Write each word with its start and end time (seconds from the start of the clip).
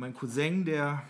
mein 0.00 0.14
Cousin, 0.14 0.64
der, 0.64 1.02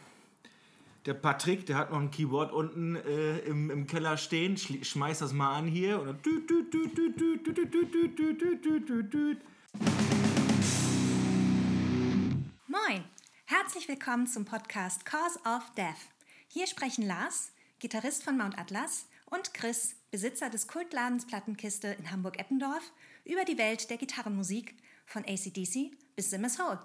der 1.07 1.15
Patrick, 1.15 1.65
der 1.65 1.77
hat 1.77 1.93
noch 1.93 2.01
ein 2.01 2.11
Keyboard 2.11 2.51
unten 2.53 2.97
äh, 2.97 3.39
im, 3.39 3.71
im 3.71 3.87
Keller 3.87 4.17
stehen. 4.17 4.57
Schli- 4.57 4.83
Schmeißt 4.83 5.23
das 5.23 5.33
mal 5.33 5.55
an 5.57 5.69
hier 5.69 6.01
und. 6.01 6.27
Moin! 12.67 13.05
Herzlich 13.45 13.87
willkommen 13.87 14.27
zum 14.27 14.45
Podcast 14.45 15.07
Cause 15.07 15.39
of 15.47 15.73
Death. 15.77 15.95
Hier 16.49 16.67
sprechen 16.67 17.07
Lars, 17.07 17.53
Gitarrist 17.79 18.25
von 18.25 18.37
Mount 18.37 18.59
Atlas, 18.59 19.07
und 19.27 19.55
Chris, 19.55 19.95
Besitzer 20.11 20.51
des 20.51 20.67
Kultladens 20.67 21.29
Plattenkiste 21.29 21.87
in 21.87 22.11
Hamburg-Eppendorf, 22.11 22.83
über 23.25 23.45
die 23.45 23.57
Welt 23.57 23.89
der 23.89 23.99
Gitarrenmusik 23.99 24.75
von 25.07 25.23
ACDC 25.25 25.93
bis 26.17 26.31
Simmers 26.31 26.59
Hole. 26.59 26.81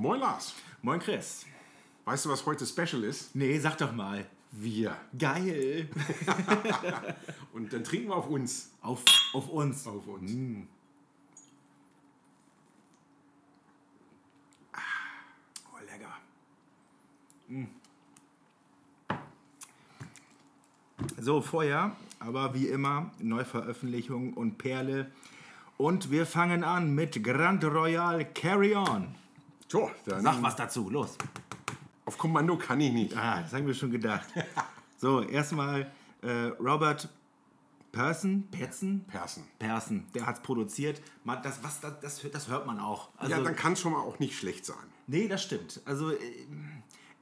Moin 0.00 0.18
Lars. 0.18 0.54
Moin 0.80 0.98
Chris. 0.98 1.44
Weißt 2.06 2.24
du, 2.24 2.30
was 2.30 2.46
heute 2.46 2.64
Special 2.64 3.04
ist? 3.04 3.36
Nee, 3.36 3.58
sag 3.58 3.76
doch 3.76 3.92
mal. 3.92 4.24
Wir. 4.50 4.96
Geil. 5.18 5.90
Und 7.52 7.70
dann 7.70 7.84
trinken 7.84 8.08
wir 8.08 8.16
auf 8.16 8.26
uns. 8.26 8.70
Auf, 8.80 9.04
auf 9.34 9.50
uns. 9.50 9.86
Auf 9.86 10.06
uns. 10.06 10.32
Oh, 15.70 15.78
lecker. 15.86 16.16
Mm. 17.48 17.64
So, 21.18 21.42
vorher, 21.42 21.94
aber 22.20 22.54
wie 22.54 22.68
immer, 22.68 23.10
Neuveröffentlichung 23.18 24.32
und 24.32 24.56
Perle. 24.56 25.12
Und 25.76 26.10
wir 26.10 26.24
fangen 26.24 26.64
an 26.64 26.94
mit 26.94 27.22
Grand 27.22 27.62
Royal 27.64 28.24
Carry 28.32 28.74
On. 28.74 29.14
So, 29.70 29.88
dann 30.04 30.22
Sag 30.22 30.42
was 30.42 30.56
dazu, 30.56 30.90
los. 30.90 31.16
auf 32.04 32.18
Kommando 32.18 32.58
kann 32.58 32.80
ich 32.80 32.92
nicht. 32.92 33.16
Ah, 33.16 33.40
das 33.40 33.52
haben 33.52 33.66
wir 33.66 33.74
schon 33.74 33.90
gedacht. 33.90 34.28
So, 34.98 35.22
erstmal 35.22 35.90
äh, 36.20 36.30
Robert 36.60 37.08
Person, 37.90 38.46
Petzen, 38.50 39.06
Persen. 39.06 39.44
Person, 39.58 40.04
der 40.14 40.26
hat 40.26 40.36
es 40.36 40.42
produziert. 40.42 41.00
Man, 41.24 41.42
das, 41.42 41.64
was, 41.64 41.80
das, 41.80 42.00
das, 42.00 42.30
das 42.30 42.48
hört 42.48 42.66
man 42.66 42.78
auch. 42.78 43.08
Also, 43.16 43.32
ja, 43.32 43.40
dann 43.40 43.56
kann 43.56 43.72
es 43.72 43.80
schon 43.80 43.92
mal 43.92 44.00
auch 44.00 44.18
nicht 44.18 44.36
schlecht 44.36 44.66
sein. 44.66 44.76
Nee, 45.06 45.26
das 45.26 45.42
stimmt. 45.42 45.80
Also 45.86 46.10
äh, 46.10 46.18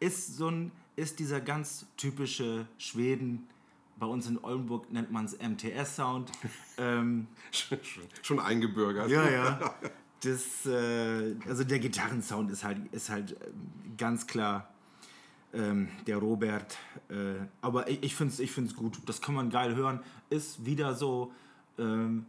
ist 0.00 0.36
so 0.36 0.48
ein 0.48 0.72
ist 0.96 1.20
dieser 1.20 1.40
ganz 1.40 1.86
typische 1.96 2.66
Schweden. 2.78 3.46
Bei 3.96 4.06
uns 4.06 4.26
in 4.26 4.42
Oldenburg 4.42 4.90
nennt 4.90 5.12
man 5.12 5.26
es 5.26 5.38
MTS-Sound. 5.38 6.32
ähm, 6.78 7.28
schon, 7.52 7.78
schon 8.22 8.40
eingebürgert. 8.40 9.08
ja, 9.08 9.30
ja. 9.30 9.74
Das, 10.22 10.66
äh, 10.66 11.36
also 11.48 11.62
der 11.64 11.78
Gitarrensound 11.78 12.50
ist 12.50 12.64
halt, 12.64 12.78
ist 12.92 13.08
halt 13.10 13.32
ähm, 13.32 13.96
ganz 13.96 14.26
klar 14.26 14.68
ähm, 15.54 15.88
der 16.06 16.16
Robert. 16.18 16.76
Äh, 17.08 17.34
aber 17.60 17.88
ich, 17.88 18.02
ich 18.02 18.14
finde 18.16 18.34
es 18.34 18.40
ich 18.40 18.50
find's 18.50 18.74
gut. 18.74 18.98
Das 19.06 19.20
kann 19.20 19.34
man 19.34 19.48
geil 19.50 19.74
hören. 19.76 20.00
Ist 20.28 20.64
wieder 20.66 20.94
so, 20.94 21.32
ähm, 21.78 22.26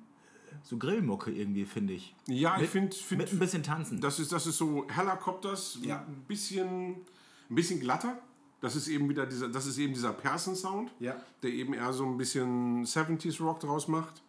so 0.63 0.77
Grillmucke 0.77 1.31
irgendwie, 1.31 1.65
finde 1.65 1.93
ich. 1.93 2.15
Ja, 2.27 2.55
ich 2.55 2.61
Mit- 2.61 2.69
finde, 2.69 2.95
find, 2.95 3.21
Mit 3.21 3.33
ein 3.33 3.39
bisschen 3.39 3.63
tanzen. 3.63 3.99
das, 4.01 4.19
ist, 4.19 4.31
das 4.31 4.45
ist 4.45 4.57
so 4.57 4.85
Helicopters, 4.89 5.79
Ja. 5.81 6.01
ein, 6.07 6.23
bisschen, 6.27 6.91
ein 7.49 7.55
bisschen 7.55 7.79
glatter. 7.79 8.19
Das 8.61 8.75
ist 8.75 8.87
eben 8.89 9.07
wieder 9.09 9.25
dieser, 9.25 9.47
das 9.49 9.65
ist 9.65 9.77
eben 9.77 9.93
dieser 9.93 10.11
Persen-Sound, 10.13 10.91
Ja. 10.99 11.15
der 11.41 11.49
eben 11.51 11.73
eher 11.73 11.91
so 11.93 12.05
ein 12.05 12.17
bisschen 12.17 12.85
70s 12.85 13.41
Rock 13.41 13.61
draus 13.61 13.87
macht. 13.87 14.21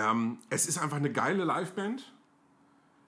Ähm, 0.00 0.38
es 0.48 0.66
ist 0.66 0.78
einfach 0.78 0.96
eine 0.96 1.12
geile 1.12 1.44
Liveband, 1.44 2.12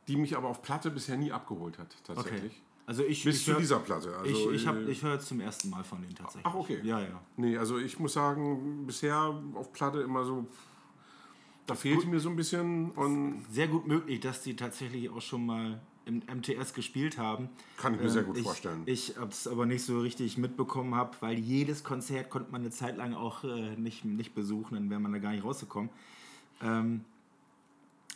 die 0.09 0.17
mich 0.17 0.37
aber 0.37 0.49
auf 0.49 0.63
Platte 0.63 0.91
bisher 0.91 1.17
nie 1.17 1.33
abgeholt 1.33 1.79
hat, 1.79 1.97
tatsächlich. 2.05 2.43
Okay. 2.45 2.61
Also 2.85 3.05
ich, 3.05 3.23
Bis 3.23 3.37
ich 3.39 3.45
zu 3.45 3.53
hör- 3.53 3.61
dieser 3.61 3.79
Platte. 3.79 4.15
Also, 4.17 4.51
ich 4.51 4.57
ich, 4.63 4.67
hab- 4.67 4.75
äh, 4.77 4.91
ich 4.91 5.03
höre 5.03 5.15
jetzt 5.15 5.29
zum 5.29 5.41
ersten 5.41 5.71
Mal 5.71 5.85
von 5.85 6.03
denen 6.03 6.15
tatsächlich. 6.17 6.45
Ach, 6.47 6.55
okay. 6.55 6.81
Ja, 6.83 7.01
ja. 7.01 7.21
Nee, 7.37 7.57
also 7.57 7.79
ich 7.79 7.99
muss 8.01 8.13
sagen, 8.15 8.85
bisher 8.87 9.41
auf 9.55 9.73
Platte 9.73 10.01
immer 10.01 10.25
so. 10.25 10.47
Da 11.67 11.77
fehlt 11.77 12.05
mir 12.07 12.19
so 12.19 12.29
ein 12.29 12.35
bisschen 12.37 12.91
und 12.91 13.45
Sehr 13.51 13.69
gut 13.69 13.87
möglich, 13.87 14.19
dass 14.19 14.43
die 14.43 14.57
tatsächlich 14.57 15.09
auch 15.11 15.21
schon 15.23 15.47
mal 15.47 15.81
im 16.05 16.17
MTS 16.27 16.75
gespielt 16.75 17.17
haben. 17.19 17.49
kann 17.77 17.95
ich 17.95 18.01
mir 18.01 18.11
sehr 18.11 18.23
Ähm, 18.23 18.27
gut 18.27 18.37
ich, 18.39 18.43
vorstellen. 18.43 18.83
Ich 18.87 19.17
habe 19.17 19.31
es 19.31 19.47
aber 19.47 19.65
nicht 19.65 19.85
so 19.85 20.01
richtig 20.01 20.37
mitbekommen, 20.37 20.97
hab, 20.97 21.23
weil 21.23 21.39
jedes 21.39 21.85
Konzert 21.85 22.31
konnte 22.31 22.51
man 22.51 22.63
eine 22.63 22.71
Zeit 22.73 22.97
lang 22.97 23.15
auch 23.15 23.45
äh, 23.45 23.77
nicht, 23.77 24.05
nicht 24.05 24.35
besuchen, 24.35 24.75
dann 24.75 24.91
wäre 24.91 24.99
man 24.99 25.13
da 25.13 25.19
gar 25.21 25.31
nicht 25.31 25.45
rausgekommen. 25.45 25.89
Ähm, 26.63 27.05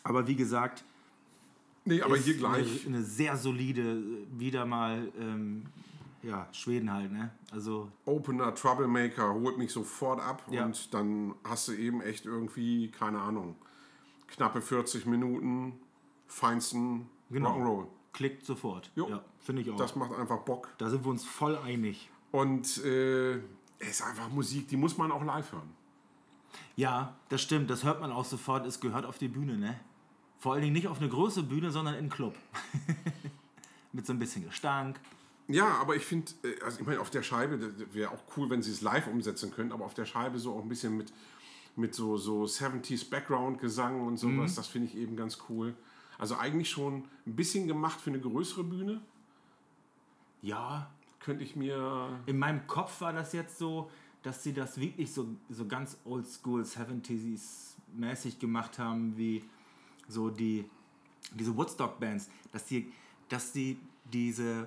aber 0.04 0.26
wie 0.28 0.36
gesagt, 0.36 0.84
nee, 1.84 2.00
aber 2.02 2.16
hier 2.16 2.36
gleich. 2.36 2.86
Eine, 2.86 2.96
eine 2.96 3.04
sehr 3.04 3.36
solide, 3.36 4.02
wieder 4.38 4.64
mal, 4.66 5.10
ähm, 5.18 5.66
ja, 6.22 6.48
Schweden 6.52 6.92
halt, 6.92 7.12
ne? 7.12 7.30
Also, 7.52 7.90
Opener, 8.04 8.54
Troublemaker 8.54 9.32
holt 9.34 9.58
mich 9.58 9.72
sofort 9.72 10.20
ab 10.20 10.42
Ja. 10.50 10.64
und 10.64 10.92
dann 10.94 11.34
hast 11.44 11.68
du 11.68 11.72
eben 11.72 12.00
echt 12.00 12.24
irgendwie, 12.26 12.90
keine 12.90 13.20
Ahnung, 13.20 13.56
knappe 14.28 14.60
40 14.60 15.06
Minuten 15.06 15.74
feinsten 16.26 17.08
Genau. 17.30 17.56
Rock'n'Roll. 17.56 17.86
klickt 18.12 18.44
sofort. 18.44 18.90
Jo. 18.96 19.08
Ja, 19.08 19.24
finde 19.40 19.62
ich 19.62 19.70
auch. 19.70 19.76
Das 19.76 19.94
macht 19.96 20.12
einfach 20.14 20.38
Bock. 20.40 20.68
da 20.78 20.88
sind 20.90 21.04
wir 21.04 21.10
uns 21.10 21.24
voll 21.24 21.56
einig. 21.58 22.10
Und 22.32 22.78
äh, 22.84 23.34
es 23.78 23.90
ist 23.90 24.02
einfach 24.02 24.28
Musik, 24.30 24.68
die 24.68 24.76
muss 24.76 24.96
man 24.98 25.10
auch 25.12 25.22
live 25.24 25.52
hören. 25.52 25.70
Ja, 26.77 27.15
das 27.28 27.43
stimmt. 27.43 27.71
Das 27.71 27.84
hört 27.84 28.00
man 28.00 28.11
auch 28.12 28.25
sofort. 28.25 28.67
Es 28.67 28.81
gehört 28.81 29.05
auf 29.06 29.19
die 29.19 29.28
Bühne, 29.28 29.56
ne? 29.56 29.78
Vor 30.39 30.53
allen 30.53 30.62
Dingen 30.62 30.75
nicht 30.75 30.89
auf 30.89 30.99
eine 31.00 31.09
große 31.09 31.43
Bühne, 31.44 31.71
sondern 31.71 31.94
in 31.94 32.00
einen 32.00 32.11
Club. 32.11 32.37
Mit 33.93 34.06
so 34.06 34.12
ein 34.12 34.19
bisschen 34.19 34.44
Gestank. 34.44 35.00
Ja, 35.49 35.69
aber 35.81 35.97
ich 35.97 36.05
finde, 36.05 36.31
äh, 36.44 36.61
also 36.62 36.81
ich 36.81 36.87
meine, 36.87 37.00
auf 37.00 37.11
der 37.11 37.22
Scheibe, 37.22 37.72
wäre 37.94 38.11
auch 38.11 38.22
cool, 38.37 38.50
wenn 38.50 38.62
sie 38.62 38.71
es 38.72 38.81
live 38.83 39.06
umsetzen 39.06 39.50
können, 39.53 39.72
aber 39.72 39.84
auf 39.84 39.94
der 39.94 40.05
Scheibe 40.05 40.39
so 40.39 40.55
auch 40.55 40.62
ein 40.62 40.69
bisschen 40.69 40.97
mit, 40.97 41.12
mit 41.77 41.94
so, 41.94 42.17
so 42.19 42.44
70s 42.44 43.09
Background-Gesang 43.09 44.00
und 44.03 44.19
sowas, 44.19 44.55
das 44.56 44.67
finde 44.67 44.88
ich 44.88 44.97
eben 44.97 45.17
ganz 45.17 45.38
cool. 45.49 45.75
Also 46.19 46.37
eigentlich 46.37 46.69
schon 46.71 47.05
ein 47.27 47.37
bisschen 47.37 47.67
gemacht 47.69 48.00
für 48.00 48.11
eine 48.11 48.21
größere 48.21 48.65
Bühne, 48.65 49.00
Ja, 50.43 50.91
könnte 51.21 51.43
ich 51.44 51.56
mir. 51.56 52.21
in 52.27 52.38
meinem 52.38 52.67
Kopf 52.67 53.00
war 53.00 53.12
das 53.12 53.33
jetzt 53.33 53.59
so, 53.59 53.91
dass 54.26 54.42
sie 54.42 54.53
das 54.53 54.81
wirklich 54.81 55.12
so, 55.12 55.28
so 55.48 55.66
ganz 55.66 55.97
oldschool 56.04 56.62
70s 56.62 57.76
mäßig 57.94 58.41
gemacht 58.41 58.76
haben, 58.76 59.16
wie 59.16 59.44
so 60.09 60.31
die, 60.31 60.64
diese 61.32 61.56
Woodstock-Bands, 61.56 62.28
dass 62.50 62.64
die, 62.64 62.92
dass 63.28 63.53
die 63.53 63.78
diese 64.12 64.66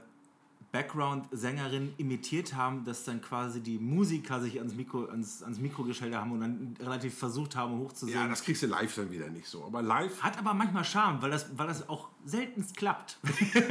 Background-Sängerin 0.71 1.93
imitiert 1.97 2.53
haben, 2.53 2.83
dass 2.83 3.03
dann 3.03 3.21
quasi 3.21 3.59
die 3.59 3.79
Musiker 3.79 4.39
sich 4.39 4.59
ans 4.59 4.75
Mikro, 4.75 5.05
ans, 5.05 5.41
ans 5.41 5.57
Mikro 5.57 5.83
gestellt 5.83 6.13
haben 6.13 6.31
und 6.31 6.41
dann 6.41 6.75
relativ 6.79 7.17
versucht 7.17 7.55
haben, 7.55 7.79
hochzusingen. 7.79 8.21
Ja, 8.21 8.27
das 8.27 8.43
kriegst 8.43 8.61
du 8.61 8.67
live 8.67 8.93
dann 8.93 9.09
wieder 9.09 9.29
nicht 9.29 9.47
so. 9.47 9.65
Aber 9.65 9.81
live, 9.81 10.21
Hat 10.21 10.37
aber 10.37 10.53
manchmal 10.53 10.83
Charme, 10.83 11.21
weil 11.21 11.31
das, 11.31 11.57
weil 11.57 11.65
das 11.65 11.89
auch 11.89 12.09
seltenst 12.23 12.77
klappt. 12.77 13.17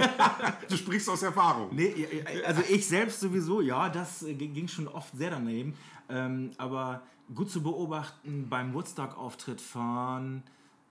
du 0.68 0.76
sprichst 0.76 1.08
aus 1.08 1.22
Erfahrung. 1.22 1.68
Nee, 1.72 2.24
also 2.44 2.62
ich 2.68 2.86
selbst 2.88 3.20
sowieso, 3.20 3.60
ja, 3.60 3.88
das 3.88 4.24
äh, 4.24 4.34
ging 4.34 4.66
schon 4.66 4.88
oft 4.88 5.16
sehr 5.16 5.30
daneben. 5.30 5.74
Ähm, 6.08 6.50
aber 6.58 7.02
gut 7.32 7.48
zu 7.50 7.62
beobachten 7.62 8.48
beim 8.48 8.74
Woodstock-Auftritt 8.74 9.60
von, 9.60 10.42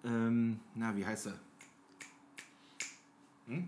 ähm, 0.05 0.61
na, 0.73 0.95
wie 0.95 1.05
heißt 1.05 1.27
er? 1.27 1.39
Hm? 3.47 3.67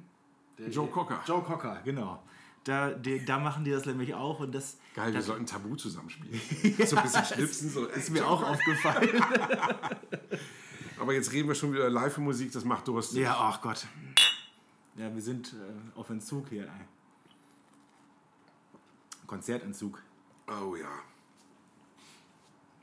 Der- 0.59 0.69
Joe 0.69 0.87
Cocker. 0.87 1.21
Joe 1.25 1.41
Cocker, 1.41 1.81
genau. 1.83 2.21
Da, 2.65 2.91
die, 2.91 3.23
da 3.25 3.39
machen 3.39 3.63
die 3.63 3.71
das 3.71 3.85
nämlich 3.85 4.13
auch 4.13 4.41
und 4.41 4.53
das, 4.53 4.77
Geil, 4.93 5.13
wir 5.13 5.21
sollten 5.21 5.45
Tabu 5.45 5.75
zusammenspielen. 5.75 6.39
so 6.85 6.97
ein 6.97 7.03
bisschen 7.03 7.25
schnipsen. 7.25 7.69
So. 7.69 7.85
ist 7.87 8.09
mir 8.11 8.27
auch 8.27 8.43
aufgefallen. 8.43 9.23
Aber 10.99 11.13
jetzt 11.13 11.31
reden 11.31 11.47
wir 11.47 11.55
schon 11.55 11.71
wieder 11.73 11.89
Live-Musik, 11.89 12.51
das 12.51 12.65
macht 12.65 12.87
durstig. 12.87 13.19
ja, 13.21 13.35
ach 13.39 13.61
Gott. 13.61 13.87
Ja, 14.97 15.13
wir 15.15 15.21
sind 15.21 15.53
äh, 15.53 15.97
auf 15.97 16.09
Entzug 16.09 16.49
hier. 16.49 16.67
Konzertentzug. 19.25 20.01
Oh 20.47 20.75
ja. 20.75 20.89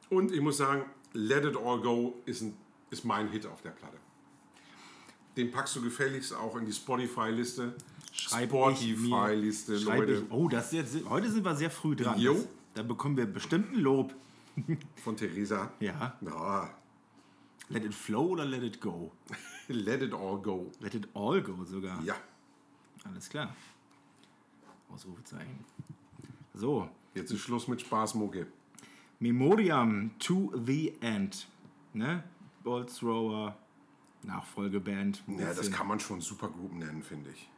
Und 0.09 0.33
ich 0.33 0.41
muss 0.41 0.57
sagen, 0.57 0.85
Let 1.13 1.45
It 1.45 1.57
All 1.57 1.81
Go 1.81 2.15
ist, 2.25 2.41
ein, 2.43 2.57
ist 2.91 3.05
mein 3.05 3.29
Hit 3.29 3.45
auf 3.47 3.61
der 3.63 3.71
Platte. 3.71 3.99
Den 5.37 5.51
packst 5.51 5.77
du 5.77 5.83
gefälligst 5.83 6.35
auch 6.35 6.57
in 6.57 6.65
die 6.65 6.73
Spotify-Liste. 6.73 7.75
Schreib 8.13 8.49
Spotify-Liste, 8.49 9.77
Leute. 9.79 10.25
Ich, 10.27 10.33
oh, 10.33 10.49
das 10.49 10.73
jetzt, 10.73 10.97
heute 11.09 11.31
sind 11.31 11.45
wir 11.45 11.55
sehr 11.55 11.71
früh 11.71 11.95
dran. 11.95 12.19
Jo. 12.19 12.35
Das, 12.35 12.49
da 12.75 12.83
bekommen 12.83 13.17
wir 13.17 13.27
bestimmt 13.27 13.73
ein 13.73 13.81
Lob. 13.81 14.15
Von 15.05 15.17
Theresa. 15.17 15.71
Ja. 15.81 16.17
Ja. 16.23 16.71
Let 17.69 17.85
it 17.85 17.95
flow 17.95 18.29
oder 18.31 18.45
let 18.45 18.63
it 18.63 18.81
go? 18.81 19.13
Let 19.69 20.01
It 20.01 20.15
All 20.15 20.39
Go. 20.39 20.71
Let 20.79 20.95
it 20.95 21.09
all 21.13 21.43
go 21.43 21.65
sogar. 21.65 22.01
Ja. 22.05 22.15
Alles 23.03 23.29
klar. 23.29 23.53
Ausrufezeichen. 24.89 25.65
So, 26.55 26.89
Jetzt 27.17 27.33
ist 27.33 27.41
Schluss 27.41 27.67
mit 27.67 27.81
Spaß, 27.81 28.15
Mucke. 28.15 28.47
Memoriam 29.21 30.11
to 30.19 30.53
the 30.67 30.93
End. 31.01 31.49
Ne? 31.95 32.23
Bolt 32.63 32.95
Thrower, 32.95 33.57
Nachfolgeband. 34.27 35.23
Ja, 35.39 35.55
das 35.55 35.71
kann 35.71 35.87
man 35.87 36.01
schon 36.01 36.21
Supergroup 36.21 36.73
nennen, 36.75 37.03
finde 37.03 37.31
ich. 37.31 37.49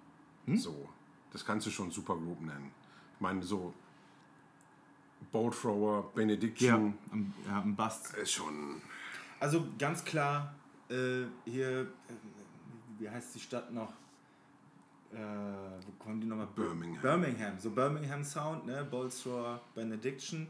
Hm? 0.47 0.56
So. 0.56 0.88
Das 1.32 1.44
kannst 1.44 1.67
du 1.67 1.70
schon 1.70 1.91
Supergroup 1.91 2.41
nennen. 2.41 2.70
Ich 3.15 3.20
meine, 3.20 3.43
so 3.43 3.75
Bolt 5.32 5.55
Thrower, 5.55 6.05
ja, 6.05 6.11
Benediction 6.15 6.94
am, 7.11 7.35
ja, 7.47 7.61
am 7.61 7.75
Bast. 7.76 8.15
ist 8.15 8.32
schon. 8.32 8.81
Also 9.41 9.67
ganz 9.79 10.05
klar, 10.05 10.55
äh, 10.88 11.25
hier, 11.44 11.81
äh, 11.82 11.87
wie 12.99 13.11
heißt 13.11 13.35
die 13.35 13.41
Stadt 13.41 13.73
noch? 13.73 13.93
Äh, 15.12 15.17
wo 15.17 15.93
kommen 15.99 16.21
die 16.21 16.26
nochmal? 16.26 16.49
Birmingham. 16.55 17.03
Birmingham, 17.03 17.59
so 17.59 17.71
Birmingham 17.71 18.25
Sound, 18.25 18.67
ne? 18.67 18.87
Bolstrower, 18.91 19.61
Benediction. 19.75 20.49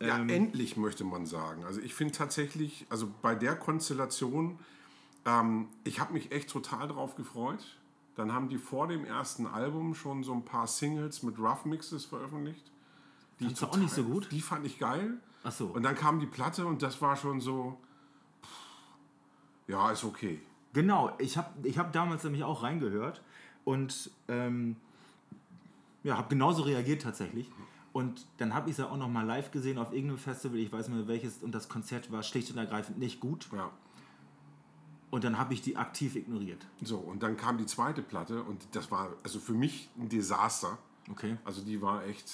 Ja, 0.00 0.18
Ähm, 0.18 0.28
endlich 0.28 0.76
möchte 0.76 1.04
man 1.04 1.26
sagen. 1.26 1.64
Also 1.64 1.80
ich 1.80 1.94
finde 1.94 2.14
tatsächlich, 2.14 2.86
also 2.88 3.12
bei 3.22 3.34
der 3.34 3.54
Konstellation, 3.56 4.58
ähm, 5.24 5.68
ich 5.84 6.00
habe 6.00 6.12
mich 6.12 6.32
echt 6.32 6.50
total 6.50 6.88
drauf 6.88 7.14
gefreut. 7.14 7.76
Dann 8.16 8.32
haben 8.32 8.48
die 8.48 8.58
vor 8.58 8.88
dem 8.88 9.04
ersten 9.04 9.46
Album 9.46 9.94
schon 9.94 10.22
so 10.22 10.32
ein 10.32 10.44
paar 10.44 10.66
Singles 10.66 11.22
mit 11.22 11.38
Rough 11.38 11.64
Mixes 11.64 12.04
veröffentlicht. 12.04 12.70
Die 13.38 13.44
Fandst 13.44 13.62
du 13.62 13.66
auch 13.66 13.76
nicht 13.76 13.94
so 13.94 14.04
gut? 14.04 14.28
Die 14.30 14.40
fand 14.40 14.66
ich 14.66 14.78
geil. 14.78 15.18
Ach 15.42 15.52
so. 15.52 15.68
Und 15.68 15.82
dann 15.82 15.94
kam 15.94 16.20
die 16.20 16.26
Platte 16.26 16.66
und 16.66 16.82
das 16.82 17.00
war 17.00 17.16
schon 17.16 17.40
so, 17.40 17.78
pff, 18.42 19.68
ja, 19.68 19.90
ist 19.90 20.04
okay. 20.04 20.40
Genau, 20.72 21.12
ich 21.18 21.36
habe 21.36 21.48
ich 21.66 21.78
hab 21.78 21.92
damals 21.92 22.22
nämlich 22.24 22.44
auch 22.44 22.62
reingehört 22.62 23.22
und 23.64 24.10
ähm, 24.28 24.76
ja, 26.02 26.16
habe 26.16 26.28
genauso 26.28 26.62
reagiert 26.62 27.02
tatsächlich. 27.02 27.50
Und 27.92 28.26
dann 28.36 28.54
habe 28.54 28.68
ich 28.68 28.74
es 28.74 28.78
ja 28.78 28.88
auch 28.88 28.96
noch 28.96 29.08
mal 29.08 29.26
live 29.26 29.50
gesehen 29.50 29.78
auf 29.78 29.92
irgendeinem 29.92 30.18
Festival, 30.18 30.58
ich 30.58 30.70
weiß 30.70 30.88
nicht 30.88 30.96
mehr 30.96 31.08
welches, 31.08 31.42
und 31.42 31.52
das 31.52 31.68
Konzert 31.68 32.12
war 32.12 32.22
schlicht 32.22 32.50
und 32.50 32.58
ergreifend 32.58 32.98
nicht 32.98 33.18
gut. 33.18 33.48
Ja. 33.52 33.70
Und 35.10 35.24
dann 35.24 35.38
habe 35.38 35.54
ich 35.54 35.62
die 35.62 35.76
aktiv 35.76 36.14
ignoriert. 36.14 36.64
So, 36.82 36.98
und 36.98 37.22
dann 37.22 37.36
kam 37.36 37.58
die 37.58 37.66
zweite 37.66 38.00
Platte 38.00 38.42
und 38.42 38.64
das 38.72 38.90
war 38.90 39.10
also 39.24 39.40
für 39.40 39.54
mich 39.54 39.90
ein 39.98 40.08
Desaster. 40.08 40.78
Okay. 41.10 41.36
Also 41.44 41.62
die 41.62 41.82
war 41.82 42.04
echt, 42.04 42.30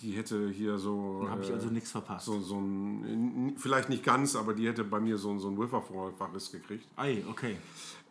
die 0.00 0.12
hätte 0.12 0.48
hier 0.50 0.78
so... 0.78 1.20
Dann 1.22 1.30
habe 1.30 1.42
ich 1.42 1.50
äh, 1.50 1.54
also 1.54 1.68
nichts 1.68 1.92
verpasst. 1.92 2.26
so, 2.26 2.40
so 2.40 2.58
ein, 2.58 3.54
vielleicht 3.56 3.88
nicht 3.88 4.02
ganz, 4.02 4.34
aber 4.34 4.52
die 4.52 4.66
hätte 4.66 4.82
bei 4.82 4.98
mir 4.98 5.16
so, 5.16 5.38
so 5.38 5.48
ein 5.48 5.58
Wiffervorfachriss 5.58 6.50
gekriegt. 6.50 6.88
Ei, 6.96 7.22
okay. 7.30 7.56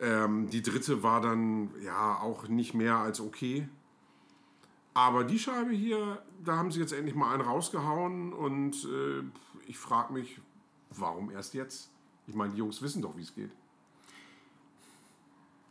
Ähm, 0.00 0.48
die 0.48 0.62
dritte 0.62 1.02
war 1.02 1.20
dann 1.20 1.70
ja 1.84 2.18
auch 2.18 2.48
nicht 2.48 2.72
mehr 2.72 2.96
als 2.96 3.20
okay. 3.20 3.68
Aber 4.94 5.24
die 5.24 5.38
Scheibe 5.38 5.72
hier, 5.72 6.22
da 6.42 6.56
haben 6.56 6.70
sie 6.70 6.80
jetzt 6.80 6.92
endlich 6.92 7.14
mal 7.14 7.34
einen 7.34 7.42
rausgehauen 7.42 8.32
und 8.32 8.74
äh, 8.86 9.22
ich 9.66 9.76
frage 9.76 10.14
mich, 10.14 10.40
warum 10.90 11.30
erst 11.30 11.54
jetzt? 11.54 11.90
Ich 12.26 12.34
meine, 12.34 12.52
die 12.52 12.58
Jungs 12.58 12.80
wissen 12.82 13.02
doch, 13.02 13.16
wie 13.16 13.22
es 13.22 13.34
geht. 13.34 13.50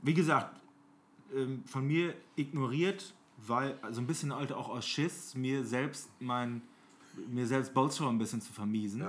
Wie 0.02 0.14
gesagt, 0.14 0.60
ähm, 1.34 1.64
von 1.66 1.86
mir 1.86 2.16
ignoriert, 2.36 3.14
weil 3.38 3.78
also 3.82 4.02
ein 4.02 4.08
bisschen 4.08 4.32
alte 4.32 4.58
auch 4.58 4.70
aus 4.70 4.86
Schiss, 4.86 5.36
mir 5.36 5.64
selbst 5.64 6.10
mein 6.20 6.62
mir 7.28 7.48
selbst 7.48 7.74
Bolster 7.74 8.08
ein 8.08 8.18
bisschen 8.18 8.42
zu 8.42 8.54
vermiesen. 8.54 9.04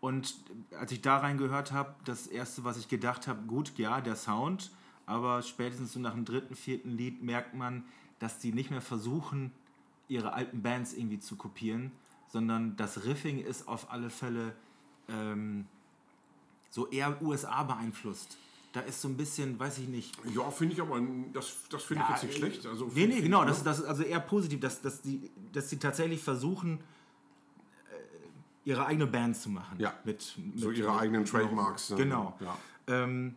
Und 0.00 0.36
als 0.78 0.92
ich 0.92 1.00
da 1.00 1.18
reingehört 1.18 1.72
habe, 1.72 1.94
das 2.04 2.26
erste, 2.26 2.64
was 2.64 2.78
ich 2.78 2.88
gedacht 2.88 3.26
habe, 3.26 3.42
gut, 3.46 3.72
ja, 3.78 4.00
der 4.00 4.16
Sound, 4.16 4.70
aber 5.06 5.42
spätestens 5.42 5.92
so 5.92 6.00
nach 6.00 6.14
dem 6.14 6.24
dritten, 6.24 6.54
vierten 6.54 6.90
Lied 6.90 7.22
merkt 7.22 7.54
man, 7.54 7.84
dass 8.18 8.38
die 8.38 8.52
nicht 8.52 8.70
mehr 8.70 8.80
versuchen, 8.80 9.50
ihre 10.08 10.32
alten 10.32 10.62
Bands 10.62 10.92
irgendwie 10.92 11.18
zu 11.18 11.36
kopieren, 11.36 11.90
sondern 12.28 12.76
das 12.76 13.04
Riffing 13.04 13.38
ist 13.38 13.66
auf 13.68 13.90
alle 13.90 14.10
Fälle 14.10 14.54
ähm, 15.08 15.66
so 16.70 16.88
eher 16.88 17.20
USA 17.22 17.62
beeinflusst. 17.62 18.36
Da 18.72 18.80
ist 18.80 19.00
so 19.00 19.06
ein 19.08 19.16
bisschen, 19.16 19.58
weiß 19.58 19.78
ich 19.78 19.86
nicht, 19.88 20.16
Ja, 20.34 20.50
finde 20.50 20.74
ich 20.74 20.80
aber, 20.80 21.00
das, 21.32 21.58
das 21.70 21.84
finde 21.84 22.02
ich 22.02 22.08
ja, 22.08 22.14
jetzt 22.16 22.24
nicht 22.24 22.36
schlecht. 22.38 22.66
Also, 22.66 22.90
nee, 22.92 23.06
nee, 23.06 23.20
genau, 23.20 23.44
das, 23.44 23.62
das 23.62 23.78
ist 23.78 23.84
also 23.84 24.02
eher 24.02 24.18
positiv, 24.18 24.58
dass, 24.58 24.82
dass, 24.82 25.00
die, 25.00 25.30
dass 25.52 25.68
die 25.68 25.78
tatsächlich 25.78 26.20
versuchen, 26.20 26.80
äh, 27.92 28.68
ihre 28.68 28.86
eigene 28.86 29.06
Band 29.06 29.36
zu 29.36 29.48
machen. 29.48 29.78
Ja, 29.78 29.94
mit, 30.04 30.34
mit 30.36 30.58
so 30.58 30.72
ihre 30.72 30.98
eigenen 30.98 31.24
Trademarks. 31.24 31.90
ne? 31.90 31.96
Genau. 31.96 32.36
Ja. 32.40 32.58
Ähm, 32.88 33.36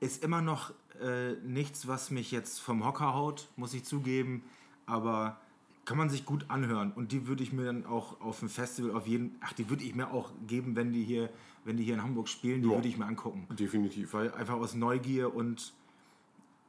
ist 0.00 0.22
immer 0.22 0.42
noch 0.42 0.74
äh, 1.00 1.32
nichts, 1.42 1.88
was 1.88 2.10
mich 2.10 2.30
jetzt 2.30 2.60
vom 2.60 2.84
Hocker 2.84 3.14
haut, 3.14 3.48
muss 3.56 3.72
ich 3.72 3.84
zugeben, 3.84 4.44
aber 4.84 5.40
kann 5.84 5.98
man 5.98 6.08
sich 6.08 6.24
gut 6.24 6.46
anhören 6.48 6.92
und 6.92 7.12
die 7.12 7.26
würde 7.26 7.42
ich 7.42 7.52
mir 7.52 7.64
dann 7.64 7.84
auch 7.86 8.20
auf 8.20 8.38
dem 8.40 8.48
Festival 8.48 8.92
auf 8.96 9.06
jeden, 9.06 9.36
ach, 9.42 9.52
die 9.52 9.68
würde 9.68 9.84
ich 9.84 9.94
mir 9.94 10.10
auch 10.12 10.32
geben, 10.46 10.76
wenn 10.76 10.92
die 10.92 11.04
hier, 11.04 11.30
wenn 11.64 11.76
die 11.76 11.84
hier 11.84 11.94
in 11.94 12.02
Hamburg 12.02 12.28
spielen, 12.28 12.62
die 12.62 12.68
Ja. 12.68 12.74
würde 12.74 12.88
ich 12.88 12.96
mir 12.96 13.06
angucken 13.06 13.46
Definitiv. 13.56 14.14
weil 14.14 14.32
einfach 14.32 14.54
aus 14.54 14.74
Neugier 14.74 15.34
und 15.34 15.72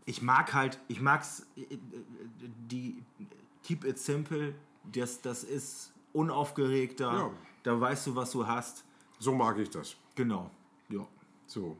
ich 0.05 0.21
mag 0.21 0.53
halt, 0.53 0.79
ich 0.87 0.99
mag's, 1.01 1.45
die 2.69 3.01
Keep 3.63 3.85
It 3.85 3.97
Simple, 3.97 4.53
das, 4.91 5.21
das 5.21 5.43
ist 5.43 5.93
unaufgeregter, 6.13 7.11
Ja. 7.13 7.31
da 7.63 7.79
weißt 7.79 8.07
du, 8.07 8.15
was 8.15 8.31
du 8.31 8.45
hast. 8.45 8.83
So 9.19 9.33
mag 9.33 9.57
ich 9.57 9.69
das. 9.69 9.95
Genau, 10.15 10.51
ja. 10.89 11.07
So. 11.47 11.77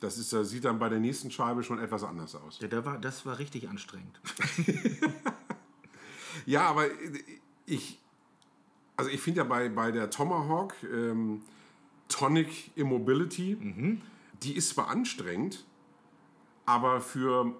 Das 0.00 0.18
ist, 0.18 0.32
das 0.32 0.50
sieht 0.50 0.64
dann 0.64 0.78
bei 0.78 0.88
der 0.88 1.00
nächsten 1.00 1.30
Scheibe 1.30 1.62
schon 1.62 1.78
etwas 1.80 2.02
anders 2.04 2.34
aus. 2.34 2.58
ja 2.60 2.68
der 2.68 2.84
war, 2.84 2.98
das 2.98 3.24
war 3.24 3.38
richtig 3.38 3.68
anstrengend. 3.68 4.20
Ja, 6.48 6.62
aber 6.62 6.86
ich, 7.66 7.98
also 8.96 9.10
ich 9.10 9.20
finde 9.20 9.42
ja 9.42 9.44
bei, 9.44 9.68
bei 9.68 9.90
der 9.90 10.08
Tomahawk 10.08 10.74
ähm, 10.82 11.42
Tonic 12.08 12.70
Immobility, 12.74 13.58
die 14.42 14.56
ist 14.56 14.70
zwar 14.70 14.88
anstrengend, 14.88 15.66
aber 16.64 17.02
für 17.02 17.54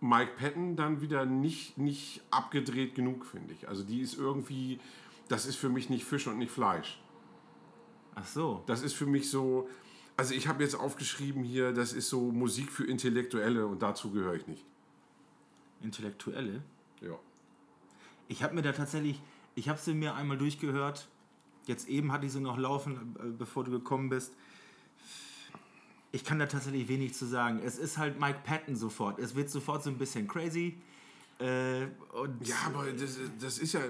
Mike 0.00 0.32
Patton 0.36 0.76
dann 0.76 1.00
wieder 1.00 1.24
nicht, 1.24 1.78
nicht 1.78 2.22
abgedreht 2.30 2.94
genug, 2.94 3.24
finde 3.24 3.54
ich. 3.54 3.66
Also 3.70 3.82
die 3.82 4.02
ist 4.02 4.18
irgendwie, 4.18 4.78
das 5.28 5.46
ist 5.46 5.56
für 5.56 5.70
mich 5.70 5.88
nicht 5.88 6.04
Fisch 6.04 6.26
und 6.26 6.36
nicht 6.36 6.52
Fleisch. 6.52 7.00
Ach 8.14 8.26
so, 8.26 8.62
Das 8.66 8.82
ist 8.82 8.92
für 8.92 9.06
mich 9.06 9.30
so, 9.30 9.70
also 10.18 10.34
ich 10.34 10.48
habe 10.48 10.62
jetzt 10.62 10.74
aufgeschrieben 10.74 11.44
hier, 11.44 11.72
das 11.72 11.94
ist 11.94 12.10
so 12.10 12.30
Musik 12.30 12.70
für 12.72 12.84
Intellektuelle 12.84 13.66
und 13.66 13.80
dazu 13.80 14.10
gehöre 14.10 14.34
ich 14.34 14.46
nicht. 14.46 14.66
Intellektuelle. 15.80 16.62
Ja. 17.00 17.18
Ich 18.28 18.42
habe 18.42 18.54
mir 18.54 18.62
da 18.62 18.72
tatsächlich, 18.72 19.20
ich 19.54 19.68
habe 19.68 19.78
sie 19.78 19.94
mir 19.94 20.14
einmal 20.14 20.38
durchgehört. 20.38 21.08
Jetzt 21.66 21.88
eben 21.88 22.10
hatte 22.12 22.26
ich 22.26 22.32
sie 22.32 22.40
noch 22.40 22.58
laufen, 22.58 23.14
äh, 23.18 23.26
bevor 23.36 23.64
du 23.64 23.70
gekommen 23.70 24.08
bist. 24.08 24.32
Ich 26.10 26.24
kann 26.24 26.38
da 26.38 26.46
tatsächlich 26.46 26.88
wenig 26.88 27.14
zu 27.14 27.26
sagen. 27.26 27.60
Es 27.64 27.78
ist 27.78 27.96
halt 27.98 28.20
Mike 28.20 28.40
Patton 28.44 28.76
sofort. 28.76 29.18
Es 29.18 29.34
wird 29.34 29.48
sofort 29.50 29.82
so 29.82 29.90
ein 29.90 29.96
bisschen 29.98 30.28
crazy. 30.28 30.76
Äh, 31.40 31.82
Ja, 31.84 31.88
aber 32.66 32.92
das, 32.92 33.18
das 33.40 33.58
ist 33.58 33.72
ja 33.72 33.80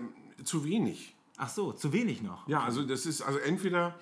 zu 0.45 0.65
wenig. 0.65 1.15
Ach 1.37 1.49
so, 1.49 1.73
zu 1.73 1.93
wenig 1.93 2.23
noch. 2.23 2.47
Ja, 2.47 2.62
also 2.62 2.85
das 2.85 3.07
ist, 3.07 3.23
also 3.23 3.39
entweder, 3.41 3.99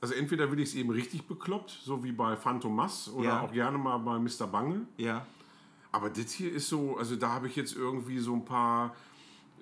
also 0.00 0.14
entweder 0.14 0.50
will 0.52 0.60
ich 0.60 0.68
es 0.70 0.74
eben 0.76 0.90
richtig 0.90 1.24
bekloppt, 1.26 1.70
so 1.70 2.04
wie 2.04 2.12
bei 2.12 2.36
Phantomas 2.36 3.08
oder 3.08 3.28
Ja. 3.28 3.40
auch 3.42 3.52
gerne 3.52 3.78
mal 3.78 3.98
bei 3.98 4.18
Mr. 4.18 4.46
Bange. 4.46 4.86
Ja. 4.96 5.26
Aber 5.90 6.10
das 6.10 6.30
hier 6.32 6.52
ist 6.52 6.68
so, 6.68 6.96
also 6.98 7.16
da 7.16 7.30
habe 7.30 7.48
ich 7.48 7.56
jetzt 7.56 7.74
irgendwie 7.74 8.18
so 8.20 8.34
ein 8.34 8.44
paar 8.44 8.94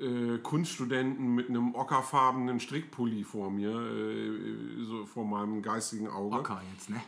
äh, 0.01 0.39
Kunststudenten 0.39 1.35
mit 1.35 1.49
einem 1.49 1.75
ockerfarbenen 1.75 2.61
Strickpulli 2.61 3.25
vor 3.25 3.51
mir, 3.51 3.71
äh, 3.71 4.85
so 4.85 5.07
vor 5.07 5.25
meinem 5.25 5.63
geistigen 5.63 6.09
Auge. 6.09 6.37
Ocker 6.37 6.63
jetzt, 6.73 6.91
ne? 6.91 7.01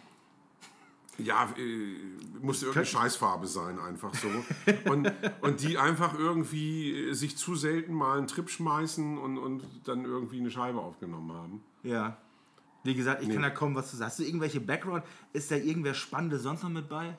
Ja, 1.18 1.48
äh, 1.56 2.42
muss 2.42 2.62
irgendeine 2.62 2.86
Scheißfarbe 2.86 3.46
sein, 3.46 3.78
einfach 3.78 4.14
so. 4.14 4.28
Und, 4.90 5.10
und 5.40 5.62
die 5.62 5.78
einfach 5.78 6.18
irgendwie 6.18 7.08
äh, 7.08 7.12
sich 7.14 7.38
zu 7.38 7.54
selten 7.54 7.94
mal 7.94 8.18
einen 8.18 8.26
Trip 8.26 8.50
schmeißen 8.50 9.16
und, 9.16 9.38
und 9.38 9.62
dann 9.84 10.04
irgendwie 10.04 10.40
eine 10.40 10.50
Scheibe 10.50 10.78
aufgenommen 10.78 11.32
haben. 11.32 11.62
Ja. 11.82 12.18
Wie 12.84 12.94
gesagt, 12.94 13.22
ich 13.22 13.30
kann 13.30 13.42
da 13.42 13.50
kaum 13.50 13.74
was 13.74 13.90
zu 13.90 13.96
sagen. 13.96 14.10
Hast 14.10 14.18
du 14.20 14.24
irgendwelche 14.24 14.60
Background? 14.60 15.04
Ist 15.32 15.50
da 15.50 15.56
irgendwer 15.56 15.94
Spannendes 15.94 16.42
sonst 16.42 16.62
noch 16.62 16.70
mit 16.70 16.88
bei? 16.88 17.16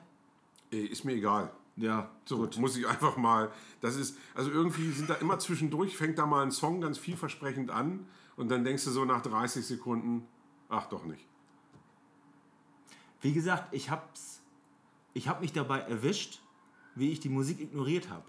Äh, 0.72 0.78
ist 0.78 1.04
mir 1.04 1.12
egal. 1.12 1.50
Ja, 1.78 2.10
So, 2.24 2.48
muss 2.58 2.76
ich 2.76 2.86
einfach 2.86 3.16
mal. 3.16 3.50
Das 3.80 3.96
ist, 3.96 4.16
also 4.34 4.50
irgendwie 4.50 4.90
sind 4.90 5.08
da 5.08 5.14
immer 5.14 5.38
zwischendurch, 5.38 5.96
fängt 5.96 6.18
da 6.18 6.26
mal 6.26 6.42
ein 6.42 6.50
Song 6.50 6.80
ganz 6.80 6.98
vielversprechend 6.98 7.70
an 7.70 8.06
und 8.36 8.50
dann 8.50 8.64
denkst 8.64 8.84
du 8.84 8.90
so 8.90 9.04
nach 9.04 9.22
30 9.22 9.64
Sekunden, 9.64 10.26
ach 10.68 10.86
doch 10.86 11.04
nicht. 11.04 11.24
Wie 13.20 13.32
gesagt, 13.32 13.72
ich 13.72 13.90
hab's, 13.90 14.40
ich 15.14 15.28
hab 15.28 15.40
mich 15.40 15.52
dabei 15.52 15.80
erwischt, 15.80 16.40
wie 16.94 17.10
ich 17.10 17.20
die 17.20 17.28
Musik 17.28 17.60
ignoriert 17.60 18.10
habe. 18.10 18.24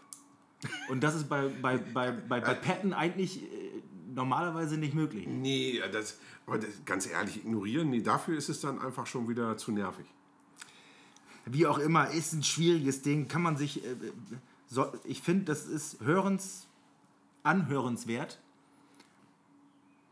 Und 0.90 1.02
das 1.02 1.16
ist 1.16 1.30
bei, 1.30 1.48
bei, 1.48 1.78
bei, 1.78 2.12
bei, 2.12 2.42
bei 2.42 2.54
Patton 2.54 2.94
eigentlich 2.94 3.44
äh, 3.44 3.48
normalerweise 4.14 4.78
nicht 4.78 4.94
möglich. 4.94 5.26
Nee, 5.28 5.82
das, 5.92 6.20
aber 6.46 6.60
das, 6.60 6.70
ganz 6.86 7.08
ehrlich, 7.08 7.38
ignorieren, 7.38 7.90
nee, 7.90 8.02
dafür 8.02 8.38
ist 8.38 8.50
es 8.50 8.60
dann 8.62 8.80
einfach 8.80 9.08
schon 9.08 9.28
wieder 9.28 9.58
zu 9.58 9.72
nervig. 9.72 10.06
Wie 11.52 11.66
auch 11.68 11.80
immer, 11.80 12.10
ist 12.10 12.34
ein 12.34 12.44
schwieriges 12.44 13.02
Ding. 13.02 13.28
Kann 13.28 13.42
man 13.42 13.58
sich, 13.58 13.84
äh, 13.84 13.96
so, 14.68 14.92
ich 15.04 15.22
finde, 15.22 15.46
das 15.46 15.68
ist 15.68 16.00
hörens, 16.02 16.68
anhörenswert. 17.44 18.40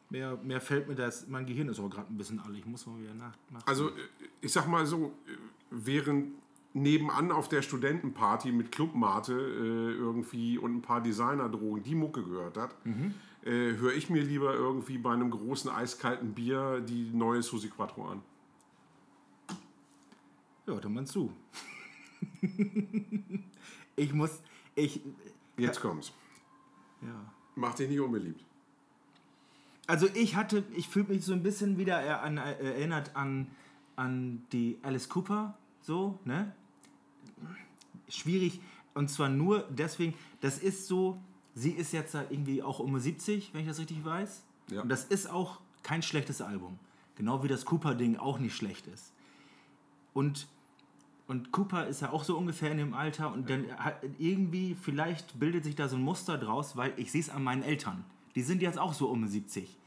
Mehr, 0.09 0.37
mehr 0.41 0.61
fällt 0.61 0.87
mir 0.87 0.95
das, 0.95 1.27
mein 1.27 1.45
Gehirn 1.45 1.67
ist 1.67 1.79
aber 1.79 1.89
gerade 1.89 2.13
ein 2.13 2.17
bisschen 2.17 2.39
alle, 2.39 2.57
ich 2.57 2.65
muss 2.65 2.87
mal 2.87 2.97
wieder 2.99 3.13
nach. 3.13 3.33
nach 3.51 3.65
Also, 3.67 3.89
äh, 3.89 3.93
ich 4.41 4.53
sag 4.53 4.67
mal 4.67 4.85
so, 4.85 5.13
äh, 5.27 5.31
während 5.69 6.33
nebenan 6.73 7.31
auf 7.31 7.49
der 7.49 7.61
Studentenparty 7.61 8.51
mit 8.51 8.71
Clubmate 8.71 9.33
äh, 9.33 9.91
irgendwie 9.93 10.57
und 10.57 10.75
ein 10.75 10.81
paar 10.81 11.01
Designerdrogen 11.01 11.83
die 11.83 11.95
Mucke 11.95 12.23
gehört 12.23 12.57
hat, 12.57 12.75
äh, 13.43 13.77
höre 13.77 13.93
ich 13.93 14.09
mir 14.09 14.21
lieber 14.21 14.53
irgendwie 14.53 14.97
bei 14.97 15.11
einem 15.11 15.31
großen 15.31 15.71
eiskalten 15.71 16.33
Bier 16.33 16.81
die 16.81 17.09
neue 17.13 17.41
Susi 17.41 17.69
Quattro 17.69 18.07
an. 18.07 18.21
Ja, 20.67 20.73
hör 20.81 20.89
mal 20.89 21.05
zu. 21.05 21.31
ich 23.95 24.13
muss, 24.13 24.41
ich, 24.75 25.01
Jetzt 25.57 25.79
kommt's. 25.81 26.11
ja. 27.01 27.33
Mach 27.55 27.73
dich 27.73 27.89
nicht 27.89 27.99
unbeliebt. 27.99 28.43
Also 29.87 30.07
ich 30.13 30.35
hatte, 30.35 30.63
ich 30.75 30.87
fühle 30.87 31.07
mich 31.07 31.25
so 31.25 31.33
ein 31.33 31.41
bisschen 31.41 31.77
wieder 31.77 31.99
er- 31.99 32.21
an, 32.21 32.37
äh, 32.37 32.53
erinnert 32.59 33.15
an, 33.15 33.47
an 33.95 34.43
die 34.51 34.77
Alice 34.83 35.09
Cooper, 35.09 35.57
so, 35.81 36.19
ne? 36.25 36.53
Schwierig, 38.09 38.59
und 38.93 39.09
zwar 39.09 39.29
nur 39.29 39.61
deswegen, 39.69 40.13
das 40.41 40.59
ist 40.59 40.87
so, 40.87 41.19
sie 41.55 41.71
ist 41.71 41.93
jetzt 41.93 42.13
halt 42.13 42.31
irgendwie 42.31 42.61
auch 42.61 42.79
um 42.79 42.99
70, 42.99 43.53
wenn 43.53 43.61
ich 43.61 43.67
das 43.67 43.79
richtig 43.79 44.03
weiß. 44.05 44.43
Ja. 44.69 44.81
Und 44.81 44.89
das 44.89 45.05
ist 45.05 45.29
auch 45.29 45.61
kein 45.83 46.03
schlechtes 46.03 46.41
Album. 46.41 46.77
Genau 47.15 47.41
wie 47.43 47.47
das 47.47 47.65
Cooper-Ding 47.65 48.17
auch 48.17 48.37
nicht 48.39 48.55
schlecht 48.55 48.85
ist. 48.87 49.13
Und, 50.13 50.47
und 51.27 51.51
Cooper 51.51 51.87
ist 51.87 52.01
ja 52.01 52.11
auch 52.11 52.23
so 52.23 52.37
ungefähr 52.37 52.71
in 52.71 52.77
dem 52.77 52.93
Alter 52.93 53.33
und 53.33 53.49
dann 53.49 53.65
hat 53.77 54.01
irgendwie, 54.17 54.75
vielleicht 54.81 55.37
bildet 55.39 55.65
sich 55.65 55.75
da 55.75 55.89
so 55.89 55.97
ein 55.97 56.01
Muster 56.01 56.37
draus, 56.37 56.77
weil 56.77 56.93
ich 56.95 57.11
sehe 57.11 57.21
es 57.21 57.29
an 57.29 57.43
meinen 57.43 57.63
Eltern. 57.63 58.05
Die 58.35 58.41
sind 58.41 58.61
jetzt 58.61 58.79
auch 58.79 58.93
so 58.93 59.09
um 59.09 59.27
70. 59.27 59.77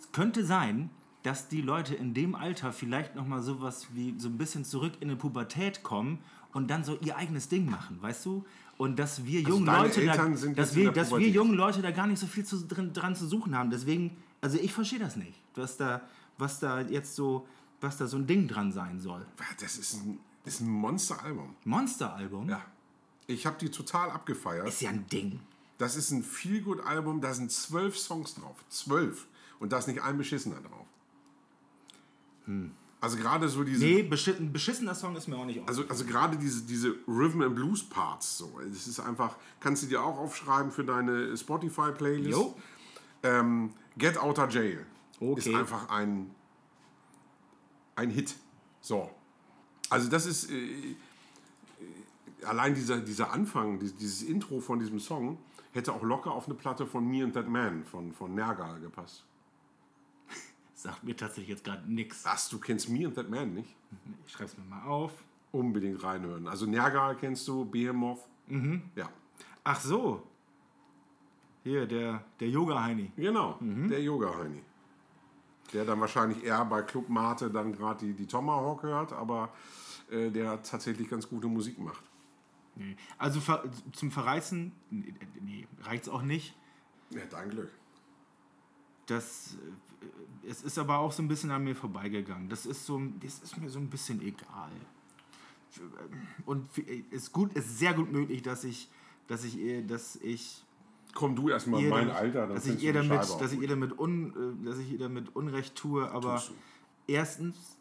Es 0.00 0.12
könnte 0.12 0.44
sein, 0.44 0.90
dass 1.22 1.48
die 1.48 1.60
Leute 1.60 1.94
in 1.94 2.14
dem 2.14 2.34
Alter 2.34 2.72
vielleicht 2.72 3.14
nochmal 3.14 3.42
sowas 3.42 3.88
wie 3.92 4.14
so 4.18 4.28
ein 4.28 4.38
bisschen 4.38 4.64
zurück 4.64 4.94
in 5.00 5.08
die 5.08 5.16
Pubertät 5.16 5.82
kommen 5.82 6.18
und 6.52 6.70
dann 6.70 6.82
so 6.82 6.98
ihr 7.00 7.16
eigenes 7.16 7.48
Ding 7.48 7.70
machen, 7.70 8.00
weißt 8.00 8.24
du? 8.26 8.44
Und 8.78 8.98
dass 8.98 9.24
wir 9.24 9.42
jungen 9.42 9.66
deine 9.66 9.82
Leute 9.84 10.06
da, 10.06 10.16
dass 10.54 10.74
wir, 10.74 10.92
dass 10.92 11.10
wir 11.10 11.28
jungen 11.28 11.54
Leute 11.54 11.82
da 11.82 11.90
gar 11.90 12.06
nicht 12.06 12.18
so 12.18 12.26
viel 12.26 12.44
zu, 12.44 12.66
drin, 12.66 12.92
dran 12.92 13.14
zu 13.14 13.26
suchen 13.26 13.56
haben. 13.56 13.70
Deswegen, 13.70 14.16
also 14.40 14.58
ich 14.58 14.72
verstehe 14.72 14.98
das 14.98 15.16
nicht, 15.16 15.34
was 15.54 15.76
da, 15.76 16.00
was 16.38 16.58
da 16.58 16.80
jetzt 16.80 17.14
so, 17.14 17.46
was 17.82 17.96
da 17.98 18.06
so 18.06 18.16
ein 18.16 18.26
Ding 18.26 18.48
dran 18.48 18.72
sein 18.72 19.00
soll. 19.00 19.26
Das 19.60 19.76
ist 19.76 19.94
ein, 19.94 20.18
ist 20.44 20.60
ein 20.60 20.68
Monsteralbum. 20.68 21.54
Monster-Album 21.64 22.48
Ja. 22.48 22.62
Ich 23.26 23.46
habe 23.46 23.56
die 23.58 23.70
total 23.70 24.10
abgefeiert. 24.10 24.66
ist 24.68 24.80
ja 24.80 24.90
ein 24.90 25.06
Ding. 25.08 25.40
Das 25.78 25.96
ist 25.96 26.10
ein 26.10 26.22
Feelgood-Album, 26.22 27.20
da 27.20 27.32
sind 27.34 27.50
zwölf 27.52 27.98
Songs 27.98 28.34
drauf. 28.34 28.56
Zwölf. 28.68 29.26
Und 29.58 29.72
da 29.72 29.78
ist 29.78 29.86
nicht 29.88 30.02
ein 30.02 30.18
beschissener 30.18 30.60
drauf. 30.60 30.86
Also 33.00 33.16
gerade 33.16 33.48
so 33.48 33.64
diese. 33.64 33.84
Nee, 33.84 34.02
beschiss, 34.02 34.38
ein 34.38 34.52
beschissener 34.52 34.94
Song 34.94 35.16
ist 35.16 35.28
mir 35.28 35.36
auch 35.36 35.44
nicht 35.44 35.60
auf. 35.60 35.68
Also, 35.68 35.84
also 35.88 36.04
gerade 36.04 36.36
diese, 36.36 36.62
diese 36.62 36.94
Rhythm 37.08 37.42
and 37.42 37.54
Blues 37.54 37.82
Parts, 37.82 38.38
so. 38.38 38.60
Es 38.60 38.86
ist 38.86 39.00
einfach, 39.00 39.36
kannst 39.60 39.82
du 39.84 39.86
dir 39.88 40.02
auch 40.02 40.18
aufschreiben 40.18 40.70
für 40.70 40.84
deine 40.84 41.36
Spotify-Playlist. 41.36 42.38
Ähm, 43.24 43.72
Get 43.96 44.18
Outer 44.18 44.48
Jail 44.48 44.86
Okay. 45.20 45.38
ist 45.50 45.54
einfach 45.54 45.88
ein, 45.88 46.30
ein 47.96 48.10
Hit. 48.10 48.34
So. 48.80 49.10
Also 49.90 50.08
das 50.08 50.26
ist 50.26 50.50
äh, 50.50 50.54
äh, 50.54 50.94
allein 52.44 52.74
dieser, 52.74 53.00
dieser 53.00 53.32
Anfang, 53.32 53.78
dieses, 53.78 53.96
dieses 53.96 54.22
Intro 54.22 54.60
von 54.60 54.78
diesem 54.78 55.00
Song 55.00 55.38
hätte 55.72 55.92
auch 55.92 56.02
locker 56.02 56.32
auf 56.32 56.46
eine 56.46 56.54
Platte 56.54 56.86
von 56.86 57.06
Me 57.06 57.24
and 57.24 57.34
That 57.34 57.48
Man 57.48 57.84
von, 57.84 58.12
von 58.12 58.34
Nergal 58.34 58.80
gepasst. 58.80 59.24
Sagt 60.74 61.04
mir 61.04 61.16
tatsächlich 61.16 61.48
jetzt 61.48 61.64
gerade 61.64 61.90
nichts. 61.90 62.24
Was, 62.24 62.48
du 62.48 62.58
kennst 62.58 62.88
Me 62.88 63.06
and 63.06 63.14
That 63.14 63.30
Man 63.30 63.54
nicht? 63.54 63.74
Ich 64.26 64.32
schreib's 64.32 64.56
mir 64.56 64.64
mal 64.64 64.82
auf. 64.84 65.12
Unbedingt 65.50 66.02
reinhören. 66.02 66.48
Also 66.48 66.66
Nergal 66.66 67.16
kennst 67.16 67.46
du, 67.46 67.64
Behemoth. 67.64 68.26
Mhm. 68.46 68.82
Ja. 68.96 69.10
Ach 69.64 69.80
so. 69.80 70.26
Hier, 71.62 71.86
der, 71.86 72.24
der 72.40 72.48
Yoga-Heini. 72.48 73.12
Genau, 73.16 73.56
der 73.60 74.02
Yoga-Heini. 74.02 74.62
Der 75.72 75.84
dann 75.84 76.00
wahrscheinlich 76.00 76.44
eher 76.44 76.64
bei 76.66 76.82
Club 76.82 77.08
Mate 77.08 77.50
dann 77.50 77.72
gerade 77.72 78.04
die, 78.04 78.12
die 78.12 78.26
Tomahawk 78.26 78.82
hört, 78.82 79.12
aber 79.12 79.52
äh, 80.10 80.30
der 80.30 80.62
tatsächlich 80.62 81.08
ganz 81.08 81.28
gute 81.28 81.48
Musik 81.48 81.78
macht. 81.78 82.02
Nee. 82.74 82.96
Also 83.18 83.40
ver 83.40 83.64
zum 83.92 84.10
Verreißen, 84.10 84.72
nee, 84.90 85.14
nee, 85.40 85.66
reicht's 85.82 86.08
auch 86.08 86.22
nicht. 86.22 86.54
Ja, 87.10 87.20
dein 87.30 87.50
Glück. 87.50 87.70
Das, 89.06 89.56
äh, 90.42 90.48
es 90.48 90.62
ist 90.62 90.78
aber 90.78 90.98
auch 90.98 91.12
so 91.12 91.22
ein 91.22 91.28
bisschen 91.28 91.50
an 91.50 91.64
mir 91.64 91.76
vorbeigegangen. 91.76 92.48
Das 92.48 92.66
ist 92.66 92.84
so, 92.86 93.00
das 93.20 93.40
ist 93.40 93.56
mir 93.58 93.68
so 93.70 93.78
ein 93.78 93.88
bisschen 93.90 94.20
egal. 94.22 94.70
Und 96.44 96.68
es 96.76 97.24
ist 97.24 97.32
gut, 97.32 97.50
es 97.54 97.64
ist 97.66 97.78
sehr 97.78 97.94
gut 97.94 98.12
möglich, 98.12 98.42
dass 98.42 98.64
ich, 98.64 98.88
dass 99.28 99.44
ich, 99.44 99.56
ihr- 99.58 99.86
dass 99.86 100.16
ich 100.16 100.62
Komm 101.14 101.36
du 101.36 101.48
erstmal 101.50 101.82
in 101.82 101.88
mein 101.90 102.08
damit- 102.08 102.20
Alter, 102.20 102.46
dann 102.46 102.54
dass 102.54 102.66
ich 102.66 102.82
ihr 102.82 102.92
damit, 102.92 103.20
dass 103.40 103.52
ich 103.52 103.60
ihr 103.60 103.68
damit 103.68 103.98
un, 103.98 104.56
äh, 104.62 104.64
dass 104.66 104.78
ich 104.78 104.92
ihr 104.92 104.98
damit 104.98 105.34
Unrecht 105.36 105.74
tue, 105.74 106.10
aber 106.10 106.42
erstens, 107.06 107.76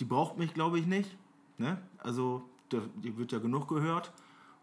die 0.00 0.04
braucht 0.04 0.38
mich, 0.38 0.54
glaube 0.54 0.78
ich, 0.78 0.86
nicht. 0.86 1.16
Ne? 1.58 1.78
Also, 1.98 2.42
die 2.96 3.16
wird 3.16 3.32
ja 3.32 3.38
genug 3.38 3.68
gehört. 3.68 4.12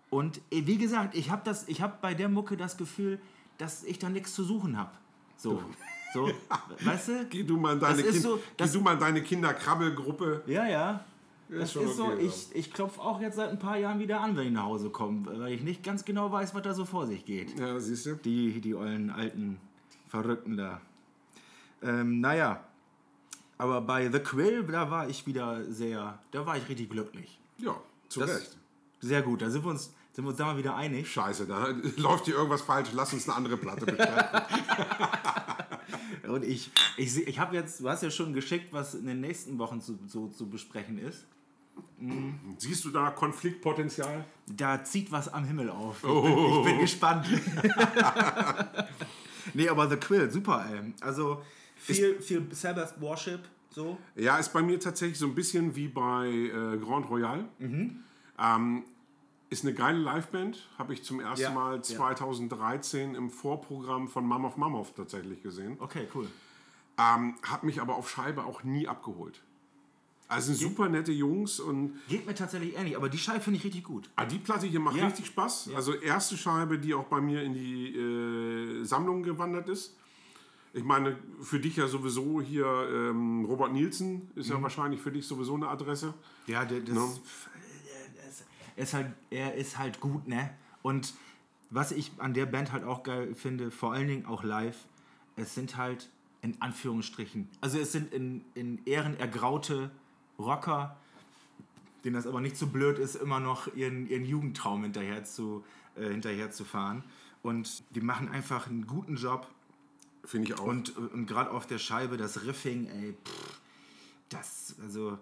Und 0.09 0.39
eh, 0.51 0.65
wie 0.67 0.77
gesagt, 0.77 1.15
ich 1.15 1.31
habe 1.31 1.43
habe 1.81 1.97
bei 2.01 2.13
der 2.13 2.29
Mucke 2.29 2.55
das 2.55 2.77
Gefühl, 2.77 3.19
dass 3.57 3.83
ich 3.83 3.99
da 3.99 4.09
nichts 4.09 4.33
zu 4.33 4.43
suchen 4.43 4.77
habe. 4.77 4.91
So, 5.37 5.61
so, 6.13 6.29
weißt 6.85 7.07
du? 7.09 7.25
Geh 7.29 7.43
du 7.43 7.57
mal 7.57 7.73
in 7.73 7.79
deine, 7.79 8.03
kind, 8.03 8.21
so- 8.21 8.35
geh 8.37 8.41
das- 8.57 8.71
du 8.71 8.81
mal 8.81 8.93
in 8.93 8.99
deine 8.99 9.23
Kinderkrabbelgruppe. 9.23 10.43
Ja, 10.45 10.67
ja. 10.67 11.03
Das 11.49 11.71
schon 11.73 11.85
ist 11.85 11.97
so, 11.97 12.05
okay, 12.05 12.25
ich, 12.25 12.47
ich 12.55 12.73
klopfe 12.73 12.99
auch 13.01 13.21
jetzt 13.21 13.35
seit 13.35 13.49
ein 13.49 13.59
paar 13.59 13.77
Jahren 13.77 13.99
wieder 13.99 14.21
an, 14.21 14.35
wenn 14.35 14.47
ich 14.47 14.53
nach 14.53 14.63
Hause 14.63 14.89
komme, 14.89 15.25
weil 15.39 15.53
ich 15.53 15.61
nicht 15.61 15.83
ganz 15.83 16.03
genau 16.05 16.31
weiß, 16.31 16.55
was 16.55 16.61
da 16.63 16.73
so 16.73 16.85
vor 16.85 17.05
sich 17.05 17.25
geht. 17.25 17.57
Ja, 17.59 17.79
siehst 17.79 18.05
du? 18.05 18.15
Die, 18.15 18.59
die 18.61 18.73
ollen 18.73 19.09
alten 19.11 19.59
Verrückten 20.07 20.57
da. 20.57 20.81
Ähm, 21.83 22.21
naja, 22.21 22.63
aber 23.57 23.81
bei 23.81 24.09
The 24.11 24.19
Quill, 24.19 24.63
da 24.63 24.89
war 24.89 25.07
ich 25.09 25.27
wieder 25.27 25.63
sehr, 25.71 26.17
da 26.31 26.45
war 26.45 26.57
ich 26.57 26.67
richtig 26.69 26.89
glücklich. 26.89 27.39
Ja, 27.57 27.75
zu 28.09 28.21
Das- 28.21 28.35
Recht. 28.35 28.57
Sehr 29.01 29.21
gut, 29.21 29.41
da 29.41 29.49
sind 29.49 29.65
wir 29.65 29.71
uns, 29.71 29.93
sind 30.13 30.23
wir 30.23 30.29
uns 30.29 30.37
da 30.37 30.45
mal 30.45 30.57
wieder 30.57 30.75
einig. 30.75 31.11
Scheiße, 31.11 31.45
da 31.45 31.67
läuft 31.97 32.23
hier 32.25 32.35
irgendwas 32.35 32.61
falsch. 32.61 32.89
Lass 32.93 33.11
uns 33.13 33.27
eine 33.27 33.35
andere 33.35 33.57
Platte 33.57 33.85
bestellen. 33.85 34.25
Und 36.27 36.43
ich, 36.43 36.71
ich, 36.97 37.15
ich 37.27 37.39
habe 37.39 37.55
jetzt, 37.55 37.79
du 37.81 37.89
hast 37.89 38.03
ja 38.03 38.11
schon 38.11 38.33
geschickt, 38.33 38.67
was 38.71 38.95
in 38.95 39.05
den 39.07 39.21
nächsten 39.21 39.57
Wochen 39.59 39.81
zu, 39.81 39.97
so, 40.07 40.27
zu 40.27 40.49
besprechen 40.49 40.97
ist. 40.99 41.25
Siehst 42.57 42.85
du 42.85 42.89
da 42.91 43.09
Konfliktpotenzial? 43.11 44.25
Da 44.47 44.83
zieht 44.83 45.11
was 45.11 45.31
am 45.33 45.45
Himmel 45.45 45.69
auf. 45.69 46.03
Ich, 46.03 46.09
Oh. 46.09 46.21
bin, 46.21 46.59
ich 46.59 46.65
bin 46.65 46.79
gespannt. 46.81 47.27
nee, 49.53 49.67
aber 49.69 49.89
The 49.89 49.97
Quill, 49.97 50.29
super, 50.31 50.65
ey. 50.71 50.93
Also 51.01 51.41
viel, 51.75 52.21
viel 52.21 52.45
Sabbath 52.51 52.99
Worship, 53.01 53.41
so. 53.71 53.97
Ja, 54.15 54.37
ist 54.37 54.53
bei 54.53 54.61
mir 54.61 54.79
tatsächlich 54.79 55.17
so 55.17 55.25
ein 55.27 55.35
bisschen 55.35 55.75
wie 55.75 55.87
bei 55.87 56.27
äh, 56.27 56.77
Grand 56.77 57.09
Royal. 57.09 57.45
Ähm, 57.59 58.83
ist 59.53 59.63
eine 59.63 59.73
geile 59.73 59.99
Liveband, 59.99 60.67
habe 60.77 60.93
ich 60.93 61.03
zum 61.03 61.19
ersten 61.19 61.43
Ja, 61.43 61.51
Mal 61.51 61.75
ja. 61.77 61.81
2013 61.83 63.15
im 63.15 63.29
Vorprogramm 63.29 64.07
von 64.07 64.25
Mammoth 64.27 64.57
Mammoth 64.57 64.95
tatsächlich 64.95 65.41
gesehen. 65.43 65.77
Okay, 65.79 66.07
cool. 66.15 66.27
Ähm, 66.97 67.35
hat 67.43 67.63
mich 67.63 67.81
aber 67.81 67.95
auf 67.95 68.09
Scheibe 68.09 68.45
auch 68.45 68.63
nie 68.63 68.87
abgeholt. 68.87 69.41
Also 70.27 70.53
sind 70.53 70.59
super 70.69 70.89
nette 70.89 71.11
Jungs 71.11 71.59
und 71.59 71.99
Geht 72.07 72.25
mir 72.25 72.33
tatsächlich 72.33 72.75
ähnlich, 72.77 72.95
aber 72.97 73.09
die 73.09 73.17
Scheibe 73.17 73.41
finde 73.41 73.57
ich 73.59 73.65
richtig 73.65 73.83
gut. 73.83 74.09
ah, 74.15 74.25
die 74.25 74.39
Platte 74.39 74.65
hier 74.67 74.79
macht 74.79 74.95
Ja. 74.97 75.05
richtig 75.05 75.27
Spaß. 75.27 75.69
Also 75.75 75.93
erste 75.93 76.37
Scheibe, 76.37 76.79
die 76.79 76.93
auch 76.93 77.05
bei 77.05 77.21
mir 77.21 77.43
in 77.43 77.53
die 77.53 77.95
äh, 77.95 78.83
Sammlung 78.83 79.21
gewandert 79.23 79.69
ist. 79.69 79.95
Ich 80.75 80.83
meine, 80.83 81.17
für 81.41 81.59
dich 81.59 81.75
ja 81.75 81.87
sowieso 81.87 82.41
hier 82.41 82.65
ähm, 82.91 83.45
Robert 83.45 83.73
Nielsen 83.73 84.31
ist 84.35 84.47
Mhm. 84.47 84.53
ja 84.55 84.61
wahrscheinlich 84.63 84.99
für 85.01 85.11
dich 85.11 85.27
sowieso 85.27 85.53
eine 85.55 85.67
Adresse. 85.67 86.15
Ja, 86.47 86.65
der, 86.65 86.79
das, 86.79 86.95
No. 86.95 87.19
Das 88.75 88.89
ist 88.89 88.93
halt, 88.93 89.13
er 89.29 89.55
ist 89.55 89.77
halt 89.77 89.99
gut, 89.99 90.27
ne? 90.27 90.49
Und 90.81 91.13
was 91.69 91.91
ich 91.91 92.11
an 92.17 92.33
der 92.33 92.45
Band 92.45 92.71
halt 92.71 92.83
auch 92.83 93.03
geil 93.03 93.33
finde, 93.35 93.71
vor 93.71 93.93
allen 93.93 94.07
Dingen 94.07 94.25
auch 94.25 94.43
live, 94.43 94.77
es 95.35 95.55
sind 95.55 95.77
halt 95.77 96.09
in 96.41 96.61
Anführungsstrichen, 96.61 97.49
also 97.61 97.79
es 97.79 97.91
sind 97.91 98.13
in, 98.13 98.43
in 98.53 98.85
Ehren 98.85 99.17
ergraute 99.17 99.89
Rocker, 100.37 100.97
denen 102.03 102.15
das 102.15 102.27
aber 102.27 102.41
nicht 102.41 102.57
so 102.57 102.67
blöd 102.67 102.99
ist, 102.99 103.15
immer 103.15 103.39
noch 103.39 103.73
ihren, 103.75 104.07
ihren 104.09 104.25
Jugendtraum 104.25 104.83
hinterher 104.83 105.23
zu, 105.23 105.63
äh, 105.95 106.09
hinterher 106.09 106.51
zu 106.51 106.65
fahren. 106.65 107.03
Und 107.41 107.83
die 107.95 108.01
machen 108.01 108.29
einfach 108.29 108.67
einen 108.67 108.87
guten 108.87 109.15
Job. 109.15 109.47
Finde 110.25 110.49
ich 110.49 110.59
auch. 110.59 110.65
Und, 110.65 110.97
und 110.97 111.25
gerade 111.27 111.51
auf 111.51 111.65
der 111.65 111.77
Scheibe, 111.77 112.17
das 112.17 112.45
Riffing, 112.45 112.87
ey, 112.87 113.15
pff, 113.25 113.59
das, 114.29 114.75
also, 114.81 115.17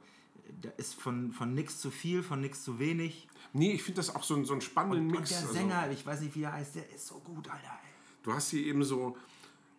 da 0.61 0.69
ist 0.77 0.95
von, 0.95 1.31
von 1.33 1.53
nichts 1.53 1.79
zu 1.79 1.91
viel, 1.91 2.23
von 2.23 2.41
nichts 2.41 2.63
zu 2.63 2.79
wenig. 2.79 3.27
Nee, 3.53 3.71
ich 3.73 3.83
finde 3.83 3.97
das 4.01 4.15
auch 4.15 4.23
so, 4.23 4.35
ein- 4.35 4.45
so 4.45 4.53
einen 4.53 4.61
spannenden 4.61 5.07
Und 5.07 5.11
Mix. 5.17 5.29
der 5.29 5.39
also- 5.39 5.53
Sänger, 5.53 5.91
ich 5.91 6.05
weiß 6.05 6.21
nicht, 6.21 6.35
wie 6.35 6.43
er 6.43 6.53
heißt, 6.53 6.75
der 6.75 6.89
ist 6.89 7.07
so 7.07 7.15
gut, 7.19 7.49
Alter. 7.49 7.63
Ey. 7.83 7.89
Du 8.23 8.33
hast 8.33 8.49
hier 8.49 8.65
eben 8.65 8.83
so, 8.83 9.17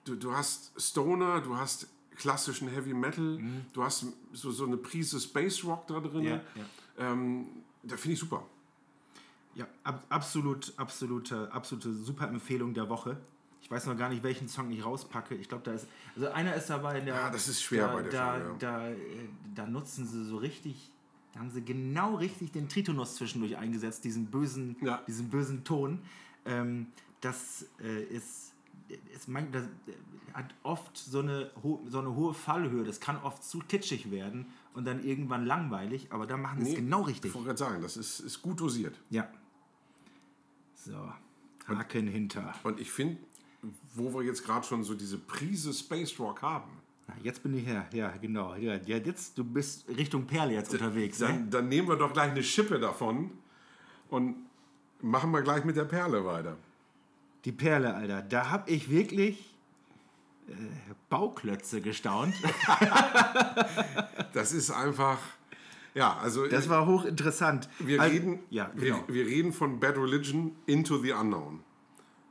du, 0.04 0.16
du 0.16 0.32
hast 0.34 0.72
Stoner, 0.80 1.40
du 1.40 1.56
hast 1.56 1.86
klassischen 2.16 2.68
Heavy 2.68 2.92
Metal, 2.92 3.40
du 3.72 3.82
hast 3.82 4.04
so, 4.32 4.50
so 4.50 4.66
eine 4.66 4.76
Prise 4.76 5.18
Space 5.20 5.64
Rock 5.64 5.86
da 5.86 6.00
drin. 6.00 6.20
Mhm. 6.22 6.26
Ja, 6.26 6.40
ja. 6.54 7.12
Ähm, 7.12 7.46
da 7.82 7.96
finde 7.96 8.14
ich 8.14 8.20
super. 8.20 8.44
Ja, 9.54 9.66
ab, 9.84 10.04
absolut, 10.08 10.72
absolute, 10.76 11.50
absolute 11.52 11.92
super 11.92 12.28
Empfehlung 12.28 12.74
der 12.74 12.88
Woche. 12.88 13.16
Ich 13.60 13.70
weiß 13.70 13.86
noch 13.86 13.96
gar 13.96 14.08
nicht, 14.08 14.22
welchen 14.22 14.48
Song 14.48 14.70
ich 14.72 14.84
rauspacke. 14.84 15.34
Ich 15.36 15.48
glaube, 15.48 15.62
da 15.64 15.72
ist. 15.72 15.86
Also 16.16 16.28
einer 16.30 16.54
ist 16.54 16.68
dabei, 16.68 17.00
der. 17.00 17.14
Ja, 17.14 17.30
das 17.30 17.48
ist 17.48 17.62
schwer 17.62 17.86
da, 17.86 17.92
bei 17.94 18.02
der 18.02 18.10
da, 18.12 18.18
Scheibe, 18.32 18.48
ja. 18.48 18.54
da, 18.58 18.88
äh, 18.88 18.96
da 19.54 19.66
nutzen 19.66 20.06
sie 20.06 20.24
so 20.24 20.36
richtig. 20.38 20.90
Da 21.32 21.40
haben 21.40 21.50
sie 21.50 21.62
genau 21.62 22.16
richtig 22.16 22.52
den 22.52 22.68
Tritonus 22.68 23.14
zwischendurch 23.16 23.56
eingesetzt, 23.56 24.04
diesen 24.04 24.26
bösen, 24.26 24.76
Ja. 24.82 25.02
diesen 25.06 25.30
bösen 25.30 25.64
Ton. 25.64 26.00
Ähm, 26.44 26.86
das 27.20 27.66
äh, 27.80 28.02
ist. 28.04 28.52
ist 28.88 29.28
das 29.52 29.64
äh, 29.64 29.68
hat 30.34 30.54
oft 30.62 30.96
so 30.96 31.18
eine, 31.20 31.50
so 31.88 31.98
eine 31.98 32.14
hohe 32.14 32.32
Fallhöhe. 32.34 32.84
Das 32.84 33.00
kann 33.00 33.16
oft 33.18 33.44
zu 33.44 33.58
kitschig 33.60 34.10
werden 34.10 34.46
und 34.74 34.86
dann 34.86 35.04
irgendwann 35.04 35.44
langweilig, 35.44 36.08
aber 36.10 36.26
da 36.26 36.36
machen 36.36 36.64
sie 36.64 36.70
es 36.70 36.76
genau 36.76 37.02
richtig. 37.02 37.30
Ich 37.30 37.34
wollte 37.34 37.48
gerade 37.48 37.58
sagen, 37.58 37.82
das 37.82 37.96
ist, 37.96 38.20
ist 38.20 38.40
gut 38.40 38.60
dosiert. 38.60 38.98
Ja. 39.10 39.28
So. 40.74 41.12
Haken 41.66 42.08
hinter. 42.08 42.54
Und 42.64 42.80
ich 42.80 42.90
finde, 42.90 43.18
wo 43.94 44.12
wir 44.14 44.22
jetzt 44.22 44.44
gerade 44.44 44.66
schon 44.66 44.82
so 44.84 44.94
diese 44.94 45.18
Prise 45.18 45.72
Space 45.72 46.18
Rock 46.18 46.42
haben, 46.42 46.70
Jetzt 47.22 47.42
bin 47.42 47.54
ich 47.56 47.66
her. 47.66 47.86
Ja, 47.92 48.12
genau. 48.20 48.54
Ja, 48.54 48.74
ja, 48.74 48.96
jetzt, 48.98 49.36
du 49.38 49.44
bist 49.44 49.88
Richtung 49.88 50.26
Perle 50.26 50.52
jetzt 50.54 50.72
unterwegs. 50.72 51.18
Ne? 51.20 51.26
dann, 51.28 51.50
dann 51.50 51.68
nehmen 51.68 51.88
wir 51.88 51.96
doch 51.96 52.12
gleich 52.12 52.30
eine 52.30 52.42
Schippe 52.42 52.78
davon 52.78 53.30
und 54.08 54.36
machen 55.00 55.30
wir 55.32 55.42
gleich 55.42 55.64
mit 55.64 55.76
der 55.76 55.84
Perle 55.84 56.24
weiter. 56.24 56.56
Die 57.44 57.52
Perle, 57.52 57.94
Alter. 57.94 58.22
Da 58.22 58.50
hab 58.50 58.70
ich 58.70 58.88
wirklich 58.90 59.54
äh, 60.48 60.52
Bauklötze 61.10 61.80
gestaunt. 61.80 62.34
Das 64.32 64.52
ist 64.52 64.70
einfach, 64.70 65.18
ja, 65.94 66.16
also 66.16 66.46
Das 66.46 66.68
war 66.68 66.86
hochinteressant. 66.86 67.68
wir, 67.80 68.00
Also- 68.00 68.14
reden, 68.14 68.38
Ja, 68.50 68.70
genau. 68.74 69.04
wir, 69.08 69.14
wir 69.14 69.26
reden 69.26 69.52
von 69.52 69.78
Bad 69.78 69.96
Religion 69.98 70.56
Into 70.66 70.98
the 70.98 71.12
Unknown. 71.12 71.60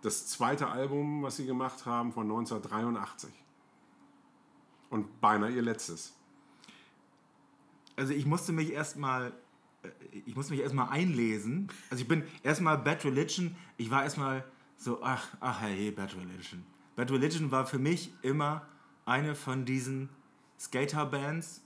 Das 0.02 0.26
zweite 0.28 0.68
Album, 0.68 1.22
was 1.22 1.38
sie 1.38 1.46
gemacht 1.46 1.86
haben, 1.86 2.12
von 2.12 2.24
1983. 2.24 3.30
Und 4.92 5.20
beinahe 5.20 5.50
ihr 5.50 5.64
letztes. 5.64 6.14
Also 7.96 8.14
ich 8.14 8.28
musste 8.28 8.52
mich 8.52 8.72
erstmal 8.72 9.34
ich 10.26 10.36
musste 10.36 10.54
mich 10.54 10.62
erstmal 10.62 10.90
einlesen. 10.90 11.70
Also 11.90 12.04
ich 12.04 12.08
bin 12.08 12.24
erstmal 12.44 12.78
Bad 12.78 13.04
Religion. 13.06 13.56
Ich 13.78 13.90
war 13.90 14.04
erstmal 14.04 14.44
so, 14.78 15.02
ach, 15.02 15.28
ach 15.40 15.62
hey, 15.62 15.92
Bad 15.92 16.16
Religion. 16.16 16.64
Bad 16.96 17.12
Religion 17.12 17.52
war 17.52 17.66
für 17.66 17.80
mich 17.80 18.14
immer 18.22 18.68
eine 19.06 19.36
von 19.36 19.66
diesen 19.66 20.10
Skater-Bands, 20.60 21.64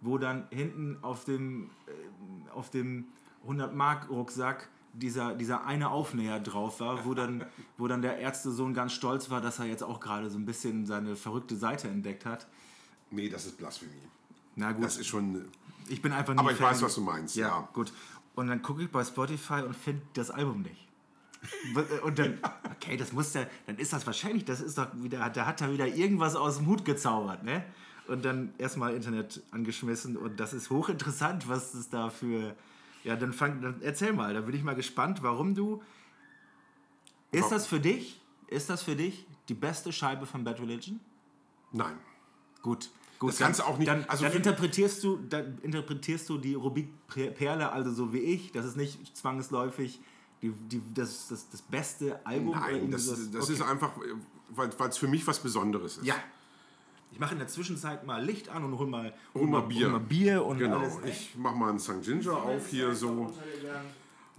wo 0.00 0.18
dann 0.18 0.48
hinten 0.50 0.98
auf 1.02 1.24
dem, 1.24 1.70
äh, 1.86 2.50
auf 2.50 2.70
dem 2.70 3.06
100-Mark-Rucksack 3.46 4.68
dieser, 4.94 5.34
dieser 5.34 5.66
eine 5.66 5.90
Aufnäher 5.90 6.40
drauf 6.40 6.80
war, 6.80 7.04
wo 7.04 7.14
dann, 7.14 7.44
wo 7.78 7.86
dann 7.88 8.00
der 8.02 8.18
Ärztesohn 8.18 8.72
ganz 8.74 8.92
stolz 8.92 9.28
war, 9.30 9.40
dass 9.40 9.58
er 9.58 9.66
jetzt 9.66 9.82
auch 9.82 10.00
gerade 10.00 10.30
so 10.30 10.38
ein 10.38 10.46
bisschen 10.46 10.86
seine 10.86 11.16
verrückte 11.16 11.56
Seite 11.56 11.88
entdeckt 11.88 12.24
hat. 12.24 12.46
Nee, 13.10 13.28
das 13.28 13.44
ist 13.46 13.58
Blasphemie. 13.58 13.92
Na 14.56 14.72
gut, 14.72 14.84
Das 14.84 14.96
ist 14.96 15.06
schon. 15.06 15.44
ich 15.88 16.00
bin 16.00 16.12
einfach 16.12 16.32
nicht 16.32 16.40
Aber 16.40 16.52
ich 16.52 16.58
Fan. 16.58 16.70
weiß, 16.70 16.82
was 16.82 16.94
du 16.94 17.00
meinst. 17.02 17.36
Ja, 17.36 17.48
Ja. 17.48 17.68
gut. 17.72 17.92
Und 18.36 18.48
dann 18.48 18.62
gucke 18.62 18.82
ich 18.82 18.90
bei 18.90 19.04
Spotify 19.04 19.62
und 19.62 19.76
finde 19.76 20.02
das 20.14 20.30
Album 20.30 20.62
nicht. 20.62 20.88
Und 22.02 22.18
dann, 22.18 22.38
okay, 22.72 22.96
das 22.96 23.12
muss 23.12 23.32
der, 23.32 23.48
dann 23.66 23.76
ist 23.76 23.92
das 23.92 24.06
wahrscheinlich, 24.06 24.44
das 24.44 24.60
ist 24.60 24.78
doch 24.78 24.88
wieder, 24.94 25.28
da 25.30 25.46
hat 25.46 25.60
er 25.60 25.72
wieder 25.72 25.86
irgendwas 25.86 26.34
aus 26.36 26.56
dem 26.58 26.66
Hut 26.66 26.84
gezaubert, 26.84 27.44
ne? 27.44 27.64
Und 28.06 28.24
dann 28.24 28.52
erstmal 28.58 28.94
Internet 28.94 29.42
angeschmissen 29.50 30.16
und 30.16 30.38
das 30.40 30.52
ist 30.52 30.70
hochinteressant, 30.70 31.48
was 31.48 31.72
es 31.74 31.88
da 31.90 32.10
für, 32.10 32.54
ja, 33.04 33.16
dann 33.16 33.32
fang, 33.32 33.60
dann 33.62 33.80
erzähl 33.82 34.12
mal, 34.12 34.34
da 34.34 34.40
bin 34.40 34.54
ich 34.54 34.62
mal 34.64 34.74
gespannt, 34.74 35.22
warum 35.22 35.54
du, 35.54 35.82
ist 37.30 37.50
das 37.50 37.66
für 37.66 37.80
dich, 37.80 38.20
ist 38.48 38.70
das 38.70 38.82
für 38.82 38.96
dich 38.96 39.26
die 39.48 39.54
beste 39.54 39.92
Scheibe 39.92 40.26
von 40.26 40.44
Bad 40.44 40.60
Religion? 40.60 41.00
Nein. 41.72 41.96
Gut. 42.62 42.90
Gut, 43.18 43.30
Das 43.30 43.38
Ganze 43.38 43.66
auch 43.66 43.78
nicht- 43.78 43.88
Dann, 43.88 44.04
also 44.04 44.24
dann, 44.24 44.32
interpretierst 44.32 45.02
du, 45.04 45.18
dann 45.28 45.58
interpretierst 45.62 46.28
du 46.28 46.38
die 46.38 46.54
Rubik 46.54 46.88
Perle 47.06 47.70
also 47.72 47.92
so 47.92 48.12
wie 48.12 48.18
ich. 48.18 48.52
Das 48.52 48.64
ist 48.66 48.76
nicht 48.76 49.16
zwangsläufig 49.16 50.00
die, 50.42 50.50
die, 50.50 50.82
das, 50.94 51.28
das, 51.28 51.48
das 51.48 51.62
beste 51.62 52.24
Album. 52.26 52.50
Nein, 52.58 52.90
das, 52.90 53.06
das 53.06 53.44
Okay. 53.44 53.52
ist 53.54 53.62
einfach, 53.62 53.92
weil 54.50 54.68
es 54.88 54.98
für 54.98 55.08
mich 55.08 55.26
was 55.26 55.40
Besonderes 55.40 55.98
ist. 55.98 56.06
Ja. 56.06 56.16
Ich 57.14 57.20
mache 57.20 57.34
in 57.34 57.38
der 57.38 57.46
Zwischenzeit 57.46 58.04
mal 58.04 58.24
Licht 58.24 58.48
an 58.48 58.64
und 58.64 58.76
hol 58.76 58.88
mal, 58.88 59.14
Hol 59.34 59.46
mal 59.46 59.60
Bier. 59.60 59.86
Hol 59.86 59.92
mal 59.92 60.00
Bier 60.00 60.44
und 60.44 60.58
Genau. 60.58 60.78
alles. 60.78 60.98
Ich 61.04 61.34
mach 61.36 61.54
mal 61.54 61.68
einen 61.70 61.78
St. 61.78 62.02
Ginger 62.02 62.32
auf 62.42 62.66
hier 62.66 62.92
so. 62.92 63.32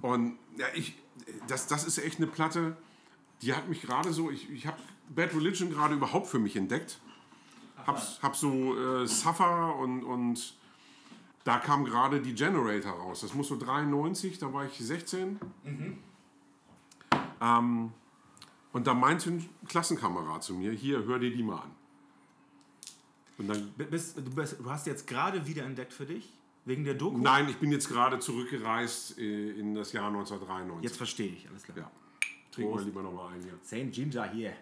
Und 0.02 0.38
ja, 0.58 0.66
ich, 0.74 0.94
das, 1.48 1.68
das 1.68 1.86
ist 1.86 2.00
echt 2.00 2.18
eine 2.18 2.28
Platte, 2.28 2.76
die 3.42 3.54
hat 3.54 3.70
mich 3.70 3.82
gerade 3.82 4.12
so, 4.12 4.30
ich, 4.30 4.50
ich 4.50 4.68
habe 4.68 4.76
Bad 5.08 5.34
Religion 5.34 5.70
gerade 5.70 5.94
überhaupt 5.96 6.28
für 6.28 6.38
mich 6.38 6.58
entdeckt. 6.58 7.00
Hab, 7.88 7.98
hab 8.22 8.36
so 8.36 8.76
äh, 8.78 9.08
Suffer 9.08 9.78
und, 9.78 10.04
und 10.04 10.54
da 11.46 11.60
kam 11.60 11.86
gerade 11.86 12.20
die 12.22 12.36
Generator 12.36 12.92
raus. 12.92 13.22
Das 13.22 13.34
muss 13.34 13.48
so 13.48 13.56
93, 13.56 14.38
da 14.38 14.52
war 14.52 14.66
ich 14.66 14.78
16. 14.78 15.40
Ähm, 17.42 17.92
und 18.74 18.88
da 18.88 18.94
meinte 18.94 19.30
ein 19.30 19.50
Klassenkamerad 19.70 20.44
zu 20.44 20.56
mir, 20.56 20.74
hier, 20.74 21.06
hör 21.06 21.20
dir 21.20 21.32
die 21.34 21.42
mal 21.42 21.60
an. 21.62 21.72
Und 23.38 23.48
dann 23.48 23.72
Bist, 23.74 24.18
du, 24.18 24.24
bist, 24.24 24.60
du 24.60 24.70
hast 24.70 24.88
jetzt 24.88 25.08
gerade 25.08 25.46
wieder 25.46 25.64
entdeckt 25.64 25.94
für 25.94 26.06
dich? 26.06 26.32
Wegen 26.66 26.84
der 26.84 26.96
Doku? 26.96 27.18
Nein, 27.18 27.48
ich 27.50 27.58
bin 27.58 27.72
jetzt 27.72 27.90
gerade 27.90 28.18
zurückgereist 28.20 29.20
äh, 29.20 29.52
in 29.52 29.76
das 29.76 29.92
Jahr 29.92 30.08
1993. 30.08 30.84
Jetzt 30.84 30.98
verstehe 30.98 31.32
ich, 31.32 31.48
alles 31.48 31.64
klar. 31.64 31.78
Ja. 31.78 31.92
Trinken 32.52 32.74
wir 32.74 32.86
lieber 32.86 33.04
nochmal 33.04 33.34
ein 33.34 33.42
hier. 33.42 33.60
St. 33.64 33.92
Ginger 33.94 34.32
hier. 34.32 34.54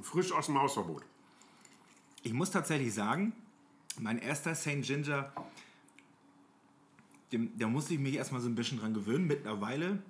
Frisch 0.00 0.32
aus 0.32 0.46
dem 0.46 0.58
Hausverbot. 0.58 1.04
Ich 2.22 2.32
muss 2.32 2.50
tatsächlich 2.50 2.94
sagen, 2.94 3.32
mein 3.98 4.18
erster 4.18 4.54
St. 4.54 4.82
Ginger, 4.82 5.32
dem, 7.32 7.56
da 7.58 7.68
musste 7.68 7.94
ich 7.94 8.00
mich 8.00 8.14
erstmal 8.14 8.40
so 8.40 8.48
ein 8.48 8.54
bisschen 8.54 8.78
dran 8.78 8.94
gewöhnen. 8.94 9.26
Mittlerweile, 9.26 10.02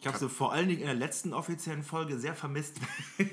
ich 0.00 0.06
habe 0.06 0.18
sie 0.18 0.28
vor 0.28 0.52
allen 0.52 0.68
Dingen 0.68 0.80
in 0.80 0.86
der 0.86 0.94
letzten 0.94 1.32
offiziellen 1.32 1.82
Folge 1.82 2.18
sehr 2.18 2.34
vermisst. 2.34 2.76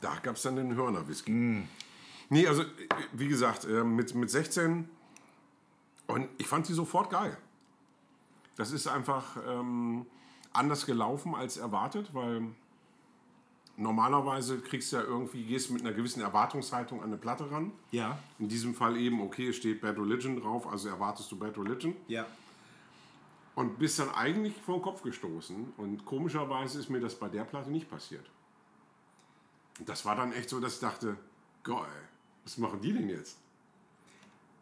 Da 0.00 0.16
gab 0.22 0.36
es 0.36 0.42
dann 0.42 0.56
den 0.56 0.74
Hörner-Whisky. 0.74 1.30
Mm. 1.30 1.68
Nee, 2.30 2.46
also, 2.46 2.64
wie 3.12 3.28
gesagt, 3.28 3.64
äh, 3.66 3.84
mit, 3.84 4.14
mit 4.14 4.30
16 4.30 4.88
und 6.06 6.28
ich 6.38 6.46
fand 6.46 6.68
die 6.68 6.72
sofort 6.72 7.10
geil. 7.10 7.36
Das 8.56 8.72
ist 8.72 8.86
einfach 8.86 9.36
ähm, 9.46 10.06
anders 10.52 10.86
gelaufen 10.86 11.34
als 11.34 11.56
erwartet, 11.56 12.14
weil 12.14 12.44
normalerweise 13.76 14.60
kriegst 14.60 14.92
du 14.92 14.96
ja 14.96 15.02
irgendwie, 15.02 15.44
gehst 15.44 15.70
mit 15.70 15.82
einer 15.82 15.92
gewissen 15.92 16.20
Erwartungshaltung 16.20 17.00
an 17.00 17.06
eine 17.06 17.16
Platte 17.16 17.50
ran. 17.50 17.72
ja, 17.90 18.18
In 18.38 18.48
diesem 18.48 18.74
Fall 18.74 18.96
eben, 18.96 19.20
okay, 19.20 19.48
es 19.48 19.56
steht 19.56 19.80
Bad 19.80 19.98
Religion 19.98 20.40
drauf, 20.40 20.66
also 20.66 20.88
erwartest 20.88 21.30
du 21.32 21.38
Bad 21.38 21.56
Religion. 21.58 21.94
ja. 22.08 22.26
Und 23.60 23.78
bist 23.78 23.98
dann 23.98 24.08
eigentlich 24.08 24.54
vor 24.56 24.78
den 24.78 24.82
Kopf 24.82 25.02
gestoßen. 25.02 25.74
Und 25.76 26.06
komischerweise 26.06 26.78
ist 26.78 26.88
mir 26.88 26.98
das 26.98 27.14
bei 27.14 27.28
der 27.28 27.44
Platte 27.44 27.70
nicht 27.70 27.90
passiert. 27.90 28.24
Und 29.78 29.86
das 29.86 30.06
war 30.06 30.16
dann 30.16 30.32
echt 30.32 30.48
so, 30.48 30.60
dass 30.60 30.76
ich 30.76 30.80
dachte, 30.80 31.18
geil, 31.62 32.08
was 32.42 32.56
machen 32.56 32.80
die 32.80 32.90
denn 32.90 33.10
jetzt? 33.10 33.38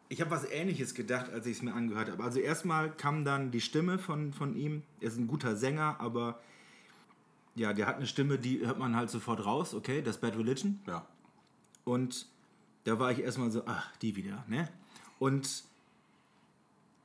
Ich 0.08 0.20
habe 0.20 0.32
was 0.32 0.50
Ähnliches 0.50 0.94
gedacht, 0.94 1.30
als 1.30 1.46
ich 1.46 1.58
es 1.58 1.62
mir 1.62 1.74
angehört 1.74 2.10
habe. 2.10 2.24
Also 2.24 2.40
erstmal 2.40 2.90
kam 2.90 3.24
dann 3.24 3.52
die 3.52 3.60
Stimme 3.60 4.00
von, 4.00 4.32
von 4.32 4.56
ihm. 4.56 4.82
Er 4.98 5.06
ist 5.06 5.16
ein 5.16 5.28
guter 5.28 5.54
Sänger, 5.54 6.00
aber 6.00 6.40
ja, 7.54 7.72
der 7.72 7.86
hat 7.86 7.98
eine 7.98 8.06
Stimme, 8.08 8.36
die 8.36 8.66
hört 8.66 8.80
man 8.80 8.96
halt 8.96 9.10
sofort 9.10 9.46
raus. 9.46 9.74
Okay, 9.74 10.02
das 10.02 10.18
Bad 10.18 10.36
Religion. 10.36 10.80
Ja. 10.88 11.06
Und 11.84 12.26
da 12.82 12.98
war 12.98 13.12
ich 13.12 13.20
erstmal 13.20 13.52
so, 13.52 13.62
ach, 13.64 13.96
die 13.98 14.16
wieder, 14.16 14.44
ne? 14.48 14.68
Und 15.20 15.67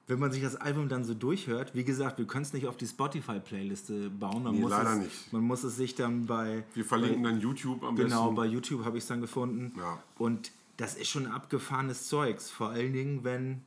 wenn 0.07 0.19
man 0.19 0.31
sich 0.31 0.41
das 0.43 0.55
Album 0.57 0.89
dann 0.89 1.03
so 1.05 1.13
durchhört, 1.13 1.73
wie 1.75 1.83
gesagt, 1.85 2.17
wir 2.17 2.25
können 2.27 2.43
es 2.43 2.51
nicht 2.53 2.67
auf 2.67 2.75
die 2.75 2.87
Spotify-Playliste 2.87 4.09
bauen. 4.09 4.43
Man 4.43 4.55
Nee, 4.55 4.61
muss 4.61 4.71
leider 4.71 4.93
es, 4.93 4.99
nicht. 4.99 5.33
Man 5.33 5.41
muss 5.43 5.63
es 5.63 5.75
sich 5.77 5.95
dann 5.95 6.25
bei. 6.25 6.63
Wir 6.73 6.83
verlinken 6.85 7.23
dann 7.23 7.39
YouTube 7.39 7.83
am 7.83 7.95
Genau, 7.95 8.23
besten. 8.23 8.35
bei 8.35 8.45
YouTube 8.45 8.83
habe 8.85 8.97
ich 8.97 9.03
es 9.03 9.07
dann 9.07 9.21
gefunden. 9.21 9.73
Ja. 9.77 10.03
Und 10.17 10.51
das 10.77 10.95
ist 10.95 11.07
schon 11.09 11.25
abgefahrenes 11.27 12.07
Zeugs. 12.09 12.49
Vor 12.49 12.69
allen 12.69 12.91
Dingen, 12.93 13.23
wenn, 13.23 13.61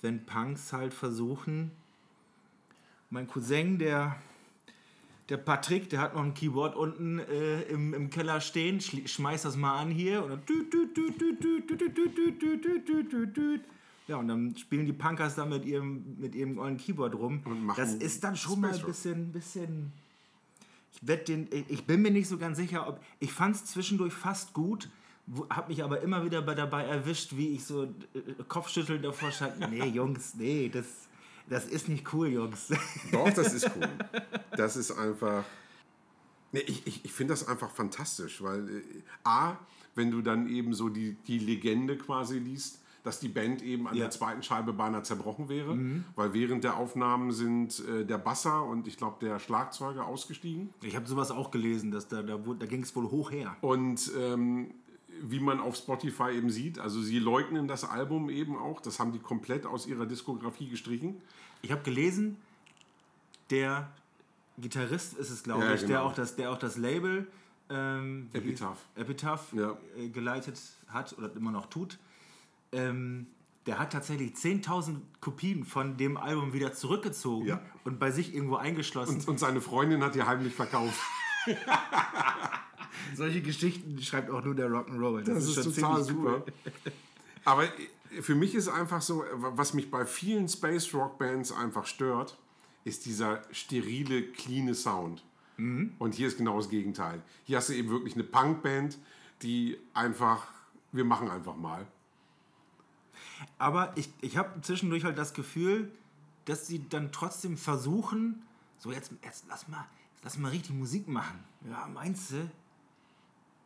wenn 0.00 0.24
Punks 0.26 0.72
halt 0.72 0.94
versuchen. 0.94 1.70
Mein 3.10 3.28
Cousin, 3.28 3.78
der, 3.78 4.16
der 5.28 5.36
Patrick, 5.36 5.90
der 5.90 6.00
hat 6.00 6.14
noch 6.14 6.24
ein 6.24 6.34
Keyboard 6.34 6.74
unten 6.74 7.18
äh, 7.18 7.62
im, 7.64 7.92
im 7.94 8.08
Keller 8.10 8.40
stehen, 8.40 8.80
schmeißt 8.80 9.44
das 9.44 9.54
mal 9.56 9.78
an 9.78 9.90
hier 9.90 10.24
und 10.24 10.30
dann 10.30 10.42
ja, 14.08 14.16
und 14.16 14.28
dann 14.28 14.56
spielen 14.56 14.86
die 14.86 14.92
Punkers 14.92 15.36
da 15.36 15.46
mit 15.46 15.64
ihrem, 15.64 16.16
mit 16.18 16.34
ihrem 16.34 16.58
ollen 16.58 16.76
Keyboard 16.76 17.14
rum. 17.14 17.42
das 17.76 17.94
ist 17.94 18.24
dann 18.24 18.36
schon 18.36 18.58
Space 18.58 18.60
mal 18.60 18.78
ein 18.78 18.86
bisschen, 18.86 19.32
bisschen. 19.32 19.92
Ich, 20.92 21.24
den, 21.24 21.48
ich 21.68 21.86
bin 21.86 22.02
mir 22.02 22.10
nicht 22.10 22.28
so 22.28 22.36
ganz 22.36 22.58
sicher, 22.58 22.88
ob. 22.88 23.00
Ich 23.20 23.32
fand 23.32 23.56
es 23.56 23.64
zwischendurch 23.64 24.12
fast 24.12 24.52
gut, 24.52 24.90
habe 25.50 25.68
mich 25.68 25.82
aber 25.82 26.00
immer 26.00 26.24
wieder 26.24 26.42
dabei 26.42 26.84
erwischt, 26.84 27.36
wie 27.36 27.54
ich 27.54 27.64
so 27.64 27.84
äh, 27.84 27.88
kopfschüttelnd 28.48 29.04
davor 29.04 29.30
stand. 29.30 29.60
Nee, 29.70 29.86
Jungs, 29.86 30.34
nee, 30.34 30.68
das, 30.68 30.86
das 31.48 31.66
ist 31.66 31.88
nicht 31.88 32.12
cool, 32.12 32.28
Jungs. 32.28 32.68
Doch, 33.12 33.32
das 33.32 33.54
ist 33.54 33.70
cool. 33.76 33.88
Das 34.56 34.76
ist 34.76 34.90
einfach. 34.90 35.44
Nee, 36.50 36.60
ich, 36.66 36.86
ich, 36.86 37.04
ich 37.04 37.12
finde 37.12 37.32
das 37.32 37.46
einfach 37.48 37.70
fantastisch, 37.70 38.42
weil 38.42 38.68
äh, 38.68 38.82
A, 39.24 39.56
wenn 39.94 40.10
du 40.10 40.20
dann 40.22 40.48
eben 40.48 40.74
so 40.74 40.88
die, 40.88 41.14
die 41.26 41.38
Legende 41.38 41.96
quasi 41.96 42.38
liest, 42.38 42.81
dass 43.04 43.18
die 43.18 43.28
Band 43.28 43.62
eben 43.62 43.88
an 43.88 43.94
Ja. 43.96 44.02
der 44.04 44.10
zweiten 44.10 44.42
Scheibe 44.42 44.72
beinahe 44.72 45.02
zerbrochen 45.02 45.48
wäre, 45.48 45.76
weil 46.14 46.32
während 46.34 46.62
der 46.64 46.76
Aufnahmen 46.76 47.32
sind 47.32 47.80
äh, 47.88 48.04
der 48.04 48.18
Basser 48.18 48.62
und 48.64 48.86
ich 48.86 48.96
glaube 48.96 49.16
der 49.24 49.38
Schlagzeuger 49.40 50.06
ausgestiegen. 50.06 50.70
Ich 50.82 50.94
habe 50.94 51.06
sowas 51.06 51.30
auch 51.32 51.50
gelesen, 51.50 51.90
dass 51.90 52.06
da, 52.08 52.22
da, 52.22 52.36
da 52.36 52.66
ging 52.66 52.82
es 52.82 52.94
wohl 52.94 53.10
hoch 53.10 53.32
her. 53.32 53.56
Und 53.60 54.10
ähm, 54.16 54.72
wie 55.20 55.40
man 55.40 55.60
auf 55.60 55.76
Spotify 55.76 56.30
eben 56.36 56.50
sieht, 56.50 56.78
also 56.78 57.00
sie 57.02 57.18
leugnen 57.18 57.66
das 57.68 57.84
Album 57.84 58.30
eben 58.30 58.56
auch, 58.56 58.80
das 58.80 58.98
haben 59.00 59.12
die 59.12 59.18
komplett 59.18 59.66
aus 59.66 59.86
ihrer 59.86 60.06
Diskografie 60.06 60.68
gestrichen. 60.68 61.20
Ich 61.60 61.70
habe 61.72 61.82
gelesen, 61.82 62.36
der 63.50 63.90
Gitarrist 64.58 65.14
ist 65.14 65.30
es, 65.30 65.42
glaube 65.42 65.64
Ja, 65.64 65.74
ich, 65.74 65.80
der, 65.80 65.88
genau. 65.88 66.02
auch 66.04 66.14
das, 66.14 66.36
der 66.36 66.50
auch 66.52 66.58
das 66.58 66.76
Label 66.76 67.26
ähm, 67.70 68.28
Epitaph. 68.32 68.78
Epitaph 68.96 69.52
Ja. 69.54 69.76
äh, 69.98 70.08
geleitet 70.08 70.60
hat 70.88 71.16
oder 71.18 71.34
immer 71.36 71.50
noch 71.52 71.66
tut. 71.66 71.98
Ähm, 72.72 73.26
der 73.66 73.78
hat 73.78 73.92
tatsächlich 73.92 74.32
10.000 74.34 74.96
Kopien 75.20 75.64
von 75.64 75.96
dem 75.96 76.16
Album 76.16 76.52
wieder 76.52 76.72
zurückgezogen 76.72 77.46
Ja. 77.46 77.62
und 77.84 78.00
bei 78.00 78.10
sich 78.10 78.34
irgendwo 78.34 78.56
eingeschlossen. 78.56 79.16
Und, 79.20 79.28
und 79.28 79.38
seine 79.38 79.60
Freundin 79.60 80.02
hat 80.02 80.14
die 80.14 80.22
heimlich 80.22 80.54
verkauft. 80.54 80.98
Solche 83.14 83.42
Geschichten 83.42 84.00
schreibt 84.00 84.30
auch 84.30 84.44
nur 84.44 84.54
der 84.54 84.68
Rock'n'Roll. 84.68 85.22
Das, 85.22 85.34
Das 85.34 85.44
ist, 85.44 85.54
schon 85.64 85.74
total 85.74 86.02
super. 86.02 86.44
Aber 87.44 87.64
für 88.20 88.34
mich 88.34 88.54
ist 88.54 88.68
einfach 88.68 89.02
so, 89.02 89.24
was 89.34 89.74
mich 89.74 89.90
bei 89.90 90.06
vielen 90.06 90.48
Space 90.48 90.92
Rock 90.94 91.18
Bands 91.18 91.52
einfach 91.52 91.86
stört, 91.86 92.38
ist 92.84 93.06
dieser 93.06 93.42
sterile, 93.52 94.22
cleane 94.22 94.74
Sound. 94.74 95.24
Und 95.58 96.14
hier 96.14 96.26
ist 96.26 96.38
genau 96.38 96.56
das 96.56 96.68
Gegenteil. 96.70 97.22
Hier 97.44 97.58
hast 97.58 97.68
du 97.68 97.74
eben 97.74 97.88
wirklich 97.90 98.14
eine 98.14 98.24
Punkband, 98.24 98.98
die 99.42 99.76
einfach, 99.94 100.48
wir 100.90 101.04
machen 101.04 101.30
einfach 101.30 101.54
mal. 101.54 101.86
Aber 103.58 103.92
ich, 103.96 104.10
ich 104.20 104.36
habe 104.36 104.60
zwischendurch 104.60 105.04
halt 105.04 105.18
das 105.18 105.34
Gefühl, 105.34 105.90
dass 106.44 106.66
sie 106.66 106.88
dann 106.88 107.12
trotzdem 107.12 107.56
versuchen, 107.56 108.42
so 108.78 108.90
jetzt, 108.92 109.12
jetzt 109.22 109.44
lass 109.48 109.68
mal, 109.68 109.86
lass 110.22 110.38
mal 110.38 110.48
richtig 110.50 110.74
Musik 110.74 111.08
machen. 111.08 111.38
Ja, 111.68 111.88
meinst 111.92 112.32
du? 112.32 112.50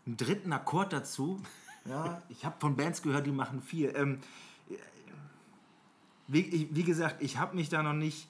Einen 0.07 0.17
dritten 0.17 0.53
Akkord 0.53 0.93
dazu? 0.93 1.41
Ja, 1.87 2.23
ich 2.29 2.45
habe 2.45 2.57
von 2.59 2.77
Bands 2.77 3.03
gehört, 3.03 3.27
die 3.27 3.33
machen 3.33 3.63
vier. 3.63 3.95
Ähm, 3.97 4.21
wie, 6.29 6.69
wie 6.73 6.83
gesagt, 6.83 7.23
ich 7.23 7.39
habe 7.39 7.57
mich 7.57 7.69
da 7.69 7.83
noch 7.83 7.93
nicht. 7.93 8.29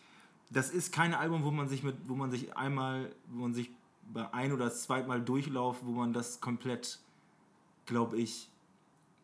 Das 0.50 0.70
ist 0.70 0.92
kein 0.92 1.14
Album, 1.14 1.42
wo 1.44 1.50
man 1.50 1.68
sich 1.68 1.82
mit, 1.82 1.96
wo 2.06 2.14
man 2.14 2.30
sich 2.30 2.56
einmal, 2.56 3.12
wo 3.28 3.42
man 3.42 3.54
sich 3.54 3.70
bei 4.12 4.32
ein 4.32 4.52
oder 4.52 4.70
zweimal 4.72 5.20
durchlauft, 5.20 5.80
wo 5.84 5.90
man 5.92 6.12
das 6.12 6.40
komplett, 6.40 7.00
glaube 7.86 8.18
ich, 8.18 8.48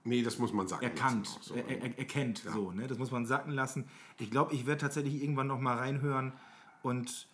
Nee, 0.05 0.23
das 0.23 0.39
muss 0.39 0.53
man 0.53 0.67
sagen. 0.69 0.83
erkannt, 0.83 1.29
so. 1.41 1.55
er, 1.55 1.69
er, 1.69 1.99
erkennt. 1.99 2.39
So, 2.39 2.73
ne? 2.73 2.87
Das 2.89 2.99
muss 2.99 3.11
man 3.13 3.25
sacken 3.27 3.53
lassen. 3.53 3.87
Ich 4.19 4.31
glaube, 4.31 4.53
ich 4.55 4.67
werde 4.67 4.81
tatsächlich 4.81 5.23
irgendwann 5.23 5.47
noch 5.47 5.61
mal 5.61 5.77
reinhören 5.79 6.33
und 6.83 7.29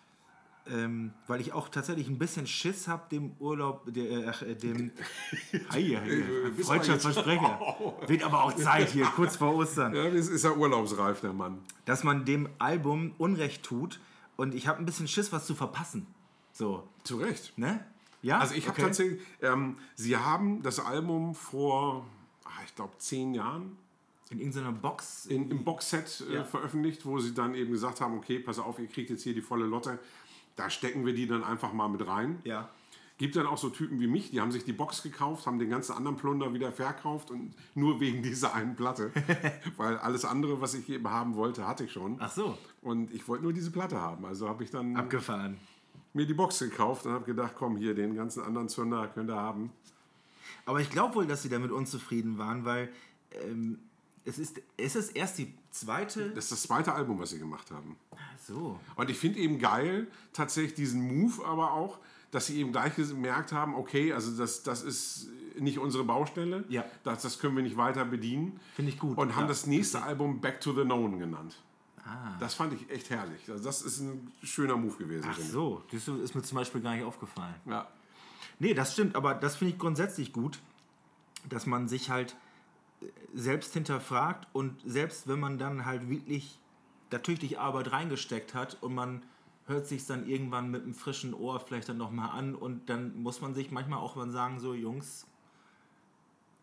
ähm, 0.71 1.15
weil 1.27 1.41
ich 1.41 1.55
auch 1.55 1.71
tatsächlich 1.71 2.09
ein 2.09 2.19
bisschen 2.19 2.47
Schiss 2.47 2.89
habe, 2.89 3.05
dem 3.11 3.33
Urlaub, 3.39 3.85
der, 3.87 4.05
äh, 4.43 4.51
äh, 4.51 4.55
dem 4.55 4.91
Äh, 5.75 6.63
Freundschaftsversprecher. 6.63 7.59
Wird 8.07 8.23
aber 8.23 8.45
auch 8.45 8.55
Zeit 8.55 8.91
hier, 8.91 9.07
kurz 9.07 9.37
vor 9.37 9.55
Ostern, 9.55 9.95
Ja, 9.95 10.11
das 10.11 10.29
ist 10.29 10.45
ja 10.45 10.53
urlaubsreif, 10.53 11.21
der 11.23 11.33
Mann. 11.33 11.59
dass 11.87 12.05
man 12.05 12.25
dem 12.27 12.49
Album 12.59 13.15
Unrecht 13.19 13.63
tut 13.63 13.99
und 14.37 14.55
ich 14.55 14.67
habe 14.69 14.79
ein 14.79 14.85
bisschen 14.85 15.09
Schiss, 15.09 15.33
was 15.33 15.47
zu 15.47 15.55
verpassen. 15.55 16.07
So, 16.53 16.87
Zu 17.05 17.17
Recht. 17.17 17.57
ne? 17.57 17.85
Ja? 18.21 18.39
Also 18.39 18.55
ich 18.55 18.65
habe 18.67 18.73
Okay. 18.73 18.83
tatsächlich, 18.83 19.23
ähm, 19.41 19.79
sie 19.95 20.17
haben 20.17 20.63
das 20.63 20.81
Album 20.81 21.35
vor, 21.35 22.05
ich 22.69 22.75
glaube, 22.77 22.93
zehn 22.99 23.35
Jahren 23.35 23.77
in 24.31 24.39
irgendeiner 24.39 24.73
Box 24.73 25.27
in, 25.27 25.51
im 25.51 25.65
Boxset 25.65 26.25
äh, 26.31 26.35
Ja. 26.37 26.45
veröffentlicht, 26.45 27.05
wo 27.07 27.19
sie 27.19 27.35
dann 27.35 27.55
eben 27.55 27.73
gesagt 27.73 28.01
haben, 28.01 28.17
okay, 28.19 28.39
pass 28.39 28.59
auf, 28.59 28.79
ihr 28.79 28.87
kriegt 28.87 29.11
jetzt 29.11 29.23
hier 29.23 29.35
die 29.35 29.41
volle 29.41 29.65
Lotte. 29.67 29.99
Da 30.55 30.69
stecken 30.71 31.07
wir 31.07 31.15
die 31.15 31.27
dann 31.27 31.43
einfach 31.45 31.73
mal 31.73 31.89
mit 31.89 32.07
rein. 32.07 32.39
ja. 32.45 32.69
Gibt 33.17 33.35
dann 33.35 33.47
auch 33.49 33.59
so 33.59 33.69
Typen 33.69 33.99
wie 33.99 34.07
mich, 34.07 34.31
die 34.31 34.41
haben 34.41 34.53
sich 34.53 34.63
die 34.63 34.73
Box 34.73 35.03
gekauft, 35.03 35.45
haben 35.45 35.59
den 35.59 35.71
ganzen 35.71 35.93
anderen 35.97 36.17
Plunder 36.17 36.55
wieder 36.55 36.71
verkauft 36.71 37.33
und 37.33 37.53
nur 37.75 37.99
wegen 37.99 38.23
dieser 38.23 38.55
einen 38.55 38.77
Platte. 38.77 39.11
Weil 39.77 39.99
alles 39.99 40.25
andere, 40.25 40.61
was 40.61 40.75
ich 40.75 40.89
eben 40.89 41.11
haben 41.11 41.35
wollte, 41.35 41.67
hatte 41.67 41.83
ich 41.83 41.91
schon. 41.91 42.15
Ach 42.21 42.31
so, 42.31 42.57
Und 42.81 43.13
ich 43.13 43.27
wollte 43.27 43.43
nur 43.43 43.53
diese 43.53 43.73
Platte 43.73 44.01
haben. 44.01 44.25
Also 44.25 44.49
habe 44.49 44.63
ich 44.63 44.71
dann 44.71 44.95
abgefahren. 44.95 45.59
mir 46.15 46.27
die 46.27 46.35
Box 46.35 46.61
gekauft 46.61 47.07
und 47.07 47.13
habe 47.13 47.25
gedacht, 47.25 47.55
komm, 47.57 47.77
hier, 47.77 47.93
den 47.93 48.15
ganzen 48.15 48.41
anderen 48.45 48.69
Zünder 48.69 49.09
könnt 49.09 49.31
ihr 49.31 49.35
haben. 49.37 49.73
Aber 50.67 50.81
ich 50.81 50.91
glaube 50.91 51.15
wohl, 51.17 51.27
dass 51.27 51.43
sie 51.43 51.49
damit 51.49 51.71
unzufrieden 51.71 52.39
waren, 52.39 52.65
weil 52.65 52.91
ähm, 53.45 53.79
es 54.25 54.39
ist, 54.39 54.61
es 54.77 54.97
ist 54.97 55.11
erst 55.17 55.39
die 55.39 55.55
zweite. 55.71 56.31
Das 56.31 56.45
ist 56.45 56.53
das 56.53 56.63
zweite 56.63 56.93
Album, 56.93 57.19
was 57.19 57.31
sie 57.31 57.39
gemacht 57.39 57.71
haben. 57.71 57.97
So. 58.47 58.79
Und 58.97 59.11
ich 59.11 59.19
finde 59.19 59.39
eben 59.39 59.59
geil, 59.59 60.07
tatsächlich 60.33 60.75
diesen 60.75 61.01
Move 61.07 61.45
aber 61.47 61.73
auch, 61.73 61.99
dass 62.31 62.47
sie 62.47 62.59
eben 62.59 62.73
gleich 62.73 62.95
gemerkt 62.95 63.53
haben, 63.53 63.75
okay, 63.75 64.13
also 64.13 64.37
das, 64.37 64.63
das 64.63 64.83
ist 64.83 65.29
nicht 65.59 65.79
unsere 65.79 66.05
Baustelle, 66.05 66.65
Ja. 66.69 66.85
das, 67.03 67.23
das 67.23 67.39
können 67.39 67.57
wir 67.57 67.63
nicht 67.63 67.77
weiter 67.77 68.05
bedienen. 68.05 68.61
Finde 68.75 68.93
ich 68.93 68.99
gut, 68.99 69.17
Und 69.17 69.35
haben 69.35 69.43
ja. 69.45 69.49
das 69.49 69.67
nächste 69.67 70.03
Album 70.03 70.41
Back 70.41 70.61
to 70.61 70.73
the 70.75 70.83
Known 70.83 71.19
genannt. 71.19 71.57
Das 72.41 72.55
fand 72.55 72.73
ich 72.73 72.89
echt 72.91 73.11
herrlich. 73.11 73.51
Also 73.51 73.63
das 73.63 73.83
ist 73.83 74.01
ein 74.01 74.33
schöner 74.43 74.77
Move 74.79 74.97
gewesen. 74.97 75.27
Ach 75.31 75.39
so, 75.39 75.83
das 75.91 76.09
ist 76.09 76.35
mir 76.35 76.43
zum 76.43 76.57
Beispiel 76.57 76.81
gar 76.81 76.95
nicht 76.95 77.05
aufgefallen. 77.05 77.55
Ja. 77.67 77.87
Nee, 78.59 78.75
das 78.75 78.93
stimmt, 78.93 79.15
aber 79.17 79.35
das 79.35 79.57
finde 79.57 79.75
ich 79.75 79.79
grundsätzlich 79.79 80.33
gut, 80.33 80.59
dass 81.49 81.67
man 81.67 81.89
sich 81.89 82.11
halt 82.11 82.37
äh, 83.01 83.07
selbst 83.35 83.73
hinterfragt 83.73 84.49
und 84.53 84.77
selbst 84.85 85.29
wenn 85.29 85.39
man 85.41 85.59
dann 85.59 85.85
halt 85.87 86.09
wirklich 86.11 86.59
da 87.11 87.19
tüchtig 87.19 87.59
Arbeit 87.59 87.93
reingesteckt 87.93 88.55
hat 88.55 88.77
und 88.83 88.95
man 88.95 89.23
hört 89.67 89.87
sich 89.87 90.07
dann 90.07 90.27
irgendwann 90.27 90.71
mit 90.71 90.83
einem 90.83 90.95
frischen 90.95 91.35
Ohr 91.35 91.61
vielleicht 91.61 91.89
dann 91.89 91.99
nochmal 91.99 92.31
an 92.31 92.55
und 92.55 92.89
dann 92.89 93.21
muss 93.23 93.41
man 93.41 93.55
sich 93.55 93.71
manchmal 93.71 93.99
auch 93.99 94.17
mal 94.17 94.31
sagen, 94.31 94.61
so 94.61 94.75
Jungs, 94.75 95.27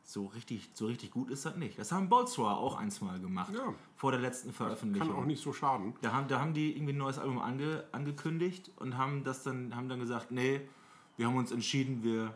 so 0.03 0.25
richtig, 0.27 0.69
so 0.73 0.85
richtig 0.85 1.11
gut 1.11 1.29
ist 1.31 1.45
das 1.45 1.55
nicht. 1.55 1.79
Das 1.79 1.91
haben 1.91 2.09
Boltzrohr 2.09 2.57
auch 2.57 2.75
eins 2.77 3.01
mal 3.01 3.19
gemacht, 3.19 3.53
Ja. 3.53 3.73
vor 3.95 4.11
der 4.11 4.19
letzten 4.21 4.53
Veröffentlichung. 4.53 5.09
Kann 5.09 5.17
auch 5.17 5.25
nicht 5.25 5.41
so 5.41 5.51
schaden. 5.53 5.95
Da 6.01 6.13
haben, 6.13 6.27
da 6.27 6.39
haben 6.39 6.53
die 6.53 6.75
irgendwie 6.75 6.93
ein 6.93 6.97
neues 6.99 7.17
Album 7.17 7.39
ange, 7.39 7.83
angekündigt 7.91 8.71
und 8.77 8.97
haben 8.97 9.23
das 9.23 9.41
dann, 9.43 9.75
haben 9.75 9.89
dann 9.89 9.99
gesagt, 9.99 10.31
nee, 10.31 10.61
wir 11.17 11.27
haben 11.27 11.37
uns 11.37 11.51
entschieden, 11.51 12.03
wir, 12.03 12.35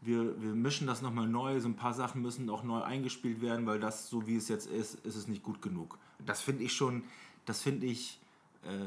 wir, 0.00 0.40
wir 0.40 0.54
mischen 0.54 0.86
das 0.86 1.02
nochmal 1.02 1.26
neu, 1.26 1.60
so 1.60 1.68
ein 1.68 1.76
paar 1.76 1.94
Sachen 1.94 2.22
müssen 2.22 2.48
auch 2.50 2.62
neu 2.62 2.82
eingespielt 2.82 3.40
werden, 3.40 3.66
weil 3.66 3.80
das, 3.80 4.08
so 4.08 4.26
wie 4.26 4.36
es 4.36 4.48
jetzt 4.48 4.66
ist, 4.66 4.94
ist 5.06 5.16
es 5.16 5.28
nicht 5.28 5.42
gut 5.42 5.60
genug. 5.62 5.98
Das 6.24 6.40
finde 6.40 6.64
ich 6.64 6.72
schon, 6.72 7.04
das 7.44 7.60
finde 7.60 7.86
ich, 7.86 8.20
äh, 8.64 8.86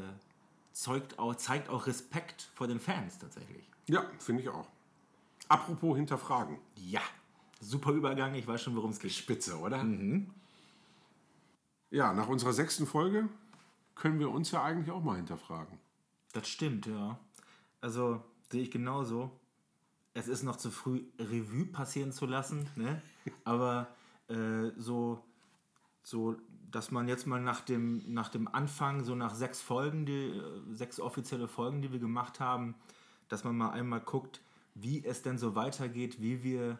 zeugt 0.72 1.18
auch, 1.18 1.34
zeigt 1.34 1.68
auch 1.68 1.86
Respekt 1.86 2.50
vor 2.54 2.66
den 2.66 2.80
Fans 2.80 3.18
tatsächlich. 3.18 3.68
Ja, 3.88 4.04
finde 4.18 4.42
ich 4.42 4.48
auch. 4.48 4.68
Apropos 5.48 5.96
hinterfragen. 5.96 6.58
Ja, 6.76 7.02
super 7.60 7.92
Übergang, 7.92 8.34
ich 8.34 8.46
weiß 8.46 8.62
schon, 8.62 8.74
worum 8.74 8.90
es 8.90 8.98
geht. 8.98 9.12
Spitze, 9.12 9.58
oder? 9.58 9.84
Ja, 11.90 12.14
nach 12.14 12.28
unserer 12.28 12.52
sechsten 12.52 12.86
Folge 12.86 13.28
können 13.94 14.18
wir 14.18 14.30
uns 14.30 14.50
ja 14.50 14.62
eigentlich 14.62 14.90
auch 14.90 15.02
mal 15.02 15.16
hinterfragen. 15.16 15.78
Das 16.32 16.48
stimmt, 16.48 16.86
ja. 16.86 17.18
Also 17.82 18.22
sehe 18.52 18.62
ich 18.62 18.70
genauso. 18.70 19.30
Es 20.14 20.28
ist 20.28 20.42
noch 20.42 20.56
zu 20.56 20.70
früh, 20.70 21.02
Revue 21.18 21.64
passieren 21.64 22.12
zu 22.12 22.26
lassen, 22.26 22.68
ne? 22.76 23.00
aber 23.44 23.88
äh, 24.28 24.70
so, 24.76 25.24
so, 26.02 26.36
dass 26.70 26.90
man 26.90 27.08
jetzt 27.08 27.26
mal 27.26 27.40
nach 27.40 27.62
dem, 27.62 28.02
nach 28.12 28.28
dem 28.28 28.46
Anfang, 28.46 29.04
so 29.04 29.14
nach 29.14 29.34
sechs 29.34 29.60
Folgen, 29.60 30.04
die, 30.06 30.40
sechs 30.70 31.00
offizielle 31.00 31.48
Folgen, 31.48 31.82
die 31.82 31.92
wir 31.92 31.98
gemacht 31.98 32.40
haben, 32.40 32.74
dass 33.28 33.42
man 33.42 33.56
mal 33.56 33.70
einmal 33.70 34.00
guckt, 34.00 34.42
wie 34.74 35.04
es 35.04 35.22
denn 35.22 35.38
so 35.38 35.54
weitergeht, 35.54 36.20
wie 36.20 36.42
wir 36.42 36.78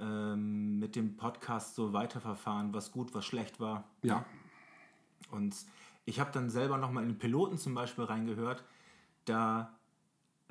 ähm, 0.00 0.78
mit 0.80 0.96
dem 0.96 1.16
Podcast 1.16 1.76
so 1.76 1.92
weiterverfahren, 1.92 2.74
was 2.74 2.90
gut, 2.90 3.14
was 3.14 3.24
schlecht 3.24 3.60
war. 3.60 3.84
Ja. 4.02 4.24
Und 5.30 5.54
ich 6.04 6.18
habe 6.18 6.32
dann 6.32 6.50
selber 6.50 6.78
nochmal 6.78 7.04
in 7.04 7.10
den 7.10 7.18
Piloten 7.18 7.58
zum 7.58 7.74
Beispiel 7.74 8.04
reingehört. 8.04 8.64
Da 9.24 9.72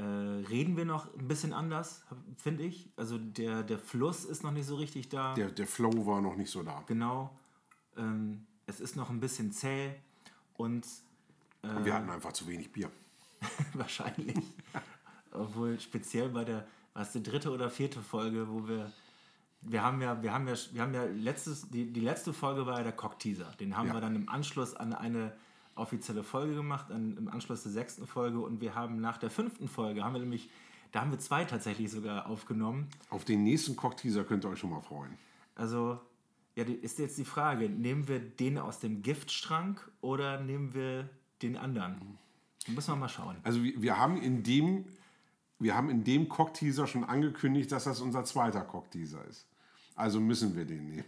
äh, 0.02 0.48
reden 0.48 0.78
wir 0.78 0.86
noch 0.86 1.14
ein 1.16 1.28
bisschen 1.28 1.54
anders, 1.54 2.04
finde 2.38 2.64
ich. 2.64 2.90
Also 2.96 3.18
der, 3.18 3.62
der 3.64 3.78
Fluss 3.78 4.26
ist 4.26 4.44
noch 4.44 4.52
nicht 4.52 4.66
so 4.66 4.76
richtig 4.76 5.10
da. 5.10 5.34
Der, 5.36 5.52
der 5.52 5.68
Flow 5.68 6.06
war 6.06 6.22
noch 6.22 6.36
nicht 6.36 6.50
so 6.50 6.64
da. 6.64 6.84
Genau. 6.88 7.30
Ähm, 7.98 8.46
es 8.66 8.80
ist 8.80 8.96
noch 8.96 9.10
ein 9.10 9.20
bisschen 9.20 9.52
zäh 9.52 9.94
und 10.58 10.86
Und 11.62 11.86
wir 11.86 11.94
hatten 11.94 12.10
einfach 12.10 12.34
zu 12.34 12.48
wenig 12.48 12.72
Bier. 12.72 12.90
wahrscheinlich. 13.74 14.38
Obwohl 15.32 15.80
speziell 15.80 16.30
bei 16.30 16.44
der, 16.46 16.66
was 16.94 17.12
die 17.12 17.22
dritte 17.24 17.52
oder 17.52 17.70
vierte 17.70 18.02
Folge, 18.02 18.48
wo 18.50 18.68
wir, 18.68 18.92
wir 19.62 19.84
haben 19.84 20.02
ja, 20.02 20.22
wir 20.24 20.34
haben 20.34 20.48
ja, 20.48 20.56
wir 20.72 20.82
haben 20.82 20.94
ja 20.94 21.04
letztes, 21.06 21.70
die, 21.70 21.92
die 21.94 22.00
letzte 22.02 22.34
Folge 22.34 22.66
war 22.66 22.78
ja 22.78 22.84
der 22.84 22.94
Cock-Teaser. 22.94 23.52
Den 23.60 23.78
haben 23.78 23.88
Ja. 23.90 23.94
wir 23.94 24.02
dann 24.02 24.16
im 24.16 24.28
Anschluss 24.30 24.74
an 24.76 24.94
eine 24.94 25.34
offizielle 25.76 26.24
Folge 26.24 26.56
gemacht, 26.56 26.92
an, 26.92 27.18
im 27.18 27.28
Anschluss 27.28 27.64
der 27.64 27.72
sechsten 27.72 28.08
Folge 28.08 28.40
und 28.40 28.62
wir 28.62 28.76
haben 28.76 29.00
nach 29.00 29.18
der 29.18 29.30
fünften 29.30 29.68
Folge, 29.68 30.04
haben 30.04 30.14
wir 30.14 30.20
nämlich, 30.20 30.50
da 30.92 31.02
haben 31.02 31.12
wir 31.12 31.20
zwei 31.20 31.46
tatsächlich 31.46 31.90
sogar 31.92 32.28
aufgenommen. 32.28 32.88
Auf 33.10 33.26
den 33.26 33.44
nächsten 33.44 33.76
Cockteaser 33.76 34.24
könnt 34.24 34.46
ihr 34.46 34.50
euch 34.50 34.60
schon 34.60 34.70
mal 34.70 34.82
freuen. 34.82 35.18
Also, 35.56 36.00
ja, 36.56 36.64
ist 36.64 37.00
jetzt 37.00 37.18
die 37.18 37.26
Frage, 37.26 37.70
nehmen 37.70 38.08
wir 38.08 38.20
den 38.20 38.58
aus 38.58 38.80
dem 38.80 39.02
Giftschrank 39.02 39.90
oder 40.02 40.42
nehmen 40.42 40.74
wir 40.74 41.10
den 41.42 41.58
anderen? 41.58 42.18
Da 42.66 42.74
müssen 42.74 42.92
wir 42.92 42.98
mal 42.98 43.10
schauen. 43.10 43.38
Also 43.44 43.64
wir, 43.64 43.82
wir 43.82 43.98
haben 43.98 44.22
in 44.22 44.44
dem, 44.44 44.86
wir 45.60 45.76
haben 45.76 45.90
in 45.90 46.04
dem 46.04 46.30
Cockteaser 46.30 46.88
schon 46.88 47.04
angekündigt, 47.04 47.72
dass 47.72 47.86
das 47.86 48.02
unser 48.02 48.24
zweiter 48.26 48.62
Cockteaser 48.62 49.24
ist. 49.26 49.48
Also 49.96 50.20
müssen 50.20 50.56
wir 50.56 50.66
den 50.66 50.86
nehmen. 50.86 51.06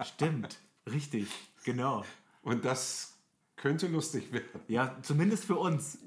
Stimmt, 0.00 0.58
richtig, 0.86 1.28
genau. 1.64 2.04
Und 2.42 2.64
das 2.64 3.11
könnte 3.56 3.86
lustig 3.86 4.32
werden. 4.32 4.60
Ja, 4.68 4.96
zumindest 5.02 5.44
für 5.44 5.56
uns. 5.56 5.98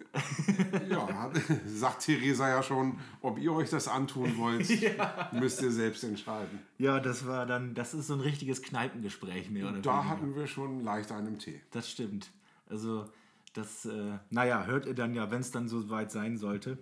Ja, 0.89 1.31
sagt 1.65 2.01
Theresa 2.03 2.49
ja 2.49 2.63
schon, 2.63 2.99
ob 3.21 3.37
ihr 3.37 3.53
euch 3.53 3.69
das 3.69 3.87
antun 3.87 4.37
wollt, 4.37 4.67
müsst 5.31 5.61
ihr 5.61 5.71
selbst 5.71 6.03
entscheiden. 6.03 6.59
Ja, 6.77 6.99
das 6.99 7.25
war 7.25 7.45
dann, 7.45 7.73
das 7.73 7.93
ist 7.93 8.07
so 8.07 8.13
ein 8.13 8.19
richtiges 8.19 8.61
Kneipengespräch 8.61 9.49
mehr 9.49 9.69
oder 9.69 9.79
Da 9.79 10.05
hatten 10.05 10.35
wir 10.35 10.47
schon 10.47 10.83
leicht 10.83 11.11
einen 11.11 11.39
Tee. 11.39 11.61
Das 11.71 11.89
stimmt. 11.89 12.31
Also, 12.67 13.05
das, 13.53 13.85
äh, 13.85 14.17
naja, 14.29 14.65
hört 14.65 14.85
ihr 14.85 14.95
dann 14.95 15.13
ja, 15.13 15.31
wenn 15.31 15.41
es 15.41 15.51
dann 15.51 15.69
so 15.69 15.89
weit 15.89 16.11
sein 16.11 16.37
sollte. 16.37 16.77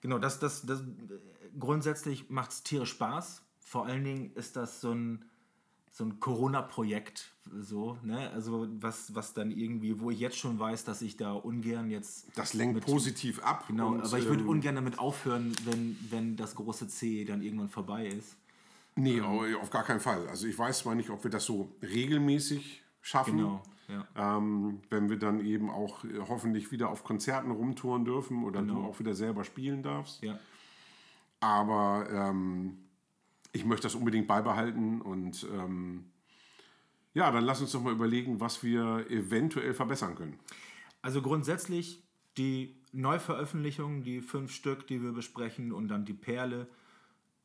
Genau, 0.00 0.18
das, 0.18 0.38
das, 0.38 0.66
das 0.66 0.80
äh, 0.80 0.84
grundsätzlich 1.58 2.30
macht 2.30 2.50
es 2.50 2.62
tierisch 2.62 2.90
Spaß. 2.90 3.42
Vor 3.60 3.86
allen 3.86 4.04
Dingen 4.04 4.32
ist 4.34 4.54
das 4.56 4.80
so 4.80 4.92
ein, 4.92 5.24
so 5.96 6.04
ein 6.04 6.18
Corona-Projekt, 6.18 7.30
so, 7.60 7.96
ne? 8.02 8.28
Also 8.30 8.66
was, 8.80 9.14
was 9.14 9.32
dann 9.32 9.52
irgendwie, 9.52 10.00
wo 10.00 10.10
ich 10.10 10.18
jetzt 10.18 10.36
schon 10.36 10.58
weiß, 10.58 10.82
dass 10.82 11.02
ich 11.02 11.16
da 11.16 11.32
ungern 11.34 11.88
jetzt. 11.88 12.36
Das 12.36 12.52
lenkt 12.52 12.84
positiv 12.84 13.40
ab. 13.44 13.66
Genau, 13.68 13.92
und, 13.92 14.00
aber 14.02 14.18
ich 14.18 14.26
würde 14.26 14.42
ähm, 14.42 14.48
ungern 14.48 14.74
damit 14.74 14.98
aufhören, 14.98 15.54
wenn, 15.64 15.96
wenn 16.10 16.36
das 16.36 16.56
große 16.56 16.88
C 16.88 17.24
dann 17.24 17.42
irgendwann 17.42 17.68
vorbei 17.68 18.08
ist. 18.08 18.36
Nee, 18.96 19.20
auf 19.20 19.70
gar 19.70 19.84
keinen 19.84 20.00
Fall. 20.00 20.26
Also 20.26 20.48
ich 20.48 20.58
weiß 20.58 20.80
zwar 20.80 20.96
nicht, 20.96 21.10
ob 21.10 21.22
wir 21.22 21.30
das 21.30 21.44
so 21.44 21.70
regelmäßig 21.80 22.82
schaffen. 23.00 23.36
Genau, 23.36 23.62
ja. 23.86 24.36
Ähm, 24.36 24.80
wenn 24.90 25.08
wir 25.08 25.18
dann 25.20 25.46
eben 25.46 25.70
auch 25.70 26.02
äh, 26.04 26.18
hoffentlich 26.28 26.72
wieder 26.72 26.88
auf 26.90 27.04
Konzerten 27.04 27.52
rumtouren 27.52 28.04
dürfen 28.04 28.42
oder 28.42 28.62
du 28.62 28.74
Genau. 28.74 28.88
auch 28.88 28.98
wieder 28.98 29.14
selber 29.14 29.44
spielen 29.44 29.84
darfst. 29.84 30.24
Ja. 30.24 30.40
Aber 31.38 32.08
ähm, 32.10 32.78
ich 33.54 33.64
möchte 33.64 33.84
das 33.84 33.94
unbedingt 33.94 34.26
beibehalten 34.26 35.00
und 35.00 35.46
ähm, 35.50 36.04
ja, 37.14 37.30
dann 37.30 37.44
lass 37.44 37.60
uns 37.60 37.72
doch 37.72 37.80
mal 37.80 37.92
überlegen, 37.92 38.40
was 38.40 38.62
wir 38.62 39.06
eventuell 39.08 39.72
verbessern 39.72 40.16
können. 40.16 40.38
Also 41.00 41.22
grundsätzlich 41.22 42.02
die 42.36 42.74
Neuveröffentlichungen, 42.92 44.02
die 44.02 44.20
fünf 44.20 44.52
Stück, 44.52 44.86
die 44.88 45.00
wir 45.02 45.12
besprechen 45.12 45.72
und 45.72 45.88
dann 45.88 46.04
die 46.04 46.12
Perle, 46.14 46.66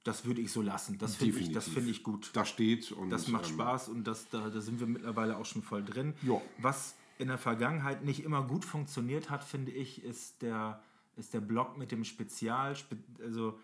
das 0.04 0.26
würde 0.26 0.42
ich 0.42 0.52
so 0.52 0.62
lassen. 0.64 0.98
Das 0.98 1.16
finde 1.16 1.40
ich, 1.40 1.52
das 1.52 1.68
finde 1.68 1.92
ich 1.92 2.02
gut. 2.04 2.32
Da 2.34 2.44
steht 2.46 2.92
und 2.92 3.12
Das 3.12 3.28
macht 3.28 3.46
ähm, 3.48 3.54
Spaß 3.54 3.90
und 3.90 4.06
das, 4.06 4.28
da, 4.30 4.50
da 4.50 4.62
sind 4.62 4.80
wir 4.80 4.88
mittlerweile 4.88 5.38
auch 5.38 5.46
schon 5.46 5.62
voll 5.62 5.84
drin. 5.84 6.16
Ja. 6.24 6.42
Was 6.58 6.96
in 7.20 7.28
der 7.28 7.38
Vergangenheit 7.38 8.04
nicht 8.04 8.24
immer 8.24 8.42
gut 8.48 8.66
funktioniert 8.66 9.30
hat, 9.30 9.44
finde 9.44 9.72
ich, 9.72 10.04
ist 10.04 10.42
der, 10.42 10.82
ist 11.18 11.34
der 11.36 11.42
Block 11.42 11.78
mit 11.78 11.92
dem 11.92 12.04
Spezial. 12.06 12.76
spe- 12.76 12.98
Also, 13.24 13.60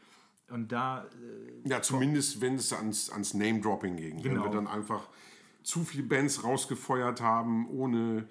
und 0.49 0.71
da, 0.71 1.03
äh, 1.05 1.69
Ja, 1.69 1.81
zumindest 1.81 2.41
wenn 2.41 2.55
es 2.55 2.71
ans, 2.73 3.09
ans 3.09 3.33
Name-Dropping 3.33 3.95
ging. 3.97 4.15
Wenn 4.23 4.33
Genau. 4.33 4.43
wir 4.45 4.51
dann 4.51 4.67
einfach 4.67 5.07
zu 5.63 5.83
viele 5.83 6.03
Bands 6.03 6.43
rausgefeuert 6.43 7.21
haben, 7.21 7.67
ohne 7.69 8.27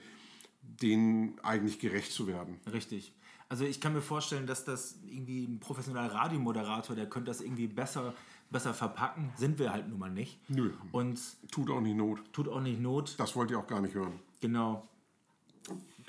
denen 0.62 1.38
eigentlich 1.40 1.78
gerecht 1.78 2.12
zu 2.12 2.26
werden. 2.26 2.58
richtig. 2.72 3.12
Also 3.50 3.64
ich 3.66 3.80
kann 3.80 3.92
mir 3.92 4.00
vorstellen, 4.00 4.46
dass 4.46 4.64
das 4.64 4.96
irgendwie 5.06 5.44
ein 5.44 5.60
professioneller 5.60 6.12
Radiomoderator, 6.12 6.96
der 6.96 7.08
könnte 7.08 7.30
das 7.30 7.40
irgendwie 7.42 7.66
besser, 7.68 8.14
besser 8.50 8.72
verpacken. 8.74 9.32
Sind 9.36 9.58
wir 9.58 9.72
halt 9.72 9.86
nun 9.88 9.98
mal 9.98 10.10
nicht. 10.10 10.38
Nö. 10.48 10.72
Und 10.92 11.20
Tut 11.52 11.70
auch 11.70 11.80
nicht 11.80 11.94
Not. 11.96 12.20
tut 12.32 12.48
auch 12.48 12.60
nicht 12.60 12.80
Not. 12.80 13.14
Das 13.18 13.36
wollt 13.36 13.50
ihr 13.50 13.58
auch 13.58 13.66
gar 13.66 13.80
nicht 13.80 13.94
hören. 13.94 14.18
Genau. 14.40 14.88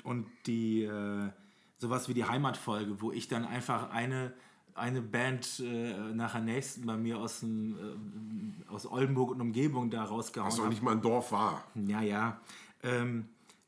Und 0.02 0.26
die, 0.46 0.82
äh, 0.84 1.30
sowas 1.78 2.08
wie 2.08 2.14
die 2.14 2.24
Heimatfolge, 2.24 3.00
wo 3.00 3.12
ich 3.12 3.28
dann 3.28 3.44
einfach 3.44 3.90
eine, 3.90 4.32
eine 4.76 5.02
Band 5.02 5.60
äh, 5.60 6.12
nach 6.12 6.32
der 6.32 6.42
nächsten 6.42 6.86
bei 6.86 6.96
mir 6.96 7.18
aus, 7.18 7.40
dem, 7.40 7.76
äh, 7.76 8.70
aus 8.70 8.86
Oldenburg 8.86 9.30
und 9.30 9.40
Umgebung 9.40 9.90
da 9.90 10.04
rausgehauen 10.04 10.50
Was 10.50 10.58
auch 10.58 10.64
habe. 10.64 10.70
nicht 10.70 10.82
mal 10.82 10.92
ein 10.92 11.02
Dorf 11.02 11.32
war. 11.32 11.64
Ja, 11.74 12.02
ja. 12.02 12.40
Ähm, 12.82 13.26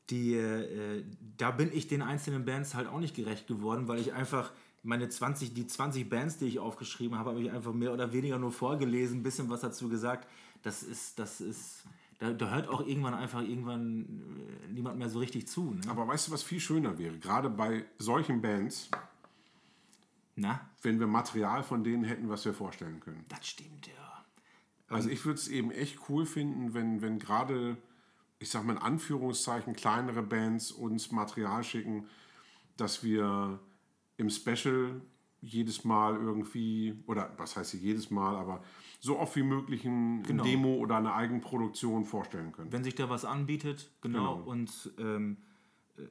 die, 0.09 0.33
äh, 0.33 1.03
da 1.37 1.51
bin 1.51 1.71
ich 1.73 1.87
den 1.87 2.01
einzelnen 2.01 2.45
Bands 2.45 2.73
halt 2.75 2.87
auch 2.87 2.99
nicht 2.99 3.15
gerecht 3.15 3.47
geworden, 3.47 3.87
weil 3.87 3.99
ich 3.99 4.13
einfach 4.13 4.51
meine 4.83 5.09
20, 5.09 5.53
die 5.53 5.67
20 5.67 6.09
Bands, 6.09 6.37
die 6.37 6.45
ich 6.45 6.59
aufgeschrieben 6.59 7.17
habe, 7.17 7.31
habe 7.31 7.41
ich 7.41 7.51
einfach 7.51 7.73
mehr 7.73 7.93
oder 7.93 8.13
weniger 8.13 8.39
nur 8.39 8.51
vorgelesen, 8.51 9.19
ein 9.19 9.23
bisschen 9.23 9.49
was 9.49 9.61
dazu 9.61 9.89
gesagt. 9.89 10.27
Das 10.63 10.83
ist, 10.83 11.19
das 11.19 11.41
ist, 11.41 11.83
da, 12.19 12.31
da 12.31 12.49
hört 12.49 12.69
auch 12.69 12.85
irgendwann 12.85 13.13
einfach 13.13 13.41
irgendwann 13.41 14.05
äh, 14.67 14.71
niemand 14.73 14.97
mehr 14.97 15.09
so 15.09 15.19
richtig 15.19 15.47
zu. 15.47 15.73
Ne? 15.73 15.81
Aber 15.89 16.07
weißt 16.07 16.27
du, 16.27 16.31
was 16.31 16.43
viel 16.43 16.59
schöner 16.59 16.97
wäre? 16.97 17.17
Gerade 17.17 17.49
bei 17.49 17.85
solchen 17.97 18.41
Bands, 18.41 18.89
Na, 20.39 20.61
wenn 20.81 20.99
wir 20.99 21.07
Material 21.07 21.63
von 21.63 21.83
denen 21.83 22.03
hätten, 22.03 22.29
was 22.29 22.45
wir 22.45 22.53
vorstellen 22.53 22.99
können. 23.01 23.25
das 23.27 23.45
stimmt, 23.45 23.87
ja. 23.87 24.25
Also 24.87 25.09
ich 25.09 25.23
würde 25.25 25.37
es 25.37 25.47
eben 25.47 25.69
echt 25.69 25.99
cool 26.09 26.25
finden, 26.25 26.73
wenn, 26.73 27.01
wenn 27.01 27.19
gerade, 27.19 27.77
ich 28.39 28.49
sag 28.49 28.63
mal 28.63 28.73
in 28.73 28.79
Anführungszeichen, 28.79 29.73
kleinere 29.75 30.23
Bands 30.23 30.71
uns 30.71 31.11
Material 31.11 31.63
schicken, 31.63 32.07
dass 32.77 33.03
wir 33.03 33.59
im 34.17 34.29
Special 34.29 35.01
jedes 35.41 35.83
Mal 35.83 36.15
irgendwie, 36.15 37.01
oder 37.05 37.31
was 37.37 37.55
heißt 37.55 37.71
hier 37.71 37.79
jedes 37.79 38.09
Mal, 38.09 38.35
aber 38.35 38.63
so 38.99 39.19
oft 39.19 39.35
wie 39.35 39.43
möglich 39.43 39.85
ein 39.85 40.23
Genau. 40.23 40.43
Demo 40.43 40.75
oder 40.75 40.97
eine 40.97 41.13
Eigenproduktion 41.13 42.03
vorstellen 42.03 42.51
können. 42.51 42.71
Wenn 42.71 42.83
sich 42.83 42.95
da 42.95 43.09
was 43.09 43.25
anbietet, 43.25 43.91
genau. 44.01 44.37
Genau. 44.37 44.49
Und 44.49 44.91
ähm, 44.97 45.37
äh, 45.97 46.01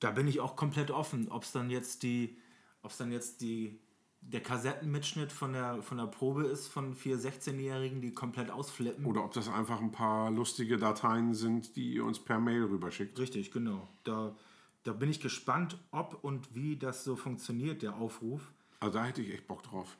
da 0.00 0.10
bin 0.10 0.28
ich 0.28 0.40
auch 0.40 0.54
komplett 0.54 0.90
offen, 0.90 1.28
ob 1.28 1.44
es 1.44 1.52
dann 1.52 1.70
jetzt 1.70 2.02
die, 2.02 2.36
ob 2.82 2.90
es 2.90 2.96
dann 2.96 3.12
jetzt 3.12 3.40
die, 3.40 3.78
der 4.22 4.42
Kassettenmitschnitt 4.42 5.32
von 5.32 5.52
der, 5.52 5.82
von 5.82 5.98
der 5.98 6.06
Probe 6.06 6.44
ist 6.44 6.66
von 6.68 6.94
vier 6.94 7.18
16-Jährigen, 7.18 8.00
die 8.00 8.12
komplett 8.12 8.50
ausflippen. 8.50 9.04
Oder 9.06 9.24
ob 9.24 9.32
das 9.32 9.48
einfach 9.48 9.80
ein 9.80 9.92
paar 9.92 10.30
lustige 10.30 10.76
Dateien 10.76 11.34
sind, 11.34 11.76
die 11.76 11.94
ihr 11.94 12.04
uns 12.04 12.18
per 12.18 12.38
Mail 12.38 12.64
rüberschickt. 12.64 13.18
Richtig, 13.18 13.50
genau. 13.50 13.88
Da, 14.04 14.34
da 14.82 14.92
bin 14.92 15.10
ich 15.10 15.20
gespannt, 15.20 15.78
ob 15.90 16.22
und 16.22 16.54
wie 16.54 16.76
das 16.76 17.04
so 17.04 17.16
funktioniert, 17.16 17.82
der 17.82 17.96
Aufruf. 17.96 18.52
Also 18.80 18.98
da 18.98 19.04
hätte 19.04 19.22
ich 19.22 19.32
echt 19.32 19.46
Bock 19.46 19.62
drauf. 19.62 19.96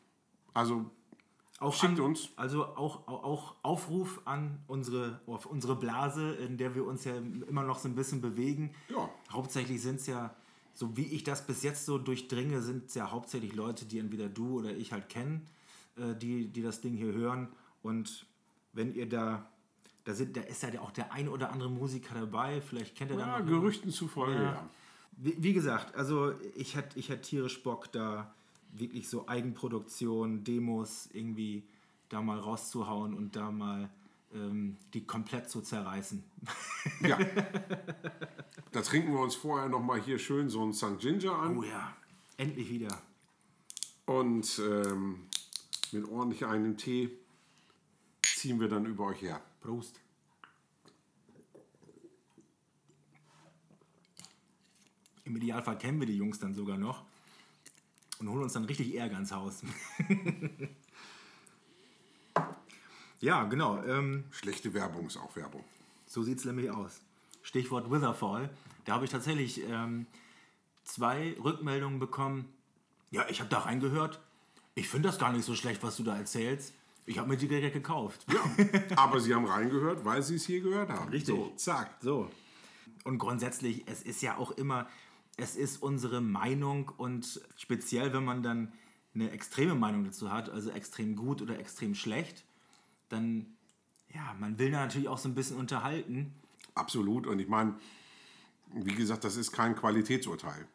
Also 0.54 0.90
Auch 1.58 1.74
Schickt 1.74 1.98
an, 1.98 2.06
uns. 2.06 2.30
Also 2.36 2.64
auch, 2.64 3.06
auch- 3.08 3.22
auch 3.24 3.54
Aufruf 3.62 4.20
an 4.24 4.62
unsere, 4.66 5.20
auf 5.26 5.44
unsere 5.46 5.76
Blase, 5.76 6.32
in 6.36 6.56
der 6.56 6.74
wir 6.74 6.86
uns 6.86 7.04
ja 7.04 7.14
immer 7.16 7.62
noch 7.62 7.78
so 7.78 7.88
ein 7.88 7.94
bisschen 7.94 8.20
bewegen. 8.22 8.72
Ja. 8.88 9.08
Hauptsächlich 9.30 9.80
sind 9.82 9.96
es 9.96 10.06
ja, 10.06 10.34
so 10.72 10.96
wie 10.96 11.06
ich 11.06 11.24
das 11.24 11.46
bis 11.46 11.62
jetzt 11.62 11.84
so 11.86 11.98
durchdringe, 11.98 12.62
sind 12.62 12.88
es 12.88 12.94
ja 12.94 13.10
hauptsächlich 13.10 13.54
Leute, 13.54 13.84
die 13.84 13.98
entweder 13.98 14.28
du 14.28 14.58
oder 14.58 14.70
ich 14.70 14.92
halt 14.92 15.08
kennen, 15.08 15.46
äh, 15.96 16.14
die, 16.14 16.48
die 16.48 16.62
das 16.62 16.80
Ding 16.80 16.94
hier 16.94 17.12
hören. 17.12 17.48
Und 17.82 18.26
wenn 18.72 18.94
ihr 18.94 19.08
da, 19.08 19.48
da, 20.04 20.14
sind, 20.14 20.36
da 20.36 20.42
ist 20.42 20.62
ja 20.62 20.80
auch 20.80 20.90
der 20.90 21.12
ein 21.12 21.28
oder 21.28 21.52
andere 21.52 21.70
Musiker 21.70 22.14
dabei, 22.14 22.60
vielleicht 22.60 22.96
kennt 22.96 23.10
ihr 23.10 23.18
ja, 23.18 23.26
da 23.26 23.38
noch 23.40 23.46
Gerüchten 23.46 23.90
zufolge, 23.90 24.34
ja. 24.34 24.52
ja. 24.52 24.70
wie, 25.16 25.36
wie 25.38 25.52
gesagt, 25.52 25.94
also 25.94 26.32
ich 26.54 26.76
hätte 26.76 26.98
ich 26.98 27.08
hätt 27.08 27.22
tierisch 27.22 27.62
Bock, 27.62 27.90
da 27.92 28.32
wirklich 28.72 29.08
so 29.08 29.26
Eigenproduktion, 29.28 30.44
Demos 30.44 31.08
irgendwie 31.12 31.64
da 32.08 32.22
mal 32.22 32.38
rauszuhauen 32.38 33.14
und 33.14 33.34
da 33.36 33.50
mal 33.50 33.90
ähm, 34.34 34.76
die 34.94 35.04
komplett 35.06 35.48
zu 35.50 35.60
zerreißen. 35.62 36.22
Ja. 37.06 37.18
da 38.72 38.80
trinken 38.82 39.12
wir 39.12 39.20
uns 39.20 39.34
vorher 39.34 39.68
noch 39.68 39.80
mal 39.80 40.00
hier 40.00 40.18
schön 40.18 40.48
so 40.48 40.62
einen 40.62 40.72
St. 40.72 40.98
Ginger 40.98 41.32
an 41.34 41.58
Oh 41.58 41.62
ja, 41.62 41.94
endlich 42.38 42.70
wieder. 42.70 43.00
und 44.06 44.58
ähm, 44.64 45.26
mit 45.92 46.04
ordentlich 46.08 46.46
einem 46.46 46.76
Tee 46.78 47.10
ziehen 48.22 48.60
wir 48.60 48.68
dann 48.68 48.86
über 48.86 49.06
euch 49.06 49.20
her. 49.22 49.42
Prost. 49.60 50.00
Im 55.24 55.36
Idealfall 55.36 55.78
kennen 55.78 56.00
wir 56.00 56.06
die 56.06 56.16
Jungs 56.16 56.38
dann 56.38 56.54
sogar 56.54 56.78
noch. 56.78 57.04
und 58.18 58.28
holen 58.28 58.42
uns 58.42 58.52
dann 58.54 58.64
richtig 58.64 58.94
Ärger 58.94 59.18
ins 59.18 59.32
Haus. 59.32 59.62
ja, 63.20 63.44
genau. 63.44 63.82
Ähm, 63.84 64.24
Schlechte 64.30 64.74
Werbung 64.74 65.06
ist 65.06 65.16
auch 65.16 65.34
Werbung. 65.36 65.64
so 66.06 66.22
sieht 66.22 66.38
es 66.38 66.44
nämlich 66.44 66.70
aus. 66.70 67.00
Stichwort 67.42 67.90
Witherfall. 67.90 68.50
Da 68.84 68.94
habe 68.94 69.04
ich 69.04 69.10
tatsächlich 69.10 69.62
ähm, 69.68 70.06
zwei 70.84 71.36
Rückmeldungen 71.42 71.98
bekommen. 71.98 72.46
Ja, 73.10 73.26
ich 73.28 73.40
habe 73.40 73.50
da 73.50 73.60
reingehört. 73.60 74.20
Ich 74.74 74.88
finde 74.88 75.08
das 75.08 75.18
gar 75.18 75.32
nicht 75.32 75.44
so 75.44 75.54
schlecht, 75.54 75.82
was 75.82 75.96
du 75.96 76.02
da 76.02 76.16
erzählst. 76.16 76.74
Ich 77.06 77.18
habe 77.18 77.28
mir 77.28 77.36
die 77.36 77.48
direkt 77.48 77.74
gekauft. 77.74 78.24
Ja, 78.32 78.40
aber 78.96 79.20
sie 79.20 79.34
haben 79.34 79.46
reingehört, 79.46 80.04
weil 80.04 80.22
sie 80.22 80.36
es 80.36 80.46
hier 80.46 80.60
gehört 80.60 80.90
haben. 80.90 81.08
Richtig. 81.08 81.34
So, 81.34 81.52
zack. 81.56 81.96
So. 82.00 82.30
Und 83.04 83.18
grundsätzlich, 83.18 83.84
es 83.86 84.02
ist 84.02 84.22
ja 84.22 84.36
auch 84.36 84.52
immer, 84.52 84.86
es 85.36 85.56
ist 85.56 85.82
unsere 85.82 86.20
Meinung 86.20 86.92
und 86.96 87.40
speziell, 87.56 88.12
wenn 88.12 88.24
man 88.24 88.42
dann 88.42 88.72
eine 89.14 89.30
extreme 89.30 89.74
Meinung 89.74 90.04
dazu 90.04 90.30
hat, 90.30 90.50
also 90.50 90.70
extrem 90.70 91.16
gut 91.16 91.42
oder 91.42 91.58
extrem 91.58 91.94
schlecht, 91.94 92.44
dann, 93.10 93.46
ja, 94.14 94.34
man 94.38 94.58
will 94.58 94.70
da 94.70 94.80
natürlich 94.80 95.08
auch 95.08 95.18
so 95.18 95.28
ein 95.28 95.34
bisschen 95.34 95.58
unterhalten. 95.58 96.32
Absolut. 96.74 97.26
Und 97.26 97.38
ich 97.38 97.48
meine, 97.48 97.74
wie 98.72 98.94
gesagt, 98.94 99.24
das 99.24 99.36
ist 99.36 99.52
kein 99.52 99.76
Qualitätsurteil. 99.76 100.66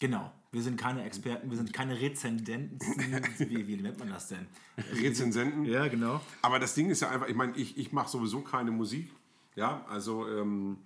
Genau. 0.00 0.32
Wir 0.50 0.62
sind 0.62 0.76
keine 0.76 1.04
Experten, 1.04 1.48
wir 1.48 1.56
sind 1.56 1.72
keine 1.72 1.98
Rezendenten. 1.98 2.78
Wie, 3.38 3.66
wie 3.68 3.76
nennt 3.76 3.98
man 3.98 4.10
das 4.10 4.28
denn? 4.28 4.46
Rezensenten. 4.76 5.64
Ja, 5.64 5.88
genau. 5.88 6.20
Aber 6.42 6.58
das 6.58 6.74
Ding 6.74 6.90
ist 6.90 7.00
ja 7.00 7.08
einfach, 7.08 7.28
ich 7.28 7.36
meine, 7.36 7.56
ich, 7.56 7.78
ich 7.78 7.92
mache 7.92 8.10
sowieso 8.10 8.42
keine 8.42 8.70
Musik. 8.70 9.10
Ja, 9.54 9.82
also 9.88 10.28
ähm, 10.28 10.76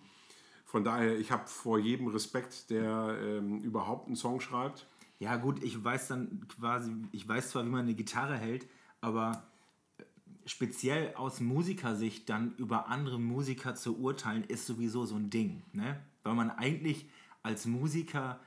von 0.66 0.84
daher, 0.84 1.18
ich 1.18 1.32
habe 1.32 1.48
vor 1.48 1.80
jedem 1.80 2.08
Respekt, 2.08 2.70
der 2.70 3.18
ähm, 3.20 3.60
überhaupt 3.62 4.06
einen 4.06 4.14
Song 4.14 4.40
schreibt. 4.40 4.86
Ja, 5.18 5.36
gut, 5.36 5.64
ich 5.64 5.82
weiß 5.82 6.08
dann 6.08 6.46
quasi, 6.46 6.94
ich 7.10 7.26
weiß 7.26 7.50
zwar, 7.50 7.64
wie 7.64 7.70
man 7.70 7.80
eine 7.80 7.94
Gitarre 7.94 8.36
hält, 8.36 8.68
aber 9.00 9.42
speziell 10.46 11.12
aus 11.16 11.40
Musikersicht 11.40 12.28
dann 12.30 12.54
über 12.56 12.88
andere 12.88 13.18
Musiker 13.18 13.74
zu 13.74 13.98
urteilen, 13.98 14.44
ist 14.44 14.66
sowieso 14.66 15.04
so 15.04 15.16
ein 15.16 15.28
Ding. 15.28 15.62
Ne? 15.72 16.00
Weil 16.22 16.34
man 16.34 16.50
eigentlich 16.50 17.06
als 17.42 17.66
Musiker 17.66 18.40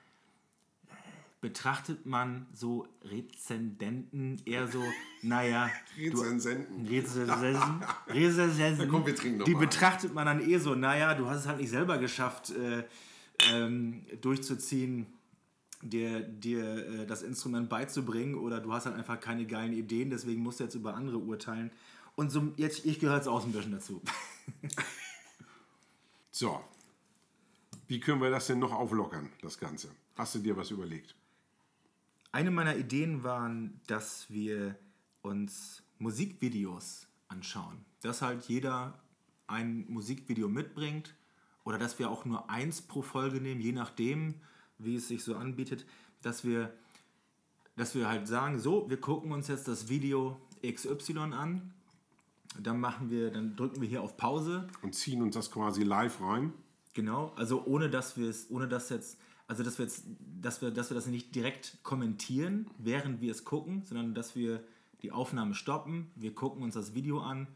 äh, 0.88 0.94
betrachtet 1.42 2.06
man 2.06 2.48
so 2.54 2.88
Rezendenten 3.04 4.42
eher 4.46 4.68
so, 4.68 4.82
naja, 5.22 5.70
Rezensenten. 5.98 6.88
Rezensenten, 6.88 7.84
Rezensenten, 8.08 8.90
komm, 8.90 9.06
wir 9.06 9.16
trinken 9.16 9.44
die 9.44 9.54
mal. 9.54 9.60
betrachtet 9.60 10.14
man 10.14 10.26
dann 10.26 10.50
eh 10.50 10.58
so, 10.58 10.76
naja, 10.76 11.14
du 11.14 11.28
hast 11.28 11.42
es 11.42 11.48
halt 11.48 11.60
nicht 11.60 11.70
selber 11.70 11.98
geschafft, 11.98 12.52
äh, 12.52 12.84
ähm, 13.52 14.06
durchzuziehen, 14.22 15.06
dir, 15.82 16.22
dir 16.22 16.88
äh, 16.88 17.06
das 17.06 17.22
Instrument 17.22 17.70
beizubringen 17.70 18.36
oder 18.36 18.60
du 18.60 18.74
hast 18.74 18.86
halt 18.86 18.96
einfach 18.96 19.20
keine 19.20 19.46
geilen 19.46 19.74
Ideen, 19.74 20.10
deswegen 20.10 20.42
musst 20.42 20.60
du 20.60 20.66
jetzt 20.66 20.76
über 20.76 20.96
andere 20.96 21.18
urteilen. 21.18 21.72
Und 22.16 22.32
so, 22.32 22.52
jetzt, 22.58 22.86
ich 22.86 23.00
gehöre 23.00 23.16
jetzt 23.18 23.28
auch 23.28 23.46
ein 23.46 23.52
bisschen 23.52 23.72
dazu. 23.72 24.02
So. 26.40 26.64
Wie 27.88 28.00
können 28.00 28.22
wir 28.22 28.30
das 28.30 28.48
denn 28.48 28.60
noch 28.60 28.72
auflockern, 28.72 29.30
das 29.42 29.58
Ganze? 29.58 29.90
Hast 30.16 30.36
du 30.36 30.40
dir 30.40 30.56
was 30.56 30.72
überlegt? 30.72 31.14
Eine 32.32 32.50
meiner 32.50 32.78
Ideen 32.78 33.26
waren, 33.26 33.82
dass 33.88 34.30
wir 34.30 34.78
uns 35.22 35.84
Musikvideos 35.98 37.08
anschauen. 37.28 37.84
Dass 38.04 38.22
halt 38.22 38.46
jeder 38.46 38.98
ein 39.48 39.86
Musikvideo 39.90 40.48
mitbringt 40.48 41.14
oder 41.66 41.78
dass 41.78 42.00
wir 42.00 42.10
auch 42.10 42.24
nur 42.24 42.50
eins 42.50 42.82
pro 42.82 43.02
Folge 43.02 43.42
nehmen, 43.42 43.60
je 43.60 43.74
nachdem, 43.74 44.36
wie 44.80 44.96
es 44.96 45.08
sich 45.08 45.24
so 45.24 45.36
anbietet, 45.36 45.86
dass 46.22 46.44
wir, 46.44 46.74
dass 47.76 47.96
wir 47.96 48.10
halt 48.10 48.28
sagen, 48.28 48.60
so, 48.60 48.90
wir 48.90 49.00
gucken 49.00 49.32
uns 49.32 49.48
jetzt 49.48 49.68
das 49.68 49.90
Video 49.90 50.40
XY 50.66 51.20
an, 51.34 51.74
dann 52.60 52.80
machen 52.80 53.10
wir, 53.10 53.32
dann 53.32 53.56
drücken 53.56 53.82
wir 53.82 53.88
hier 53.88 54.02
auf 54.02 54.18
Pause 54.18 54.68
Und 54.82 54.96
ziehen 54.96 55.22
uns 55.22 55.36
das 55.36 55.52
quasi 55.52 55.84
live 55.84 56.20
rein? 56.22 56.54
Genau, 56.94 57.32
also 57.36 57.66
ohne 57.66 57.90
dass 57.90 58.18
wir 58.18 58.30
es, 58.30 58.50
ohne 58.50 58.68
dass 58.68 58.90
jetzt, 58.90 59.20
also 59.48 59.64
dass 59.64 59.78
wir 59.78 59.86
jetzt, 59.86 60.04
dass 60.42 60.62
wir, 60.62 60.72
dass 60.72 60.90
wir 60.90 60.96
das 60.96 61.06
nicht 61.06 61.36
direkt 61.36 61.78
kommentieren, 61.84 62.68
während 62.78 63.22
wir 63.22 63.32
es 63.32 63.46
gucken, 63.46 63.84
sondern 63.86 64.16
dass 64.16 64.36
wir 64.36 64.64
die 65.02 65.12
Aufnahme 65.12 65.54
stoppen, 65.54 66.12
wir 66.16 66.34
gucken 66.34 66.64
uns 66.64 66.74
das 66.74 66.94
Video 66.94 67.22
an 67.22 67.48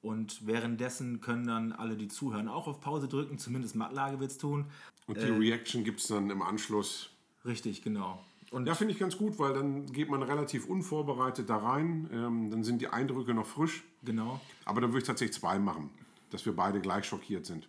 und 0.00 0.46
währenddessen 0.46 1.20
können 1.20 1.46
dann 1.46 1.72
alle, 1.72 1.96
die 1.96 2.08
zuhören, 2.08 2.48
auch 2.48 2.68
auf 2.68 2.80
Pause 2.80 3.08
drücken, 3.08 3.38
zumindest 3.38 3.74
Mattlage 3.74 4.20
wird 4.20 4.30
es 4.30 4.38
tun. 4.38 4.66
Und 5.06 5.18
die 5.18 5.26
Reaction 5.28 5.84
gibt 5.84 6.00
es 6.00 6.08
dann 6.08 6.30
im 6.30 6.42
Anschluss. 6.42 7.10
Richtig, 7.44 7.82
genau. 7.82 8.24
Und 8.50 8.66
Ja, 8.66 8.74
finde 8.74 8.92
ich 8.92 8.98
ganz 8.98 9.16
gut, 9.16 9.38
weil 9.38 9.52
dann 9.54 9.86
geht 9.86 10.08
man 10.08 10.22
relativ 10.22 10.66
unvorbereitet 10.66 11.48
da 11.50 11.56
rein. 11.58 12.08
Ähm, 12.12 12.50
dann 12.50 12.64
sind 12.64 12.80
die 12.80 12.88
Eindrücke 12.88 13.34
noch 13.34 13.46
frisch. 13.46 13.82
genau, 14.04 14.40
Aber 14.64 14.80
dann 14.80 14.90
würde 14.90 15.00
ich 15.00 15.06
tatsächlich 15.06 15.36
zwei 15.36 15.58
machen, 15.58 15.90
dass 16.30 16.44
wir 16.46 16.54
beide 16.54 16.80
gleich 16.80 17.06
schockiert 17.06 17.46
sind. 17.46 17.68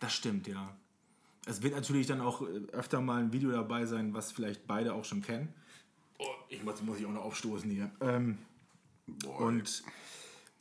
das 0.00 0.12
stimmt, 0.14 0.46
ja. 0.46 0.76
Es 1.46 1.62
wird 1.62 1.74
natürlich 1.74 2.06
dann 2.06 2.20
auch 2.20 2.42
äh, 2.42 2.44
öfter 2.72 3.00
mal 3.00 3.20
ein 3.22 3.32
Video 3.32 3.50
dabei 3.50 3.84
sein, 3.86 4.14
was 4.14 4.30
vielleicht 4.32 4.66
beide 4.66 4.94
auch 4.94 5.04
schon 5.04 5.22
kennen. 5.22 5.52
Oh, 6.18 6.26
ich 6.48 6.62
muss, 6.62 6.80
muss 6.82 6.98
ich 7.00 7.06
auch 7.06 7.10
noch 7.12 7.24
aufstoßen 7.24 7.70
hier. 7.70 7.90
Ähm, 8.00 8.38
Und 9.38 9.82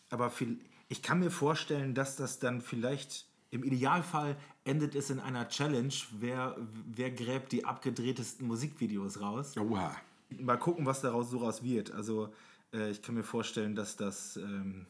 aber 0.09 0.29
viel, 0.29 0.59
ich 0.89 1.01
kann 1.01 1.19
mir 1.19 1.31
vorstellen, 1.31 1.93
dass 1.93 2.15
das 2.15 2.39
dann 2.39 2.61
vielleicht 2.61 3.25
im 3.51 3.63
Idealfall 3.63 4.37
endet 4.63 4.95
es 4.95 5.09
in 5.09 5.19
einer 5.19 5.47
Challenge, 5.49 5.93
wer, 6.19 6.57
wer 6.85 7.11
gräbt 7.11 7.51
die 7.51 7.65
abgedrehtesten 7.65 8.47
Musikvideos 8.47 9.19
raus. 9.19 9.55
Oha. 9.57 9.95
Mal 10.39 10.57
gucken, 10.57 10.85
was 10.85 11.01
daraus 11.01 11.29
so 11.29 11.39
raus 11.39 11.61
wird. 11.61 11.91
Also 11.91 12.33
äh, 12.73 12.89
ich 12.89 13.01
kann 13.01 13.15
mir 13.15 13.23
vorstellen, 13.23 13.75
dass 13.75 13.97
das 13.97 14.37
ähm, 14.37 14.85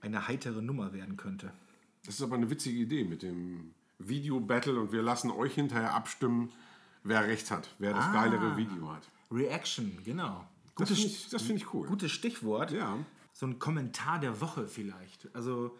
eine 0.00 0.28
heitere 0.28 0.62
Nummer 0.62 0.92
werden 0.92 1.16
könnte. 1.16 1.52
Das 2.06 2.14
ist 2.14 2.22
aber 2.22 2.36
eine 2.36 2.48
witzige 2.48 2.78
Idee 2.78 3.02
mit 3.02 3.22
dem 3.22 3.74
Video-Battle 3.98 4.78
und 4.78 4.92
wir 4.92 5.02
lassen 5.02 5.32
euch 5.32 5.54
hinterher 5.54 5.92
abstimmen, 5.92 6.52
wer 7.02 7.24
recht 7.24 7.50
hat, 7.50 7.68
wer 7.80 7.94
das 7.94 8.12
geilere 8.12 8.56
Video 8.56 8.92
hat. 8.92 9.08
Reaction, 9.32 9.98
genau. 10.04 10.46
Das 10.76 10.88
Gutes, 10.88 10.96
finde 10.98 11.12
ich, 11.12 11.28
das 11.30 11.42
find 11.42 11.58
ich 11.58 11.74
cool. 11.74 11.88
gutes 11.88 12.12
Stichwort. 12.12 12.70
Ja. 12.70 12.96
So 13.32 13.46
ein 13.46 13.58
Kommentar 13.58 14.20
der 14.20 14.40
Woche 14.40 14.68
vielleicht. 14.68 15.34
Also 15.34 15.76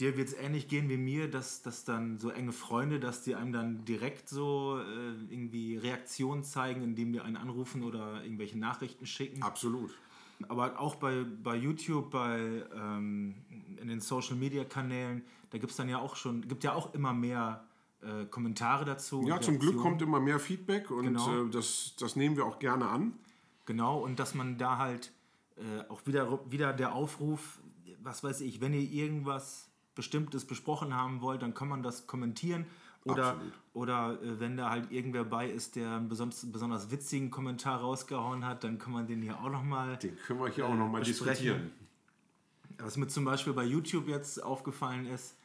dir 0.00 0.16
wird 0.16 0.28
es 0.28 0.34
ähnlich 0.34 0.66
gehen 0.66 0.88
wie 0.88 0.96
mir, 0.96 1.30
dass, 1.30 1.62
dass 1.62 1.84
dann 1.84 2.18
so 2.18 2.30
enge 2.30 2.52
Freunde, 2.52 2.98
dass 2.98 3.22
die 3.22 3.34
einem 3.34 3.52
dann 3.52 3.84
direkt 3.84 4.28
so 4.28 4.78
äh, 4.78 5.32
irgendwie 5.32 5.76
Reaktionen 5.76 6.42
zeigen, 6.42 6.82
indem 6.82 7.12
die 7.12 7.20
einen 7.20 7.36
anrufen 7.36 7.84
oder 7.84 8.24
irgendwelche 8.24 8.58
Nachrichten 8.58 9.06
schicken. 9.06 9.42
Absolut. 9.42 9.90
Aber 10.48 10.80
auch 10.80 10.94
bei, 10.94 11.24
bei 11.42 11.54
YouTube, 11.54 12.10
bei 12.10 12.64
ähm, 12.74 13.34
in 13.80 13.88
den 13.88 14.00
Social 14.00 14.36
Media 14.36 14.64
Kanälen, 14.64 15.22
da 15.50 15.58
gibt 15.58 15.70
es 15.70 15.76
dann 15.76 15.88
ja 15.88 15.98
auch 15.98 16.16
schon, 16.16 16.48
gibt 16.48 16.64
ja 16.64 16.72
auch 16.72 16.94
immer 16.94 17.12
mehr 17.12 17.64
äh, 18.00 18.24
Kommentare 18.24 18.86
dazu. 18.86 19.22
Ja, 19.26 19.40
zum 19.40 19.58
Glück 19.58 19.76
kommt 19.76 20.00
immer 20.00 20.18
mehr 20.20 20.38
Feedback 20.38 20.90
und 20.90 21.04
Genau. 21.04 21.44
äh, 21.44 21.50
das, 21.50 21.94
das 21.98 22.16
nehmen 22.16 22.36
wir 22.36 22.46
auch 22.46 22.58
gerne 22.58 22.88
an. 22.88 23.12
Genau, 23.66 23.98
und 23.98 24.18
dass 24.18 24.34
man 24.34 24.56
da 24.56 24.78
halt 24.78 25.12
äh, 25.56 25.88
auch 25.90 26.06
wieder, 26.06 26.40
wieder 26.50 26.72
der 26.72 26.94
Aufruf, 26.94 27.60
was 28.02 28.24
weiß 28.24 28.40
ich, 28.40 28.62
wenn 28.62 28.72
ihr 28.72 28.80
irgendwas 28.80 29.69
Bestimmtes 30.00 30.46
besprochen 30.46 30.94
haben 30.94 31.20
wollt, 31.20 31.42
dann 31.42 31.52
kann 31.52 31.68
man 31.68 31.82
das 31.82 32.06
kommentieren. 32.06 32.64
Oder, 33.04 33.32
Absolut. 33.32 33.52
oder 33.74 34.22
äh, 34.22 34.40
wenn 34.40 34.56
da 34.56 34.70
halt 34.70 34.90
irgendwer 34.90 35.24
bei 35.24 35.46
ist, 35.48 35.76
der 35.76 35.90
einen 35.90 36.08
besonders, 36.08 36.50
besonders 36.50 36.90
witzigen 36.90 37.30
Kommentar 37.30 37.80
rausgehauen 37.80 38.46
hat, 38.46 38.64
dann 38.64 38.78
kann 38.78 38.92
man 38.92 39.06
den 39.06 39.20
hier 39.20 39.38
auch 39.38 39.50
nochmal. 39.50 39.98
Den 39.98 40.16
können 40.16 40.40
wir 40.40 40.48
hier 40.48 40.66
auch 40.66 40.74
nochmal 40.74 41.02
diskutieren. 41.02 41.70
Was 42.78 42.96
mir 42.96 43.08
zum 43.08 43.26
Beispiel 43.26 43.52
bei 43.52 43.64
YouTube 43.64 44.08
jetzt 44.08 44.42
aufgefallen 44.42 45.06
ist, 45.06 45.36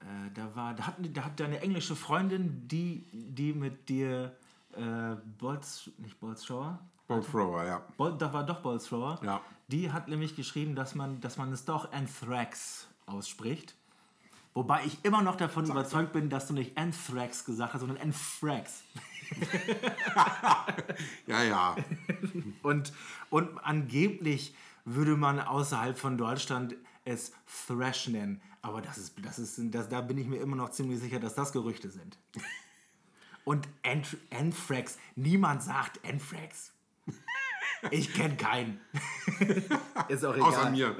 äh, 0.00 0.04
da 0.34 0.54
war, 0.54 0.74
da 0.74 0.86
hat, 0.86 0.94
da 1.12 1.24
hat 1.24 1.40
deine 1.40 1.60
englische 1.60 1.96
Freundin, 1.96 2.68
die, 2.68 3.04
die 3.12 3.52
mit 3.52 3.88
dir 3.88 4.36
äh, 4.72 5.16
Bolz, 5.38 5.90
nicht 5.98 6.20
Bolzschauer, 6.20 6.78
Bolt 7.10 7.28
Thrower, 7.28 7.64
ja. 7.64 7.82
Bol, 7.96 8.16
da 8.16 8.32
war 8.32 8.46
doch 8.46 8.60
Bolzthrower. 8.60 9.18
Ja. 9.24 9.40
Die 9.66 9.90
hat 9.90 10.06
nämlich 10.06 10.36
geschrieben, 10.36 10.76
dass 10.76 10.94
man, 10.94 11.20
dass 11.20 11.38
man 11.38 11.52
es 11.52 11.64
doch 11.64 11.90
Anthrax 11.90 12.86
ausspricht. 13.06 13.74
Wobei 14.52 14.84
ich 14.84 15.04
immer 15.04 15.22
noch 15.22 15.36
davon 15.36 15.64
überzeugt 15.66 16.12
bin, 16.12 16.28
dass 16.28 16.48
du 16.48 16.54
nicht 16.54 16.76
Anthrax 16.76 17.44
gesagt 17.44 17.72
hast, 17.74 17.80
sondern 17.80 17.98
Anthrax. 17.98 18.82
Ja, 21.26 21.42
ja. 21.44 21.76
Und, 22.62 22.92
und 23.30 23.58
angeblich 23.58 24.54
würde 24.84 25.16
man 25.16 25.38
außerhalb 25.38 25.96
von 25.96 26.18
Deutschland 26.18 26.74
es 27.04 27.32
Thrash 27.66 28.08
nennen. 28.08 28.42
Aber 28.62 28.82
das 28.82 28.98
ist, 28.98 29.14
das 29.24 29.38
ist, 29.38 29.58
das, 29.72 29.88
da 29.88 30.00
bin 30.00 30.18
ich 30.18 30.26
mir 30.26 30.40
immer 30.40 30.56
noch 30.56 30.70
ziemlich 30.70 30.98
sicher, 30.98 31.20
dass 31.20 31.34
das 31.34 31.52
Gerüchte 31.52 31.90
sind. 31.90 32.18
Und 33.44 33.68
Anth 33.84 34.16
Anthrax, 34.30 34.98
niemand 35.14 35.62
sagt 35.62 36.04
Anthrax. 36.04 36.72
Ich 37.90 38.12
kenne 38.12 38.36
keinen. 38.36 38.80
ist 40.08 40.24
auch 40.24 40.34
egal. 40.34 40.48
Außer 40.48 40.70
mir. 40.70 40.96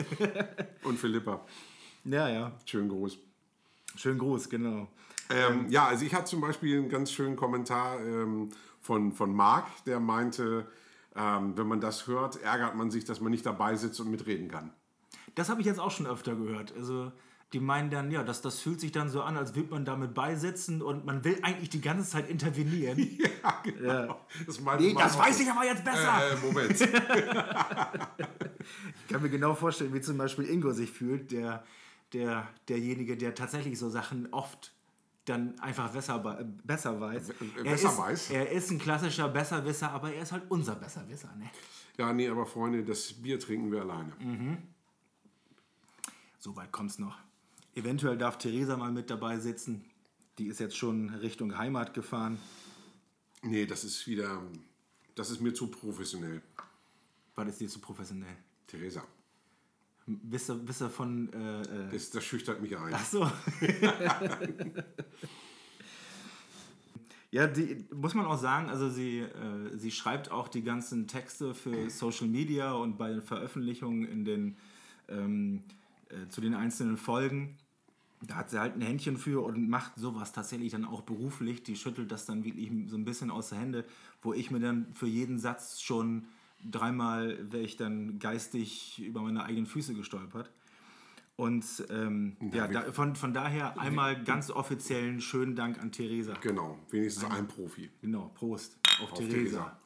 Und 0.83 0.99
Philippa. 0.99 1.45
Ja, 2.05 2.29
ja. 2.29 2.53
Schönen 2.65 2.89
Gruß. 2.89 3.19
Schönen 3.97 4.18
Gruß, 4.18 4.49
genau. 4.49 4.88
Ähm, 5.30 5.66
ja, 5.68 5.86
also 5.86 6.05
ich 6.05 6.14
hatte 6.14 6.24
zum 6.24 6.41
Beispiel 6.41 6.78
einen 6.78 6.88
ganz 6.88 7.12
schönen 7.12 7.36
Kommentar 7.36 8.01
ähm, 8.01 8.51
von, 8.80 9.12
von 9.12 9.34
Marc, 9.34 9.66
der 9.84 10.01
meinte, 10.01 10.66
ähm, 11.14 11.57
wenn 11.57 11.68
man 11.68 11.80
das 11.80 12.07
hört, 12.07 12.43
ärgert 12.43 12.74
man 12.74 12.91
sich, 12.91 13.05
dass 13.05 13.20
man 13.20 13.30
nicht 13.30 13.47
dabei 13.47 13.76
sitzt 13.76 14.01
und 14.01 14.11
mitreden 14.11 14.49
kann. 14.49 14.72
Das 15.34 15.49
habe 15.49 15.61
ich 15.61 15.66
jetzt 15.66 15.78
auch 15.78 15.91
schon 15.91 16.07
öfter 16.07 16.34
gehört. 16.34 16.74
Also 16.76 17.12
die 17.53 17.61
meinen 17.61 17.91
dann, 17.91 18.11
ja, 18.12 18.22
das, 18.22 18.43
das 18.43 18.61
fühlt 18.61 18.80
sich 18.80 18.93
dann 18.93 19.09
so 19.09 19.22
an, 19.22 19.36
als 19.36 19.57
würde 19.57 19.70
man 19.70 19.84
damit 19.84 20.14
beisitzen 20.14 20.82
und 20.82 21.05
man 21.05 21.24
will 21.24 21.36
eigentlich 21.43 21.70
die 21.70 21.80
ganze 21.80 22.09
Zeit 22.09 22.30
intervenieren. 22.30 22.97
ja, 23.43 23.61
genau. 23.64 23.88
Ja. 23.88 24.16
Das, 24.47 24.61
nee, 24.78 24.95
das 24.95 25.18
weiß 25.18 25.41
ich 25.41 25.51
aber 25.51 25.64
jetzt 25.64 25.84
besser. 25.84 26.30
Äh, 26.30 26.36
Moment. 26.45 26.80
ich 26.80 26.88
kann 29.09 29.20
mir 29.22 29.30
genau 29.30 29.55
vorstellen, 29.55 29.93
wie 29.93 30.01
zum 30.01 30.16
Beispiel 30.16 30.49
Ingo 30.49 30.70
sich 30.70 30.93
fühlt, 30.93 31.32
der, 31.32 31.64
der, 32.13 32.49
derjenige, 32.69 33.17
der 33.17 33.35
tatsächlich 33.35 33.79
so 33.79 33.89
Sachen 33.89 34.33
oft 34.33 34.73
dann 35.25 35.59
einfach 35.61 35.93
besser, 35.93 36.19
besser 36.65 37.01
weiß. 37.01 37.31
Er 37.57 37.63
besser 37.63 37.89
ist, 37.89 37.99
weiß? 37.99 38.31
Er 38.31 38.51
ist 38.51 38.71
ein 38.71 38.79
klassischer 38.79 39.29
Besserwisser, 39.29 39.91
aber 39.91 40.13
er 40.13 40.23
ist 40.23 40.33
halt 40.33 40.45
unser 40.49 40.75
Besserwisser. 40.75 41.35
Ne? 41.37 41.51
Ja, 41.99 42.13
nee, 42.13 42.29
aber 42.29 42.47
Freunde, 42.47 42.85
das 42.85 43.13
Bier 43.13 43.39
trinken 43.39 43.71
wir 43.71 43.83
alleine. 43.83 44.13
Mhm. 44.19 44.59
So 46.39 46.57
weit 46.57 46.73
kommt's 46.73 46.99
noch. 46.99 47.19
Eventuell 47.75 48.17
darf 48.19 48.39
Theresa 48.39 48.77
mal 48.77 48.91
mit 48.91 49.11
dabei 49.11 49.39
sitzen. 49.39 49.85
Die 50.39 50.47
ist 50.47 50.59
jetzt 50.59 50.77
schon 50.77 51.11
Richtung 51.11 51.59
Heimat 51.59 51.95
gefahren. 51.95 52.39
Nee, 53.43 53.67
das 53.67 53.85
ist 53.85 54.07
wieder. 54.07 54.43
Das 55.15 55.31
ist 55.31 55.41
mir 55.41 55.53
zu 55.53 55.69
professionell. 55.69 56.43
Was 57.35 57.49
ist 57.49 57.61
dir 57.61 57.69
zu 57.69 57.79
professionell? 57.79 58.37
Theresa. 58.67 59.05
Bist 60.23 60.49
du, 60.49 60.59
bist 60.59 60.81
du 60.81 60.89
von. 60.89 61.33
Äh, 61.33 61.63
äh 61.63 61.93
das, 61.93 62.11
das 62.11 62.25
schüchtert 62.25 62.61
mich 62.61 62.77
ein. 62.77 62.93
Ach 62.95 63.05
so. 63.05 63.23
ja, 67.31 67.47
die, 67.47 67.85
muss 67.95 68.15
man 68.15 68.27
auch 68.27 68.39
sagen, 68.39 68.69
also 68.69 68.89
sie, 68.89 69.21
äh, 69.21 69.77
sie 69.77 69.91
schreibt 69.91 70.31
auch 70.31 70.49
die 70.49 70.63
ganzen 70.63 71.07
Texte 71.07 71.55
für 71.55 71.89
Social 71.91 72.29
Media 72.29 72.73
und 72.73 72.99
bei 72.99 73.11
den 73.11 73.23
Veröffentlichungen 73.23 74.05
in 74.05 74.25
den, 74.25 74.57
ähm, 75.09 75.63
äh, 76.09 76.29
zu 76.29 76.41
den 76.41 76.55
einzelnen 76.55 76.97
Folgen. 76.97 77.57
Da 78.23 78.35
hat 78.37 78.51
sie 78.51 78.61
halt 78.61 78.77
ein 78.77 78.83
Händchen 78.83 79.17
für 79.17 79.43
und 79.43 79.69
macht 79.71 79.97
sowas 79.97 80.33
tatsächlich 80.33 80.73
dann 80.73 80.85
auch 80.85 81.03
beruflich. 81.03 81.63
Die 81.63 81.77
schüttelt 81.77 82.13
das 82.13 82.27
dann 82.27 82.45
wirklich 82.45 82.71
so 82.89 82.97
ein 82.97 83.05
bisschen 83.05 83.31
aus 83.31 83.49
der 83.49 83.59
Hände, 83.59 83.85
wo 84.23 84.35
ich 84.35 84.51
mir 84.51 84.61
dann 84.61 84.93
für 84.93 85.07
jeden 85.07 85.39
Satz 85.39 85.81
schon 85.81 86.27
dreimal 86.69 87.39
wäre 87.53 87.63
ich 87.63 87.77
dann 87.77 88.19
geistig 88.19 88.99
über 88.99 89.23
meine 89.23 89.45
eigenen 89.45 89.67
Füße 89.67 89.95
gestolpert. 89.95 90.51
Und 91.37 91.65
ähm, 91.89 92.37
ja, 92.53 92.67
ja 92.67 92.83
da, 92.83 92.93
von, 92.93 93.17
von 93.17 93.33
daher 93.33 93.79
einmal 93.81 94.23
ganz 94.25 94.51
offiziellen 94.51 95.23
schönen 95.23 95.57
Dank 95.57 95.81
an 95.81 95.91
Theresa. 95.91 96.35
Genau, 96.43 96.79
wenigstens 96.91 97.25
ein, 97.25 97.33
ein 97.33 97.49
Profi. 97.49 97.91
Genau, 98.03 98.31
Prost 98.35 98.79
auf, 99.01 99.13
auf 99.13 99.19
Theresa. 99.19 99.35
Theresa. 99.35 99.81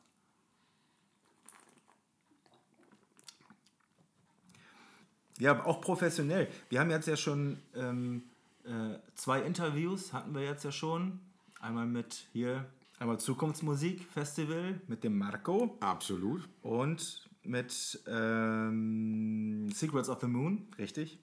Ja, 5.38 5.64
auch 5.64 5.80
professionell. 5.80 6.48
Wir 6.68 6.80
haben 6.80 6.90
jetzt 6.90 7.06
ja 7.06 7.16
schon 7.16 7.60
ähm, 7.74 8.24
äh, 8.64 8.98
zwei 9.14 9.42
Interviews, 9.42 10.12
hatten 10.12 10.34
wir 10.34 10.42
jetzt 10.42 10.64
ja 10.64 10.72
schon. 10.72 11.20
Einmal 11.60 11.86
mit 11.86 12.26
hier 12.32 12.66
Einmal 12.98 13.18
Zukunftsmusik 13.18 14.04
Festival 14.04 14.80
mit 14.86 15.04
dem 15.04 15.18
Marco. 15.18 15.76
Absolut. 15.80 16.48
Und 16.62 17.28
mit 17.42 18.02
ähm, 18.06 19.70
Secrets 19.72 20.08
of 20.08 20.20
the 20.20 20.26
Moon, 20.26 20.68
richtig. 20.78 21.18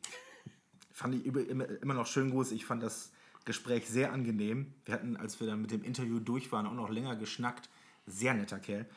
fand 0.91 1.15
ich 1.15 1.25
immer, 1.25 1.67
immer 1.81 1.93
noch 1.93 2.05
schön 2.05 2.31
groß. 2.31 2.51
Ich 2.51 2.65
fand 2.65 2.83
das 2.83 3.11
Gespräch 3.45 3.89
sehr 3.89 4.13
angenehm. 4.13 4.73
Wir 4.85 4.93
hatten, 4.93 5.17
als 5.17 5.39
wir 5.39 5.47
dann 5.47 5.61
mit 5.61 5.71
dem 5.71 5.83
Interview 5.83 6.19
durch 6.19 6.51
waren, 6.51 6.67
auch 6.67 6.73
noch 6.73 6.89
länger 6.89 7.15
geschnackt. 7.15 7.69
Sehr 8.05 8.33
netter 8.33 8.59
Kerl. 8.59 8.87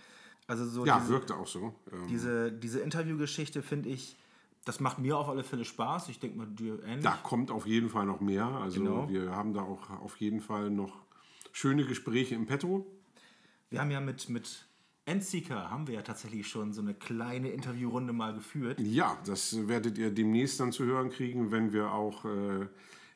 Also 0.46 0.66
so 0.66 0.84
ja, 0.84 0.98
diese, 0.98 1.10
wirkte 1.10 1.36
auch 1.36 1.46
so. 1.46 1.74
Ähm 1.90 2.06
diese, 2.08 2.52
diese 2.52 2.80
Interviewgeschichte 2.80 3.62
finde 3.62 3.88
ich, 3.88 4.16
das 4.64 4.80
macht 4.80 4.98
mir 4.98 5.16
auf 5.16 5.28
alle 5.28 5.44
Fälle 5.44 5.64
Spaß. 5.64 6.08
Ich 6.08 6.20
denke 6.20 6.38
mal, 6.38 6.46
dir 6.46 6.82
ähnlich. 6.84 7.04
Da 7.04 7.18
kommt 7.22 7.50
auf 7.50 7.66
jeden 7.66 7.88
Fall 7.88 8.06
noch 8.06 8.20
mehr. 8.20 8.46
Also 8.46 8.80
genau. 8.80 9.08
wir 9.08 9.30
haben 9.30 9.54
da 9.54 9.62
auch 9.62 9.90
auf 9.90 10.16
jeden 10.18 10.40
Fall 10.40 10.70
noch 10.70 11.03
schöne 11.54 11.84
Gespräche 11.84 12.34
im 12.34 12.46
Petto. 12.46 12.84
Wir 13.70 13.80
haben 13.80 13.90
ja 13.90 14.00
mit, 14.00 14.28
mit 14.28 14.66
Endseeker 15.06 15.70
haben 15.70 15.86
wir 15.86 15.94
ja 15.94 16.02
tatsächlich 16.02 16.48
schon 16.48 16.72
so 16.72 16.82
eine 16.82 16.94
kleine 16.94 17.50
Interviewrunde 17.50 18.12
mal 18.12 18.34
geführt. 18.34 18.80
Ja, 18.80 19.16
das 19.24 19.68
werdet 19.68 19.96
ihr 19.96 20.10
demnächst 20.10 20.58
dann 20.58 20.72
zu 20.72 20.84
hören 20.84 21.10
kriegen, 21.10 21.52
wenn 21.52 21.72
wir 21.72 21.92
auch 21.92 22.24
äh, 22.24 22.28
einen 22.28 22.68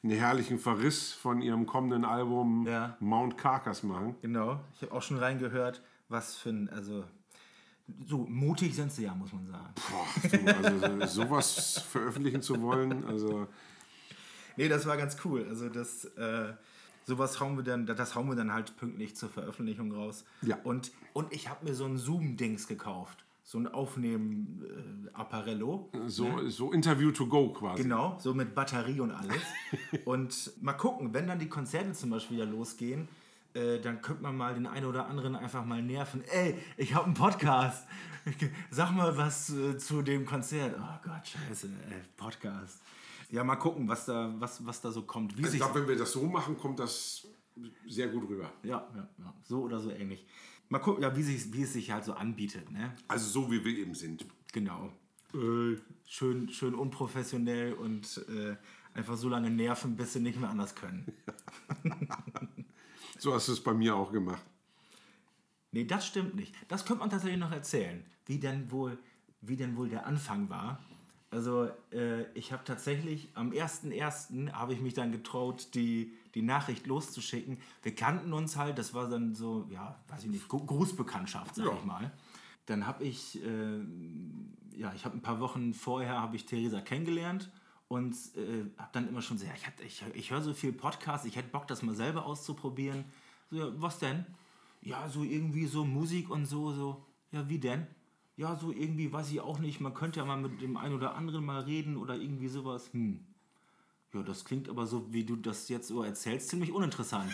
herrlichen 0.05 0.61
Verriss 0.61 1.13
von 1.13 1.43
ihrem 1.43 1.67
kommenden 1.67 2.05
Album 2.05 2.65
ja. 2.67 2.97
Mount 3.01 3.37
Carcass 3.37 3.83
machen. 3.83 4.15
Genau, 4.23 4.61
ich 4.73 4.83
habe 4.83 4.93
auch 4.93 5.03
schon 5.03 5.19
reingehört, 5.19 5.83
was 6.09 6.37
für 6.37 6.51
ein, 6.51 6.69
also 6.69 7.05
so 8.07 8.19
mutig 8.19 8.77
sind 8.77 8.93
sie 8.93 9.03
ja, 9.03 9.15
muss 9.15 9.33
man 9.33 9.47
sagen. 9.47 9.75
Boah, 9.91 10.29
du, 10.29 10.97
also 10.97 11.07
sowas 11.23 11.85
veröffentlichen 11.91 12.43
zu 12.43 12.63
wollen, 12.63 13.05
also. 13.05 13.49
Nee, 14.57 14.69
das 14.69 14.87
war 14.87 14.97
ganz 14.97 15.17
cool. 15.25 15.47
Also 15.49 15.69
das, 15.69 16.05
äh, 16.05 16.53
sowas 17.09 17.41
hauen 17.41 17.57
wir 17.57 17.65
dann, 17.65 17.87
das 17.87 18.15
hauen 18.15 18.29
wir 18.29 18.37
dann 18.37 18.53
halt 18.53 18.77
pünktlich 18.77 19.17
zur 19.17 19.31
Veröffentlichung 19.31 19.91
raus. 19.93 20.27
Ja. 20.43 20.59
Und, 20.63 20.93
und 21.15 21.33
ich 21.33 21.49
habe 21.49 21.65
mir 21.65 21.75
so 21.75 21.87
ein 21.87 21.97
Zoom-Dings 21.97 22.69
gekauft. 22.69 23.25
So 23.43 23.59
ein 23.59 23.67
Aufnehmen-Apparello. 23.67 25.89
So, 26.07 26.29
ne? 26.29 26.51
so 26.51 26.71
Interview 26.71 27.11
to 27.11 27.27
go 27.27 27.51
quasi. 27.51 27.83
Genau, 27.83 28.19
so 28.21 28.35
mit 28.35 28.55
Batterie 28.55 29.01
und 29.01 29.11
alles. 29.11 29.41
und 30.05 30.53
mal 30.63 30.75
gucken, 30.75 31.15
wenn 31.15 31.27
dann 31.27 31.39
die 31.39 31.49
Konzerte 31.49 31.93
zum 31.93 32.11
Beispiel 32.11 32.37
wieder 32.37 32.45
losgehen, 32.45 33.09
äh, 33.55 33.81
dann 33.81 34.03
könnte 34.03 34.23
man 34.23 34.37
mal 34.37 34.53
den 34.53 34.67
einen 34.67 34.85
oder 34.85 35.07
anderen 35.07 35.35
einfach 35.35 35.65
mal 35.65 35.81
nerven. 35.81 36.23
Ey, 36.31 36.59
ich 36.77 36.95
habe 36.95 37.07
einen 37.07 37.15
Podcast. 37.15 37.87
Sag 38.71 38.91
mal 38.91 39.17
was 39.17 39.49
äh, 39.49 39.79
zu 39.79 40.03
dem 40.03 40.27
Konzert. 40.27 40.77
Oh 40.79 40.99
Gott, 41.03 41.27
scheiße, 41.27 41.69
ey, 41.89 42.03
Podcast. 42.19 42.83
Ja, 43.31 43.45
mal 43.45 43.57
gucken, 43.57 43.89
was 43.89 44.07
da, 44.07 44.35
was, 44.39 44.65
was 44.65 44.81
da 44.81 44.91
so 44.91 45.03
kommt. 45.03 45.37
Wie 45.37 45.45
also 45.45 45.55
ich 45.55 45.61
glaube, 45.61 45.81
wenn 45.81 45.89
wir 45.89 45.97
das 45.97 46.13
so 46.13 46.25
machen, 46.25 46.57
kommt 46.57 46.79
das 46.79 47.27
sehr 47.87 48.09
gut 48.09 48.29
rüber. 48.29 48.51
Ja, 48.63 48.89
ja, 48.95 49.09
ja. 49.19 49.35
so 49.43 49.63
oder 49.63 49.79
so 49.81 49.91
ähnlich. 49.91 50.27
Mal 50.69 50.79
gucken, 50.79 51.03
ja, 51.03 51.15
wie, 51.17 51.23
sich, 51.23 51.53
wie 51.53 51.63
es 51.63 51.73
sich 51.73 51.91
halt 51.91 52.05
so 52.05 52.15
anbietet. 52.15 52.71
Ne? 52.71 52.95
Also 53.07 53.29
so, 53.29 53.51
wie 53.51 53.65
wir 53.65 53.77
eben 53.77 53.95
sind. 53.95 54.27
Genau. 54.53 54.93
Äh, 55.35 55.77
schön, 56.07 56.49
schön 56.49 56.75
unprofessionell 56.75 57.75
und 57.75 58.25
äh, 58.29 58.57
einfach 58.95 59.17
so 59.17 59.29
lange 59.29 59.51
nerven, 59.51 59.97
bis 59.97 60.15
sie 60.15 60.21
nicht 60.21 60.41
mehr 60.41 60.51
anders 60.51 60.75
können. 60.75 61.13
so 63.19 63.35
hast 63.35 63.49
du 63.49 63.53
es 63.53 63.63
bei 63.63 63.75
mir 63.75 63.95
auch 63.95 64.13
gemacht. 64.13 64.43
Nee, 65.71 65.85
das 65.85 66.07
stimmt 66.07 66.35
nicht. 66.35 66.55
Das 66.69 66.85
könnte 66.85 67.01
man 67.01 67.11
tatsächlich 67.11 67.39
noch 67.39 67.53
erzählen, 67.53 68.05
wie 68.27 68.39
denn 68.39 68.71
wohl, 68.71 68.99
wie 69.43 69.57
denn 69.57 69.77
wohl 69.77 69.89
der 69.89 70.07
Anfang 70.07 70.49
war. 70.49 70.83
Also 71.31 71.69
äh, 71.93 72.25
ich 72.33 72.53
habe 72.53 72.65
tatsächlich 72.65 73.29
am 73.35 73.51
1.1. 73.51 74.53
habe 74.53 74.73
ich 74.73 74.81
mich 74.81 74.95
dann 74.95 75.13
getraut, 75.13 75.75
die, 75.75 76.15
die 76.35 76.41
Nachricht 76.41 76.87
loszuschicken. 76.87 77.59
Wir 77.83 77.95
kannten 77.95 78.33
uns 78.33 78.57
halt, 78.57 78.79
das 78.79 78.95
war 78.95 79.11
dann 79.11 79.35
so, 79.35 79.67
ja, 79.71 79.99
weiß 80.09 80.25
ich 80.25 80.31
nicht, 80.31 80.49
Grußbekanntschaft, 80.49 81.57
sag 81.57 81.67
ja. 81.67 81.73
ich 81.75 81.85
mal. 81.85 82.11
Dann 82.65 82.87
habe 82.87 83.05
ich, 83.05 83.43
äh, 83.45 83.79
ja, 84.77 84.93
ich 84.95 85.05
habe 85.05 85.19
ein 85.19 85.23
paar 85.23 85.41
Wochen 85.41 85.75
vorher, 85.75 86.19
habe 86.19 86.37
ich 86.37 86.47
Theresa 86.47 86.81
kennengelernt 86.81 87.51
und 87.89 88.15
äh, 88.37 88.65
habe 88.79 88.91
dann 88.93 89.09
immer 89.09 89.21
schon 89.21 89.37
gesagt, 89.37 89.61
ja, 89.63 89.85
ich, 89.85 90.03
ich, 90.03 90.15
ich 90.15 90.31
höre 90.31 90.41
so 90.41 90.55
viel 90.55 90.73
Podcasts, 90.73 91.27
ich 91.27 91.37
hätte 91.37 91.49
Bock, 91.49 91.67
das 91.67 91.83
mal 91.83 91.95
selber 91.95 92.25
auszuprobieren. 92.25 93.05
So, 93.51 93.57
ja, 93.59 93.73
was 93.77 93.99
denn? 93.99 94.25
Ja, 94.81 95.09
so 95.11 95.25
irgendwie 95.25 95.67
so 95.67 95.85
Musik 95.85 96.31
und 96.31 96.47
so, 96.47 96.73
so. 96.73 97.05
Ja, 97.33 97.47
wie 97.51 97.59
denn? 97.59 97.87
Ja, 98.39 98.55
so 98.55 98.71
irgendwie, 98.71 99.13
weiß 99.13 99.33
ich 99.33 99.41
auch 99.41 99.59
nicht, 99.59 99.81
man 99.81 99.93
könnte 99.93 100.21
ja 100.21 100.25
mal 100.25 100.37
mit 100.37 100.63
dem 100.63 100.77
einen 100.77 100.95
oder 100.95 101.17
anderen 101.17 101.45
mal 101.45 101.61
reden 101.61 101.97
oder 101.97 102.15
irgendwie 102.15 102.47
sowas. 102.47 102.89
Hm. 102.93 103.19
Ja, 104.15 104.23
das 104.23 104.45
klingt 104.45 104.69
aber 104.69 104.87
so, 104.87 105.13
wie 105.13 105.25
du 105.25 105.35
das 105.35 105.69
jetzt 105.69 105.89
so 105.89 106.05
erzählst, 106.05 106.49
ziemlich 106.49 106.71
uninteressant. 106.71 107.33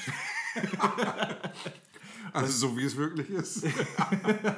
also 2.33 2.69
so 2.69 2.77
wie 2.79 2.85
es 2.85 2.97
wirklich 2.97 3.29
ist. 3.29 3.67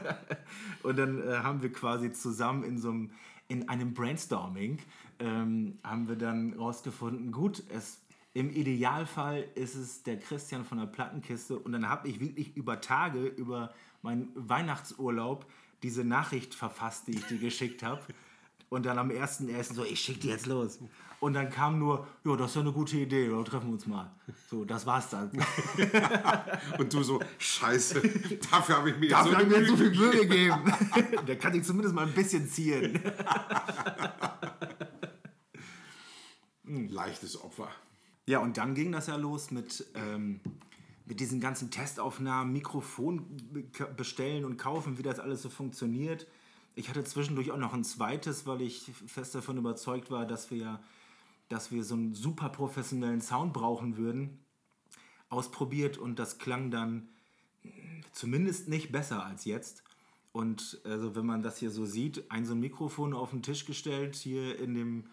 und 0.84 0.96
dann 0.96 1.20
äh, 1.20 1.38
haben 1.38 1.62
wir 1.62 1.72
quasi 1.72 2.12
zusammen 2.12 2.62
in 2.62 2.78
so 2.78 2.90
einem, 2.90 3.10
in 3.48 3.68
einem 3.68 3.92
Brainstorming, 3.92 4.78
ähm, 5.18 5.78
haben 5.82 6.06
wir 6.06 6.16
dann 6.16 6.52
rausgefunden, 6.52 7.32
gut, 7.32 7.64
es 7.70 8.00
im 8.34 8.50
Idealfall 8.50 9.48
ist 9.56 9.74
es 9.74 10.04
der 10.04 10.20
Christian 10.20 10.64
von 10.64 10.78
der 10.78 10.86
Plattenkiste 10.86 11.58
und 11.58 11.72
dann 11.72 11.88
habe 11.88 12.06
ich 12.06 12.20
wirklich 12.20 12.56
über 12.56 12.80
Tage, 12.80 13.26
über 13.26 13.74
meinen 14.02 14.30
Weihnachtsurlaub 14.34 15.46
diese 15.82 16.04
Nachricht 16.04 16.54
verfasst, 16.54 17.08
die 17.08 17.12
ich 17.12 17.24
dir 17.26 17.38
geschickt 17.38 17.82
habe. 17.82 18.02
Und 18.68 18.84
dann 18.86 18.98
am 18.98 19.10
1.1. 19.10 19.74
so, 19.74 19.84
ich 19.84 20.00
schicke 20.00 20.20
die 20.20 20.28
jetzt 20.28 20.46
los. 20.46 20.78
Und 21.18 21.32
dann 21.32 21.50
kam 21.50 21.78
nur, 21.78 22.06
ja, 22.24 22.36
das 22.36 22.50
ist 22.50 22.56
ja 22.56 22.60
eine 22.60 22.72
gute 22.72 22.98
Idee, 22.98 23.30
wir 23.30 23.44
treffen 23.44 23.72
uns 23.72 23.86
mal. 23.86 24.10
So, 24.50 24.64
das 24.64 24.84
war's 24.84 25.08
dann. 25.10 25.30
Und 26.78 26.92
du 26.92 27.02
so, 27.02 27.20
scheiße, 27.38 28.02
dafür 28.50 28.76
habe 28.76 28.90
ich 28.90 28.98
mir 28.98 29.08
dafür 29.08 29.40
so, 29.40 29.46
mir 29.46 29.66
so 29.66 29.76
viel 29.76 29.94
Mühe 29.94 30.26
gegeben. 30.26 30.72
Der 31.26 31.38
kann 31.38 31.54
ich 31.54 31.64
zumindest 31.64 31.94
mal 31.94 32.06
ein 32.06 32.12
bisschen 32.12 32.46
ziehen. 32.46 33.00
Leichtes 36.90 37.40
Opfer. 37.40 37.70
Ja, 38.26 38.40
und 38.40 38.56
dann 38.58 38.74
ging 38.74 38.90
das 38.92 39.06
ja 39.06 39.16
los 39.16 39.52
mit, 39.52 39.86
ähm, 39.94 40.40
mit 41.06 41.20
diesen 41.20 41.40
ganzen 41.40 41.70
Testaufnahmen, 41.70 42.52
Mikrofon 42.52 43.24
be- 43.52 43.86
bestellen 43.96 44.44
und 44.44 44.58
kaufen, 44.58 44.98
wie 44.98 45.02
das 45.02 45.18
alles 45.20 45.40
so 45.40 45.48
funktioniert. 45.48 46.26
Ich 46.74 46.88
hatte 46.88 47.04
zwischendurch 47.04 47.52
auch 47.52 47.58
noch 47.58 47.72
ein 47.72 47.84
zweites, 47.84 48.46
weil 48.46 48.60
ich 48.60 48.90
fest 49.06 49.34
davon 49.34 49.56
überzeugt 49.56 50.10
war, 50.10 50.26
dass 50.26 50.50
wir, 50.50 50.80
dass 51.48 51.70
wir 51.70 51.84
so 51.84 51.94
einen 51.94 52.14
super 52.14 52.48
professionellen 52.48 53.20
Sound 53.20 53.52
brauchen 53.52 53.96
würden. 53.96 54.40
Ausprobiert 55.28 55.96
und 55.96 56.18
das 56.18 56.38
klang 56.38 56.70
dann 56.70 57.08
zumindest 58.12 58.68
nicht 58.68 58.92
besser 58.92 59.24
als 59.24 59.44
jetzt. 59.44 59.82
Und 60.32 60.80
also 60.84 61.16
wenn 61.16 61.24
man 61.24 61.42
das 61.42 61.58
hier 61.58 61.70
so 61.70 61.86
sieht, 61.86 62.30
ein 62.30 62.44
so 62.44 62.52
ein 62.52 62.60
Mikrofon 62.60 63.14
auf 63.14 63.30
den 63.30 63.42
Tisch 63.42 63.64
gestellt, 63.64 64.16
hier 64.16 64.58
in 64.58 64.74
dem 64.74 65.04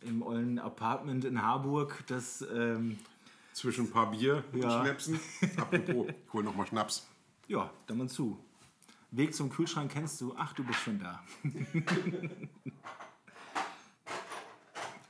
im 0.00 0.22
ollen 0.22 0.58
Apartment 0.58 1.24
in 1.24 1.42
Harburg, 1.42 2.02
das 2.08 2.44
ähm, 2.52 2.98
Zwischen 3.52 3.84
ein 3.86 3.90
paar 3.90 4.10
Bier 4.10 4.44
und 4.52 4.62
Ja. 4.62 4.80
Schnäpsen. 4.82 5.20
Apropos, 5.56 6.08
ich 6.08 6.32
hol 6.32 6.42
noch 6.42 6.54
mal 6.56 6.66
Schnaps. 6.66 7.06
Ja, 7.48 7.70
dann 7.86 7.98
mal 7.98 8.08
zu. 8.08 8.38
Weg 9.10 9.34
zum 9.34 9.50
Kühlschrank 9.50 9.92
kennst 9.92 10.20
du. 10.22 10.34
Ach, 10.38 10.52
du 10.54 10.64
bist 10.64 10.80
schon 10.80 10.98
da. 10.98 11.22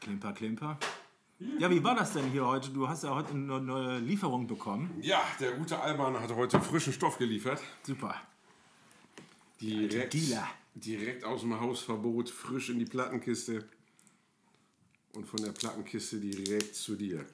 klimper, 0.01 0.33
klimper. 0.33 0.79
Ja, 1.59 1.71
wie 1.71 1.83
war 1.83 1.95
das 1.97 2.13
denn 2.13 2.31
hier 2.31 2.47
heute? 2.47 2.71
Du 2.71 2.89
hast 2.89 3.03
ja 3.05 3.15
heute 3.15 3.31
eine 3.31 3.61
neue 3.61 3.99
Lieferung 3.99 4.47
bekommen. 4.47 4.91
Ja, 5.01 5.21
der 5.41 5.53
gute 5.53 5.81
Alban 5.81 6.19
hat 6.21 6.35
heute 6.35 6.61
frischen 6.61 6.93
Stoff 6.93 7.19
geliefert. 7.19 7.61
Super. 7.83 8.15
Direkt, 9.61 10.15
Dealer. 10.15 10.49
direkt 10.75 11.25
aus 11.25 11.41
dem 11.43 11.59
Hausverbot, 11.61 12.31
frisch 12.31 12.71
in 12.71 12.79
die 12.79 12.85
Plattenkiste. 12.85 13.69
Und 15.15 15.27
von 15.27 15.43
der 15.43 15.53
Plattenkiste 15.53 16.19
direkt 16.19 16.75
zu 16.75 16.97
dir. 16.97 17.27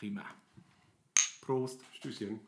Prima. 0.00 0.24
Prost. 1.42 1.82
Stößchen. 1.92 2.40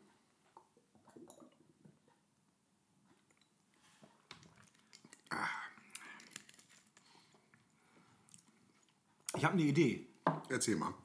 Ich 9.37 9.45
habe 9.45 9.53
eine 9.53 9.61
Idee. 9.61 10.07
Erzähl 10.49 10.77
mal. 10.77 10.95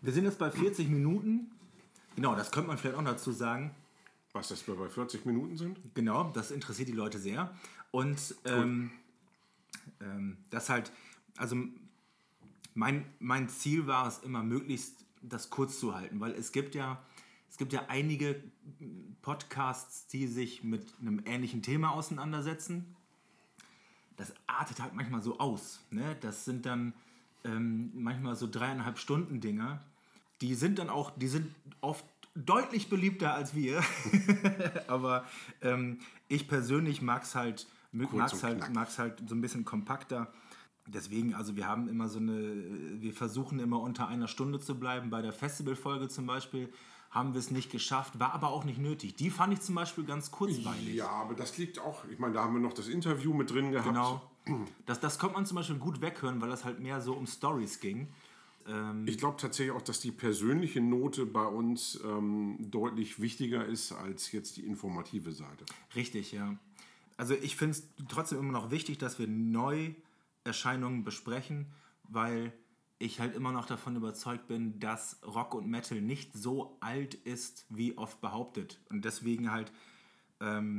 Wir 0.00 0.12
sind 0.12 0.26
jetzt 0.26 0.38
bei 0.38 0.48
40 0.48 0.88
Minuten. 0.88 1.50
Genau, 2.14 2.36
das 2.36 2.52
könnte 2.52 2.68
man 2.68 2.78
vielleicht 2.78 2.96
auch 2.96 3.02
dazu 3.02 3.32
sagen. 3.32 3.74
Was 4.32 4.46
das 4.46 4.64
wir 4.68 4.76
bei 4.76 4.88
40 4.88 5.26
Minuten 5.26 5.56
sind? 5.56 5.76
Genau, 5.94 6.30
das 6.30 6.52
interessiert 6.52 6.86
die 6.86 6.92
Leute 6.92 7.18
sehr. 7.18 7.52
Und 7.90 8.36
ähm, 8.44 8.92
ähm, 10.00 10.36
das 10.50 10.68
halt, 10.68 10.92
also 11.36 11.56
mein, 12.74 13.04
mein 13.18 13.48
Ziel 13.48 13.88
war 13.88 14.06
es 14.06 14.20
immer, 14.20 14.44
möglichst 14.44 15.01
das 15.22 15.50
kurz 15.50 15.78
zu 15.78 15.94
halten, 15.94 16.20
weil 16.20 16.32
es 16.32 16.52
gibt 16.52 16.74
ja, 16.74 17.02
es 17.50 17.56
gibt 17.56 17.72
ja 17.72 17.84
einige 17.88 18.42
Podcasts, 19.22 20.06
die 20.08 20.26
sich 20.26 20.64
mit 20.64 20.86
einem 21.00 21.22
ähnlichen 21.24 21.62
Thema 21.62 21.92
auseinandersetzen. 21.92 22.96
Das 24.16 24.32
artet 24.46 24.80
halt 24.80 24.94
manchmal 24.94 25.22
so 25.22 25.38
aus. 25.38 25.80
Ne? 25.90 26.16
Das 26.20 26.44
sind 26.44 26.66
dann 26.66 26.92
ähm, 27.44 27.90
manchmal 27.94 28.36
so 28.36 28.48
dreieinhalb 28.50 28.98
Stunden 28.98 29.40
Dinger. 29.40 29.80
Die 30.40 30.54
sind 30.54 30.78
dann 30.78 30.90
auch, 30.90 31.10
die 31.16 31.28
sind 31.28 31.54
oft 31.80 32.04
deutlich 32.34 32.88
beliebter 32.88 33.34
als 33.34 33.54
wir. 33.54 33.82
Aber 34.86 35.24
ähm, 35.60 36.00
ich 36.28 36.48
persönlich 36.48 37.02
mag 37.02 37.22
es 37.22 37.34
halt, 37.34 37.66
mag's 37.92 38.42
halt, 38.42 38.74
mag's 38.74 38.98
halt 38.98 39.22
so 39.28 39.34
ein 39.34 39.40
bisschen 39.40 39.64
kompakter. 39.64 40.32
Deswegen, 40.86 41.34
also 41.34 41.56
wir 41.56 41.68
haben 41.68 41.88
immer 41.88 42.08
so 42.08 42.18
eine, 42.18 43.00
wir 43.00 43.12
versuchen 43.12 43.60
immer 43.60 43.80
unter 43.80 44.08
einer 44.08 44.28
Stunde 44.28 44.60
zu 44.60 44.78
bleiben. 44.78 45.10
Bei 45.10 45.22
der 45.22 45.32
Festivalfolge 45.32 46.08
zum 46.08 46.26
Beispiel 46.26 46.72
haben 47.10 47.34
wir 47.34 47.38
es 47.38 47.50
nicht 47.50 47.70
geschafft, 47.70 48.18
war 48.18 48.32
aber 48.32 48.48
auch 48.48 48.64
nicht 48.64 48.78
nötig. 48.78 49.14
Die 49.14 49.30
fand 49.30 49.52
ich 49.52 49.60
zum 49.60 49.74
Beispiel 49.74 50.04
ganz 50.04 50.30
kurzweilig. 50.30 50.94
Ja, 50.94 51.08
aber 51.08 51.34
das 51.34 51.58
liegt 51.58 51.78
auch, 51.78 52.04
ich 52.10 52.18
meine, 52.18 52.34
da 52.34 52.42
haben 52.42 52.54
wir 52.54 52.60
noch 52.60 52.72
das 52.72 52.88
Interview 52.88 53.34
mit 53.34 53.50
drin 53.50 53.70
gehabt. 53.70 53.88
Genau. 53.88 54.22
Das, 54.86 54.98
das 54.98 55.18
konnte 55.18 55.34
man 55.34 55.46
zum 55.46 55.56
Beispiel 55.56 55.76
gut 55.76 56.00
weghören, 56.00 56.40
weil 56.40 56.48
das 56.48 56.64
halt 56.64 56.80
mehr 56.80 57.00
so 57.00 57.14
um 57.14 57.26
Stories 57.26 57.80
ging. 57.80 58.08
Ich 59.06 59.18
glaube 59.18 59.36
tatsächlich 59.38 59.74
auch, 59.74 59.82
dass 59.82 59.98
die 59.98 60.12
persönliche 60.12 60.80
Note 60.80 61.26
bei 61.26 61.44
uns 61.44 61.98
ähm, 62.04 62.58
deutlich 62.60 63.20
wichtiger 63.20 63.66
ist 63.66 63.90
als 63.90 64.30
jetzt 64.30 64.56
die 64.56 64.64
informative 64.64 65.32
Seite. 65.32 65.64
Richtig, 65.96 66.30
ja. 66.30 66.56
Also 67.16 67.34
ich 67.34 67.56
finde 67.56 67.72
es 67.72 67.88
trotzdem 68.08 68.38
immer 68.38 68.52
noch 68.52 68.70
wichtig, 68.70 68.98
dass 68.98 69.18
wir 69.18 69.26
Neuerscheinungen 70.44 71.04
besprechen, 71.04 71.66
weil 72.04 72.52
ich 72.98 73.18
halt 73.20 73.34
immer 73.34 73.52
noch 73.52 73.66
davon 73.66 73.96
überzeugt 73.96 74.46
bin, 74.46 74.78
dass 74.78 75.18
Rock 75.26 75.54
und 75.54 75.68
Metal 75.68 76.00
nicht 76.00 76.34
so 76.34 76.76
alt 76.80 77.14
ist, 77.14 77.66
wie 77.68 77.98
oft 77.98 78.20
behauptet. 78.20 78.78
Und 78.90 79.04
deswegen 79.04 79.50
halt, 79.50 79.72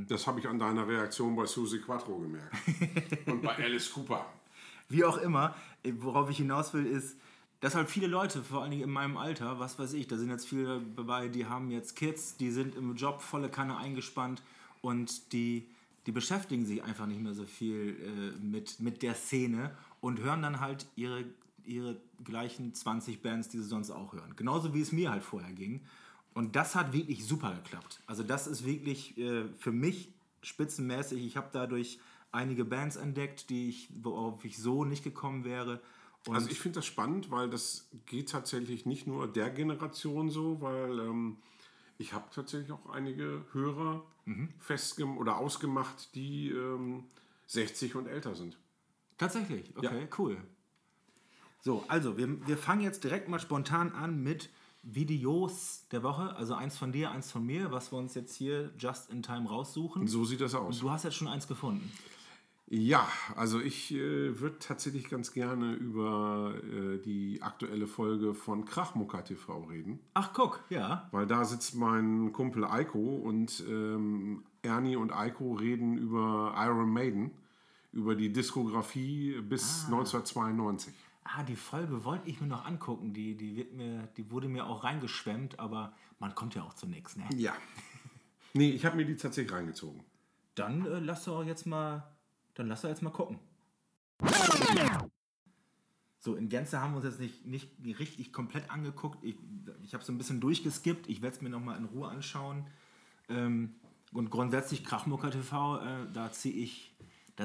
Das 0.08 0.28
habe 0.28 0.40
ich 0.40 0.48
an 0.48 0.60
deiner 0.60 0.88
Reaktion 0.88 1.36
bei 1.36 1.46
Susie 1.46 1.80
Quattro 1.80 2.18
gemerkt. 2.20 2.54
Und 3.28 3.42
bei 3.42 3.56
Alice 3.56 3.92
Cooper. 3.94 4.26
wie 4.90 5.06
auch 5.06 5.18
immer, 5.18 5.56
worauf 6.00 6.30
ich 6.30 6.38
hinaus 6.38 6.74
will, 6.74 6.86
ist, 6.86 7.18
dass 7.62 7.76
halt 7.76 7.90
viele 7.90 8.08
Leute, 8.08 8.44
vor 8.44 8.62
allen 8.62 8.72
Dingen 8.72 8.84
in 8.84 8.90
meinem 8.90 9.16
Alter, 9.16 9.60
was 9.60 9.80
weiß 9.80 9.94
ich, 9.94 10.08
da 10.08 10.18
sind 10.18 10.30
jetzt 10.30 10.48
viele 10.48 10.82
dabei, 10.98 11.30
die 11.30 11.46
haben 11.46 11.72
jetzt 11.72 11.96
Kids, 11.96 12.36
die 12.36 12.52
sind 12.52 12.76
im 12.76 12.96
Job 12.96 13.22
volle 13.22 13.48
Kanne 13.50 13.78
eingespannt 13.78 14.42
und 14.82 15.32
die, 15.32 15.66
die 16.06 16.12
beschäftigen 16.12 16.66
sich 16.66 16.84
einfach 16.84 17.06
nicht 17.06 17.22
mehr 17.22 17.34
so 17.34 17.46
viel 17.46 17.98
äh, 18.00 18.44
mit, 18.44 18.80
mit 18.80 19.02
der 19.02 19.16
Szene 19.16 19.76
und 20.02 20.20
hören 20.20 20.42
dann 20.42 20.60
halt 20.60 20.86
ihre, 20.96 21.26
ihre 21.66 22.00
gleichen 22.24 22.74
20 22.74 23.22
Bands, 23.22 23.50
die 23.50 23.60
sie 23.60 23.68
sonst 23.68 23.92
auch 23.92 24.14
hören. 24.14 24.36
Genauso 24.36 24.74
wie 24.74 24.82
es 24.82 24.92
mir 24.92 25.12
halt 25.12 25.24
vorher 25.24 25.54
ging. 25.54 25.82
Und 26.34 26.56
das 26.56 26.76
hat 26.76 26.94
wirklich 26.94 27.26
super 27.26 27.54
geklappt. 27.54 28.02
Also 28.08 28.24
das 28.24 28.48
ist 28.48 28.66
wirklich 28.66 29.18
äh, 29.18 29.46
für 29.58 29.72
mich 29.72 30.12
spitzenmäßig. 30.42 31.24
Ich 31.24 31.38
habe 31.38 31.50
dadurch 31.54 32.00
einige 32.32 32.66
Bands 32.66 32.96
entdeckt, 32.96 33.50
die 33.50 33.70
ich, 33.70 33.90
worauf 34.02 34.44
ich 34.44 34.58
so 34.58 34.84
nicht 34.84 35.04
gekommen 35.04 35.46
wäre. 35.46 35.80
Und 36.28 36.36
Also 36.36 36.50
ich 36.50 36.60
finde 36.60 36.80
das 36.80 36.86
spannend, 36.86 37.32
weil 37.32 37.50
das 37.50 37.88
geht 38.06 38.30
tatsächlich 38.30 38.86
nicht 38.86 39.08
nur 39.08 39.32
der 39.32 39.50
Generation 39.50 40.30
so, 40.30 40.60
weil 40.62 41.00
ähm, 41.00 41.38
ich 42.04 42.12
habe 42.14 42.26
tatsächlich 42.36 42.72
auch 42.74 42.90
einige 42.90 43.46
Hörer 43.54 44.04
festgem 44.60 45.18
oder 45.18 45.38
ausgemacht, 45.38 46.14
die 46.16 46.50
ähm, 46.50 47.06
60 47.48 47.96
und 47.96 48.08
älter 48.08 48.36
sind. 48.36 48.58
Tatsächlich, 49.18 49.76
okay, 49.78 50.02
Ja. 50.02 50.08
cool. 50.18 50.38
So, 51.62 51.84
also 51.88 52.18
wir, 52.18 52.46
wir 52.46 52.58
fangen 52.58 52.82
jetzt 52.82 53.06
direkt 53.06 53.30
mal 53.30 53.40
spontan 53.40 53.94
an 53.94 54.22
mit 54.22 54.50
Videos 54.82 55.86
der 55.92 56.04
Woche. 56.04 56.36
Also 56.36 56.56
eins 56.56 56.78
von 56.78 56.92
dir, 56.92 57.12
eins 57.12 57.32
von 57.32 57.46
mir, 57.46 57.72
was 57.72 57.92
wir 57.94 57.98
uns 58.00 58.16
jetzt 58.16 58.36
hier 58.36 58.74
just 58.78 59.10
in 59.10 59.24
time 59.24 59.48
raussuchen. 59.48 60.06
So 60.08 60.26
sieht 60.26 60.42
das 60.42 60.56
aus. 60.56 60.80
Du 60.80 60.90
hast 60.92 61.04
jetzt 61.04 61.16
schon 61.16 61.30
eins 61.30 61.48
gefunden. 61.48 61.90
Ja, 62.76 63.08
also 63.36 63.62
ich 63.62 63.94
äh, 63.94 64.40
würde 64.40 64.58
tatsächlich 64.58 65.08
ganz 65.08 65.32
gerne 65.32 65.74
über 65.74 66.56
äh, 66.56 66.98
die 66.98 67.40
aktuelle 67.44 67.86
Folge 67.86 68.34
von 68.34 68.66
Krachmucker 68.66 69.24
TV 69.24 69.66
reden. 69.66 70.00
Ach, 70.16 70.34
guck, 70.34 70.64
ja. 70.72 71.08
Weil 71.12 71.28
da 71.28 71.46
sitzt 71.46 71.76
mein 71.76 72.34
Kumpel 72.34 72.66
Eiko 72.66 73.18
und 73.18 73.64
ähm, 73.70 74.44
Ernie 74.64 74.96
und 74.96 75.12
Eiko 75.12 75.54
reden 75.54 76.00
über 76.00 76.56
Iron 76.58 76.90
Maiden, 76.90 77.30
über 77.92 78.16
die 78.16 78.34
Diskografie 78.34 79.40
bis 79.42 79.86
1992. 79.86 80.96
Ah, 81.26 81.44
die 81.44 81.56
Folge 81.56 82.04
wollte 82.04 82.28
ich 82.28 82.42
mir 82.42 82.48
noch 82.48 82.66
angucken. 82.66 83.14
Die, 83.14 83.38
die, 83.38 83.56
wird 83.56 83.74
mir, 83.74 84.10
die 84.18 84.32
wurde 84.32 84.48
mir 84.48 84.66
auch 84.66 84.84
reingeschwemmt, 84.84 85.60
aber 85.60 85.94
man 86.18 86.34
kommt 86.34 86.56
ja 86.56 86.64
auch 86.64 86.74
zu 86.74 86.88
nichts. 86.88 87.18
Ne? 87.18 87.26
Ja. 87.36 87.54
Nee, 88.54 88.72
ich 88.72 88.84
habe 88.84 88.96
mir 88.96 89.06
die 89.06 89.16
tatsächlich 89.16 89.54
reingezogen. 89.54 90.04
Dann 90.56 90.88
äh, 90.88 91.00
lass 91.00 91.26
doch 91.26 91.44
jetzt 91.44 91.68
mal, 91.68 92.04
dann 92.54 92.68
lass 92.68 92.82
doch 92.82 92.90
jetzt 92.90 93.02
mal 93.02 93.10
gucken. 93.10 93.40
So, 96.20 96.36
in 96.36 96.48
Gänze 96.48 96.80
haben 96.80 96.94
wir 96.94 96.98
uns 96.98 97.06
jetzt 97.06 97.20
nicht, 97.20 97.46
nicht 97.46 98.00
richtig 98.00 98.32
komplett 98.32 98.72
angeguckt. 98.72 99.22
Ich, 99.26 99.36
ich 99.84 99.94
habe 99.94 100.06
so 100.06 100.14
ein 100.14 100.18
bisschen 100.18 100.40
durchgeskippt. 100.40 101.10
Ich 101.10 101.22
werde 101.22 101.36
es 101.36 101.42
mir 101.42 101.50
nochmal 101.50 101.78
in 101.78 101.84
Ruhe 101.84 102.08
anschauen. 102.08 102.66
Ähm, 103.28 103.76
und 104.14 104.30
grundsätzlich 104.30 104.86
Krachmucker 104.86 105.32
TV, 105.32 105.80
äh, 105.82 106.12
da 106.14 106.32
ziehe 106.32 106.56
ich, 106.56 106.96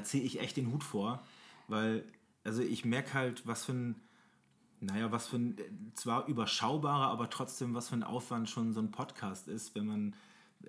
zieh 0.04 0.22
ich 0.22 0.40
echt 0.40 0.56
den 0.56 0.70
Hut 0.70 0.84
vor. 0.84 1.24
Weil, 1.66 2.04
also 2.44 2.62
ich 2.62 2.84
merke 2.84 3.14
halt, 3.14 3.46
was 3.48 3.64
für 3.64 3.72
ein, 3.72 3.96
naja, 4.78 5.10
was 5.10 5.26
für 5.26 5.38
ein, 5.38 5.58
äh, 5.58 5.64
zwar 5.94 6.28
überschaubarer, 6.28 7.08
aber 7.08 7.30
trotzdem, 7.30 7.74
was 7.74 7.88
für 7.88 7.96
ein 7.96 8.04
Aufwand 8.04 8.48
schon 8.48 8.72
so 8.74 8.80
ein 8.80 8.92
Podcast 8.92 9.48
ist, 9.48 9.74
wenn 9.74 9.86
man, 9.86 10.16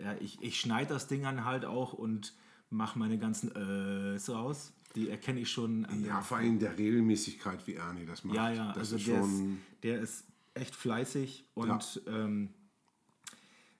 ja, 0.01 0.15
ich, 0.19 0.41
ich 0.41 0.59
schneide 0.59 0.95
das 0.95 1.07
Ding 1.07 1.21
dann 1.21 1.45
halt 1.45 1.63
auch 1.63 1.93
und 1.93 2.33
mache 2.69 2.97
meine 2.99 3.17
ganzen 3.17 3.51
Ös 3.55 4.29
raus. 4.29 4.73
Die 4.95 5.09
erkenne 5.09 5.41
ich 5.41 5.51
schon 5.51 5.85
an 5.85 6.03
Ja, 6.03 6.21
vor 6.21 6.37
allem 6.37 6.57
der 6.59 6.77
Regelmäßigkeit, 6.77 7.65
wie 7.67 7.75
Ernie 7.75 8.05
das 8.05 8.23
macht. 8.23 8.35
ja, 8.35 8.51
ja, 8.51 8.67
das 8.69 8.77
also 8.77 8.95
ist 8.97 9.07
der, 9.07 9.19
schon. 9.19 9.53
ist, 9.53 9.83
der 9.83 9.99
ist 10.01 10.23
echt 10.55 10.75
fleißig 10.75 11.45
und 11.53 12.01
ähm, 12.07 12.49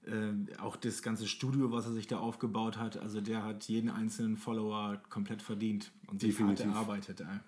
ähm, 0.07 0.47
auch 0.59 0.75
das 0.75 1.01
ganze 1.01 1.27
Studio, 1.27 1.71
was 1.71 1.85
er 1.85 1.93
sich 1.93 2.07
da 2.07 2.19
aufgebaut 2.19 2.77
hat, 2.77 2.97
also 2.97 3.21
der 3.21 3.43
hat 3.43 3.65
jeden 3.65 3.89
einzelnen 3.89 4.37
Follower 4.37 5.01
komplett 5.09 5.41
verdient 5.41 5.91
und 6.07 6.21
sich 6.21 6.31
hart 6.39 6.51
Definitiv. 6.59 6.65
erarbeitet. 6.75 7.21
Ey. 7.21 7.39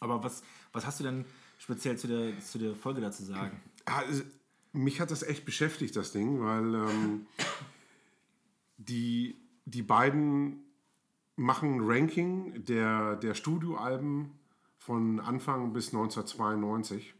Aber 0.00 0.22
was, 0.22 0.42
was 0.72 0.86
hast 0.86 1.00
du 1.00 1.04
denn 1.04 1.24
speziell 1.58 1.96
zu 1.98 2.06
der, 2.06 2.38
zu 2.40 2.58
der 2.58 2.74
Folge 2.74 3.00
dazu 3.00 3.24
sagen? 3.24 3.60
Also, 3.84 4.22
mich 4.72 5.00
hat 5.00 5.10
das 5.10 5.22
echt 5.22 5.44
beschäftigt, 5.44 5.96
das 5.96 6.12
Ding, 6.12 6.40
weil 6.40 6.74
ähm, 6.74 7.26
die, 8.76 9.36
die 9.70 9.82
beiden 9.82 10.64
machen 11.36 11.76
ein 11.76 11.80
Ranking 11.82 12.64
der, 12.64 13.16
der 13.16 13.34
Studioalben 13.34 14.32
von 14.78 15.20
Anfang 15.20 15.72
bis 15.72 15.88
1992. 15.88 17.14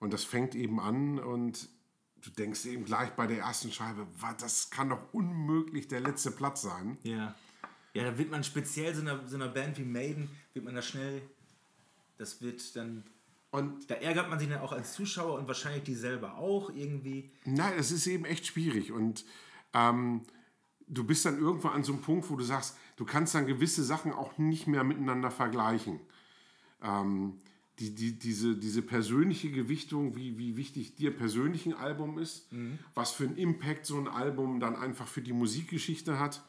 Und 0.00 0.12
das 0.12 0.24
fängt 0.24 0.54
eben 0.54 0.78
an 0.78 1.18
und 1.18 1.68
du 2.20 2.30
denkst 2.30 2.66
eben 2.66 2.84
gleich 2.84 3.10
bei 3.10 3.26
der 3.26 3.38
ersten 3.38 3.72
Scheibe, 3.72 4.06
"wa, 4.18 4.32
das 4.34 4.70
kann 4.70 4.90
doch 4.90 5.12
unmöglich 5.12 5.88
der 5.88 6.00
letzte 6.00 6.30
Platz 6.30 6.62
sein. 6.62 6.98
Ja. 7.02 7.34
Ja, 7.94 8.04
da 8.04 8.18
wird 8.18 8.30
man 8.30 8.44
speziell 8.44 8.94
so 8.94 9.00
einer, 9.00 9.26
so 9.26 9.36
einer 9.36 9.48
Band 9.48 9.78
wie 9.78 9.84
Maiden, 9.84 10.28
wird 10.52 10.64
man 10.64 10.74
da 10.74 10.82
schnell, 10.82 11.22
das 12.18 12.40
wird 12.42 12.76
dann, 12.76 13.04
Und 13.50 13.90
da 13.90 13.94
ärgert 13.94 14.28
man 14.28 14.38
sich 14.38 14.48
dann 14.48 14.60
auch 14.60 14.72
als 14.72 14.92
Zuschauer 14.92 15.38
und 15.38 15.48
wahrscheinlich 15.48 15.82
die 15.82 15.94
selber 15.94 16.36
auch 16.36 16.68
irgendwie. 16.68 17.30
Nein, 17.46 17.72
es 17.78 17.90
ist 17.90 18.06
eben 18.06 18.26
echt 18.26 18.46
schwierig 18.46 18.92
und 18.92 19.24
ähm, 19.72 20.20
du 20.88 21.04
bist 21.04 21.24
dann 21.24 21.38
irgendwann 21.38 21.72
an 21.72 21.84
so 21.84 21.92
einem 21.92 22.02
Punkt, 22.02 22.30
wo 22.30 22.36
du 22.36 22.44
sagst, 22.44 22.76
du 22.96 23.04
kannst 23.04 23.34
dann 23.34 23.46
gewisse 23.46 23.84
Sachen 23.84 24.12
auch 24.12 24.38
nicht 24.38 24.66
mehr 24.66 24.84
miteinander 24.84 25.30
vergleichen. 25.30 26.00
Ähm, 26.82 27.34
die, 27.78 27.94
die, 27.94 28.18
diese, 28.18 28.56
diese 28.56 28.82
persönliche 28.82 29.50
Gewichtung, 29.50 30.16
wie, 30.16 30.36
wie 30.38 30.56
wichtig 30.56 30.96
dir 30.96 31.16
persönlich 31.16 31.64
ein 31.66 31.74
Album 31.74 32.18
ist, 32.18 32.48
was 32.94 33.12
für 33.12 33.24
einen 33.24 33.36
Impact 33.36 33.86
so 33.86 33.96
ein 33.98 34.08
Album 34.08 34.58
dann 34.58 34.74
einfach 34.74 35.06
für 35.06 35.22
die 35.22 35.32
Musikgeschichte 35.32 36.18
hat. 36.18 36.42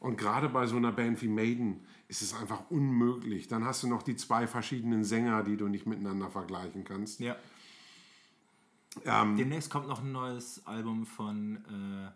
Und 0.00 0.16
gerade 0.16 0.48
bei 0.48 0.66
so 0.66 0.76
einer 0.76 0.92
Band 0.92 1.20
wie 1.22 1.28
Maiden 1.28 1.80
ist 2.08 2.22
es 2.22 2.34
einfach 2.34 2.70
unmöglich. 2.70 3.48
Dann 3.48 3.64
hast 3.64 3.82
du 3.82 3.86
noch 3.86 4.02
die 4.02 4.16
zwei 4.16 4.46
verschiedenen 4.46 5.04
Sänger, 5.04 5.44
die 5.44 5.56
du 5.56 5.68
nicht 5.68 5.86
miteinander 5.86 6.30
vergleichen 6.30 6.84
kannst. 6.84 7.20
Ja. 7.20 7.36
Ähm, 9.04 9.36
Demnächst 9.36 9.70
kommt 9.70 9.88
noch 9.88 10.02
ein 10.02 10.12
neues 10.12 10.66
Album 10.66 11.06
von, 11.06 11.56
äh, 11.56 12.10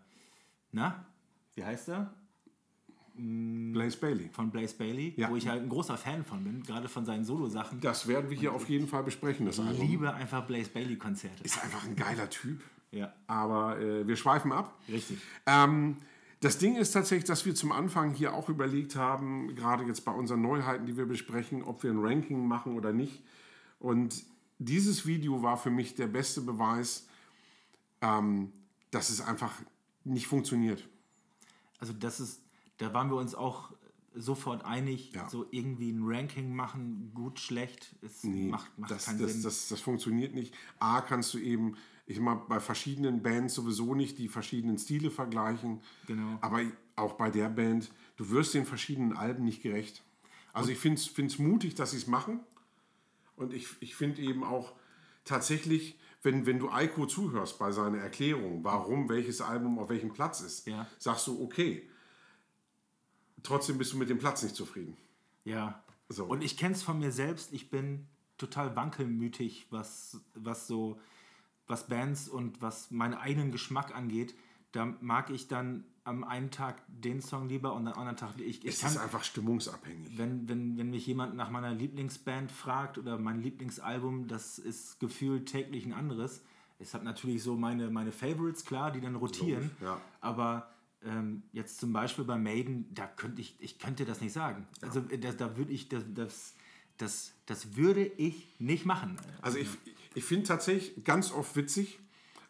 na, 0.71 1.05
wie 1.55 1.63
heißt 1.63 1.89
er? 1.89 2.13
Blaze 3.17 3.97
Bailey. 3.97 4.29
Von 4.33 4.51
Blaze 4.51 4.75
Bailey, 4.75 5.13
Ja. 5.15 5.29
wo 5.29 5.37
ich 5.37 5.47
halt 5.47 5.63
ein 5.63 5.69
großer 5.69 5.97
Fan 5.97 6.25
von 6.25 6.43
bin, 6.43 6.63
gerade 6.63 6.89
von 6.89 7.05
seinen 7.05 7.23
Solo-Sachen. 7.23 7.79
Das 7.79 8.07
werden 8.07 8.29
wir 8.29 8.37
hier 8.37 8.51
auf 8.53 8.67
jeden 8.67 8.87
Fall 8.87 9.03
besprechen, 9.03 9.45
das 9.45 9.57
Ich 9.57 9.79
liebe 9.79 10.13
einfach 10.13 10.45
Blaze 10.45 10.69
Bailey-Konzerte. 10.69 11.43
Ist 11.43 11.63
einfach 11.63 11.85
ein 11.85 11.95
geiler 11.95 12.29
Typ. 12.29 12.61
Ja, 12.91 13.13
Aber 13.27 13.79
äh, 13.79 14.05
wir 14.07 14.15
schweifen 14.17 14.51
ab. 14.51 14.77
richtig. 14.89 15.19
Ähm, 15.45 15.97
das 16.41 16.57
Ding 16.57 16.75
ist 16.75 16.91
tatsächlich, 16.91 17.25
dass 17.25 17.45
wir 17.45 17.55
zum 17.55 17.71
Anfang 17.71 18.13
hier 18.13 18.33
auch 18.33 18.49
überlegt 18.49 18.95
haben, 18.97 19.55
gerade 19.55 19.85
jetzt 19.85 20.03
bei 20.05 20.11
unseren 20.11 20.41
Neuheiten, 20.41 20.85
die 20.85 20.95
wir 20.97 21.05
besprechen, 21.05 21.63
ob 21.63 21.83
wir 21.83 21.91
ein 21.91 21.99
Ranking 21.99 22.45
machen 22.47 22.75
oder 22.75 22.91
nicht. 22.91 23.23
Und 23.79 24.23
dieses 24.59 25.05
Video 25.07 25.41
war 25.41 25.57
für 25.57 25.69
mich 25.71 25.95
der 25.95 26.07
beste 26.07 26.41
Beweis, 26.41 27.07
ähm, 28.01 28.51
dass 28.91 29.09
es 29.09 29.21
einfach 29.21 29.53
nicht 30.03 30.27
funktioniert. 30.27 30.87
Also 31.79 31.93
das 31.93 32.19
ist, 32.19 32.41
da 32.77 32.93
waren 32.93 33.09
wir 33.09 33.17
uns 33.17 33.35
auch 33.35 33.71
sofort 34.13 34.63
einig, 34.63 35.11
Ja. 35.13 35.29
so 35.29 35.45
irgendwie 35.51 35.91
ein 35.91 36.01
Ranking 36.03 36.55
machen, 36.55 37.11
gut, 37.13 37.39
schlecht, 37.39 37.95
es 38.01 38.23
macht, 38.23 38.77
macht 38.77 38.91
das, 38.91 39.05
keinen 39.05 39.19
das, 39.19 39.33
Sinn. 39.33 39.43
Das, 39.43 39.67
das 39.67 39.81
funktioniert 39.81 40.33
nicht. 40.33 40.53
A, 40.79 41.01
kannst 41.01 41.33
du 41.33 41.37
eben, 41.37 41.75
ich 42.07 42.19
mal 42.19 42.35
bei 42.35 42.59
verschiedenen 42.59 43.21
Bands 43.21 43.55
sowieso 43.55 43.93
nicht 43.93 44.17
die 44.17 44.29
verschiedenen 44.29 44.77
Stile 44.77 45.11
vergleichen. 45.11 45.81
Genau. 46.07 46.37
Aber 46.41 46.61
auch 46.95 47.13
bei 47.13 47.29
der 47.29 47.49
Band, 47.49 47.91
du 48.15 48.29
wirst 48.29 48.53
den 48.53 48.65
verschiedenen 48.65 49.13
Alben 49.17 49.43
nicht 49.43 49.61
gerecht. 49.61 50.03
Also 50.53 50.69
ich 50.69 50.77
finde 50.77 51.01
es 51.01 51.39
mutig, 51.39 51.75
dass 51.75 51.91
sie 51.91 51.97
es 51.97 52.07
machen. 52.07 52.39
Und 53.35 53.53
ich, 53.53 53.67
ich 53.81 53.95
finde 53.95 54.21
eben 54.21 54.45
auch 54.45 54.71
tatsächlich, 55.25 55.97
wenn, 56.25 56.45
wenn 56.45 56.59
du 56.59 56.69
Eiko 56.71 57.05
zuhörst 57.05 57.57
bei 57.59 57.71
seiner 57.71 57.99
Erklärung, 57.99 58.63
warum 58.63 59.07
welches 59.09 59.41
Album 59.41 59.79
auf 59.79 59.89
welchem 59.89 60.11
Platz 60.11 60.41
ist, 60.41 60.67
Ja. 60.67 60.87
sagst 60.99 61.27
du, 61.27 61.41
okay, 61.43 61.87
trotzdem 63.43 63.77
bist 63.77 63.93
du 63.93 63.97
mit 63.97 64.09
dem 64.09 64.17
Platz 64.17 64.43
nicht 64.43 64.55
zufrieden. 64.55 64.97
Ja. 65.43 65.83
So. 66.09 66.25
Und 66.25 66.43
ich 66.43 66.57
kenne 66.57 66.75
es 66.75 66.83
von 66.83 66.99
mir 66.99 67.11
selbst, 67.11 67.53
ich 67.53 67.69
bin 67.69 68.07
total 68.37 68.75
wankelmütig, 68.75 69.67
was, 69.71 70.19
was 70.33 70.67
so, 70.67 70.99
was 71.67 71.87
Bands 71.87 72.27
und 72.29 72.61
was 72.61 72.91
meinen 72.91 73.13
eigenen 73.15 73.51
Geschmack 73.51 73.95
angeht. 73.95 74.35
Da 74.71 74.85
mag 75.01 75.29
ich 75.29 75.47
dann 75.47 75.85
am 76.05 76.23
einen 76.23 76.51
Tag 76.51 76.81
den 76.87 77.19
Song 77.19 77.49
lieber 77.49 77.73
und 77.73 77.87
am 77.87 77.93
anderen 77.93 78.15
Tag 78.15 78.39
ich, 78.39 78.63
ich 78.63 78.73
Es 78.73 78.81
kann, 78.81 78.91
ist 78.91 78.97
einfach 78.97 79.23
stimmungsabhängig. 79.23 80.17
wenn, 80.17 80.47
wenn, 80.47 80.77
wenn 80.77 80.91
mich 80.91 81.05
jemand 81.07 81.35
nach 81.35 81.49
meiner 81.49 81.73
Lieblingsband 81.73 82.51
fragt 82.51 82.97
oder 82.97 83.17
mein 83.17 83.41
Lieblingsalbum, 83.41 84.27
das 84.27 84.59
ist 84.59 84.99
gefühlt 84.99 85.47
täglich 85.47 85.85
ein 85.85 85.93
anderes. 85.93 86.43
Ich 86.77 86.93
habe 86.93 87.03
natürlich 87.03 87.41
so 87.41 87.55
meine, 87.55 87.89
meine 87.89 88.11
Favorites, 88.11 88.65
klar, 88.65 88.91
die 88.91 89.01
dann 89.01 89.15
rotieren. 89.15 89.63
Logisch, 89.63 89.81
ja. 89.81 90.01
Aber 90.21 90.69
ähm, 91.03 91.41
jetzt 91.53 91.79
zum 91.79 91.91
Beispiel 91.91 92.23
bei 92.23 92.37
Maiden, 92.37 92.93
da 92.93 93.07
könnte 93.07 93.41
ich, 93.41 93.55
ich 93.59 93.79
könnte 93.79 94.05
das 94.05 94.21
nicht 94.21 94.33
sagen. 94.33 94.67
Also 94.81 94.99
äh, 95.09 95.17
da, 95.17 95.31
da 95.31 95.57
würde 95.57 95.71
ich, 95.71 95.89
das, 95.89 96.03
das, 96.13 96.53
das, 96.97 97.33
das 97.47 97.75
würde 97.75 98.05
ich 98.05 98.47
nicht 98.59 98.85
machen. 98.85 99.17
Also 99.41 99.57
ich, 99.57 99.69
ich 100.13 100.23
finde 100.23 100.45
tatsächlich 100.45 101.03
ganz 101.03 101.31
oft 101.31 101.55
witzig, 101.55 101.99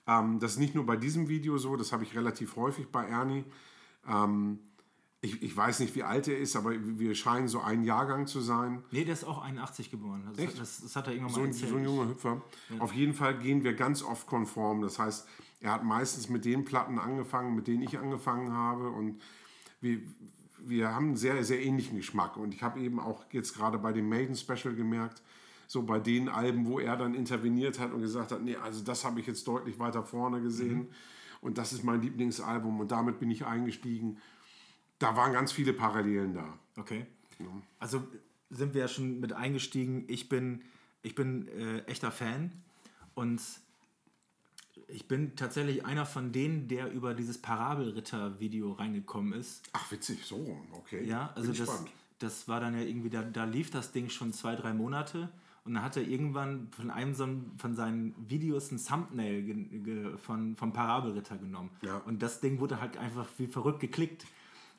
ähm, 0.07 0.39
das 0.39 0.53
ist 0.53 0.59
nicht 0.59 0.75
nur 0.75 0.85
bei 0.85 0.95
diesem 0.97 1.27
Video 1.29 1.57
so, 1.57 1.75
das 1.75 1.91
habe 1.91 2.03
ich 2.03 2.15
relativ 2.15 2.55
häufig 2.55 2.87
bei 2.87 3.05
Ernie. 3.05 3.43
Ähm, 4.07 4.59
ich, 5.21 5.41
ich 5.41 5.57
weiß 5.57 5.79
nicht, 5.79 5.95
wie 5.95 6.03
alt 6.03 6.27
er 6.27 6.37
ist, 6.37 6.55
aber 6.55 6.73
wir 6.75 7.15
scheinen 7.15 7.47
so 7.47 7.59
ein 7.59 7.83
Jahrgang 7.83 8.27
zu 8.27 8.41
sein. 8.41 8.83
Nee, 8.91 9.05
der 9.05 9.13
ist 9.13 9.23
auch 9.23 9.41
81 9.41 9.89
geboren. 9.89 10.23
Das, 10.29 10.37
Echt? 10.37 10.59
das, 10.59 10.81
das 10.81 10.95
hat 10.95 11.07
er 11.07 11.13
irgendwann 11.13 11.33
So 11.33 11.39
mal 11.41 11.47
erzählt. 11.47 11.69
so 11.71 11.77
ein 11.77 11.83
junger 11.83 12.07
Hüpfer. 12.09 12.41
Auf 12.79 12.93
jeden 12.93 13.13
Fall 13.15 13.37
gehen 13.39 13.63
wir 13.63 13.73
ganz 13.73 14.03
oft 14.03 14.27
konform. 14.27 14.81
Das 14.81 14.99
heißt, 14.99 15.27
er 15.61 15.71
hat 15.71 15.83
meistens 15.83 16.29
mit 16.29 16.45
den 16.45 16.63
Platten 16.63 16.99
angefangen, 16.99 17.55
mit 17.55 17.65
denen 17.67 17.81
ich 17.81 17.97
angefangen 17.97 18.53
habe. 18.53 18.89
Und 18.89 19.19
wir, 19.81 19.99
wir 20.59 20.93
haben 20.93 21.07
einen 21.07 21.15
sehr, 21.17 21.43
sehr 21.43 21.63
ähnlichen 21.63 21.97
Geschmack. 21.97 22.37
Und 22.37 22.53
ich 22.53 22.61
habe 22.61 22.79
eben 22.79 22.99
auch 22.99 23.25
jetzt 23.31 23.55
gerade 23.55 23.79
bei 23.79 23.93
dem 23.93 24.07
Maiden 24.07 24.35
Special 24.35 24.75
gemerkt, 24.75 25.23
so 25.67 25.83
bei 25.83 25.99
den 25.99 26.29
Alben, 26.29 26.65
wo 26.65 26.79
er 26.79 26.97
dann 26.97 27.13
interveniert 27.15 27.79
hat 27.79 27.91
und 27.91 28.01
gesagt 28.01 28.31
hat, 28.31 28.41
nee, 28.41 28.55
also 28.55 28.83
das 28.83 29.03
habe 29.03 29.19
ich 29.19 29.27
jetzt 29.27 29.47
deutlich 29.47 29.79
weiter 29.79 30.03
vorne 30.03 30.41
gesehen. 30.41 30.89
Und 31.41 31.57
das 31.57 31.73
ist 31.73 31.83
mein 31.83 32.01
Lieblingsalbum. 32.01 32.79
Und 32.79 32.91
damit 32.91 33.19
bin 33.19 33.29
ich 33.29 33.45
eingestiegen. 33.45 34.17
Da 34.99 35.15
waren 35.15 35.33
ganz 35.33 35.51
viele 35.51 35.73
Parallelen 35.73 36.33
da. 36.33 36.57
Okay. 36.77 37.05
Also 37.79 38.03
sind 38.49 38.73
wir 38.73 38.81
ja 38.81 38.87
schon 38.87 39.19
mit 39.19 39.33
eingestiegen. 39.33 40.05
Ich 40.07 40.29
bin, 40.29 40.61
ich 41.03 41.15
bin 41.15 41.47
äh, 41.49 41.79
echter 41.81 42.11
Fan 42.11 42.51
und 43.13 43.41
ich 44.87 45.07
bin 45.07 45.35
tatsächlich 45.35 45.85
einer 45.85 46.05
von 46.05 46.31
denen, 46.31 46.67
der 46.67 46.91
über 46.91 47.13
dieses 47.13 47.41
Parabelritter-Video 47.41 48.73
reingekommen 48.73 49.33
ist. 49.33 49.63
Ach, 49.73 49.91
witzig, 49.91 50.23
so 50.23 50.57
okay. 50.73 51.05
Ja, 51.05 51.31
also 51.35 51.51
das, 51.53 51.85
das 52.19 52.47
war 52.47 52.59
dann 52.59 52.73
ja 52.73 52.81
irgendwie, 52.81 53.09
da, 53.09 53.23
da 53.23 53.45
lief 53.45 53.71
das 53.71 53.91
Ding 53.91 54.09
schon 54.09 54.33
zwei, 54.33 54.55
drei 54.55 54.73
Monate 54.73 55.29
und 55.65 55.73
dann 55.73 55.83
hat 55.83 55.97
er 55.97 56.03
irgendwann 56.07 56.67
von 56.71 56.91
einem 56.91 57.15
so 57.15 57.27
von 57.57 57.75
seinen 57.75 58.13
Videos 58.29 58.71
ein 58.71 58.77
Thumbnail 58.77 60.15
von, 60.17 60.55
vom 60.55 60.73
Parabelritter 60.73 61.37
genommen. 61.37 61.71
Ja. 61.81 61.97
Und 61.97 62.21
das 62.21 62.39
Ding 62.39 62.59
wurde 62.59 62.79
halt 62.79 62.97
einfach 62.97 63.27
wie 63.37 63.47
verrückt 63.47 63.79
geklickt. 63.79 64.27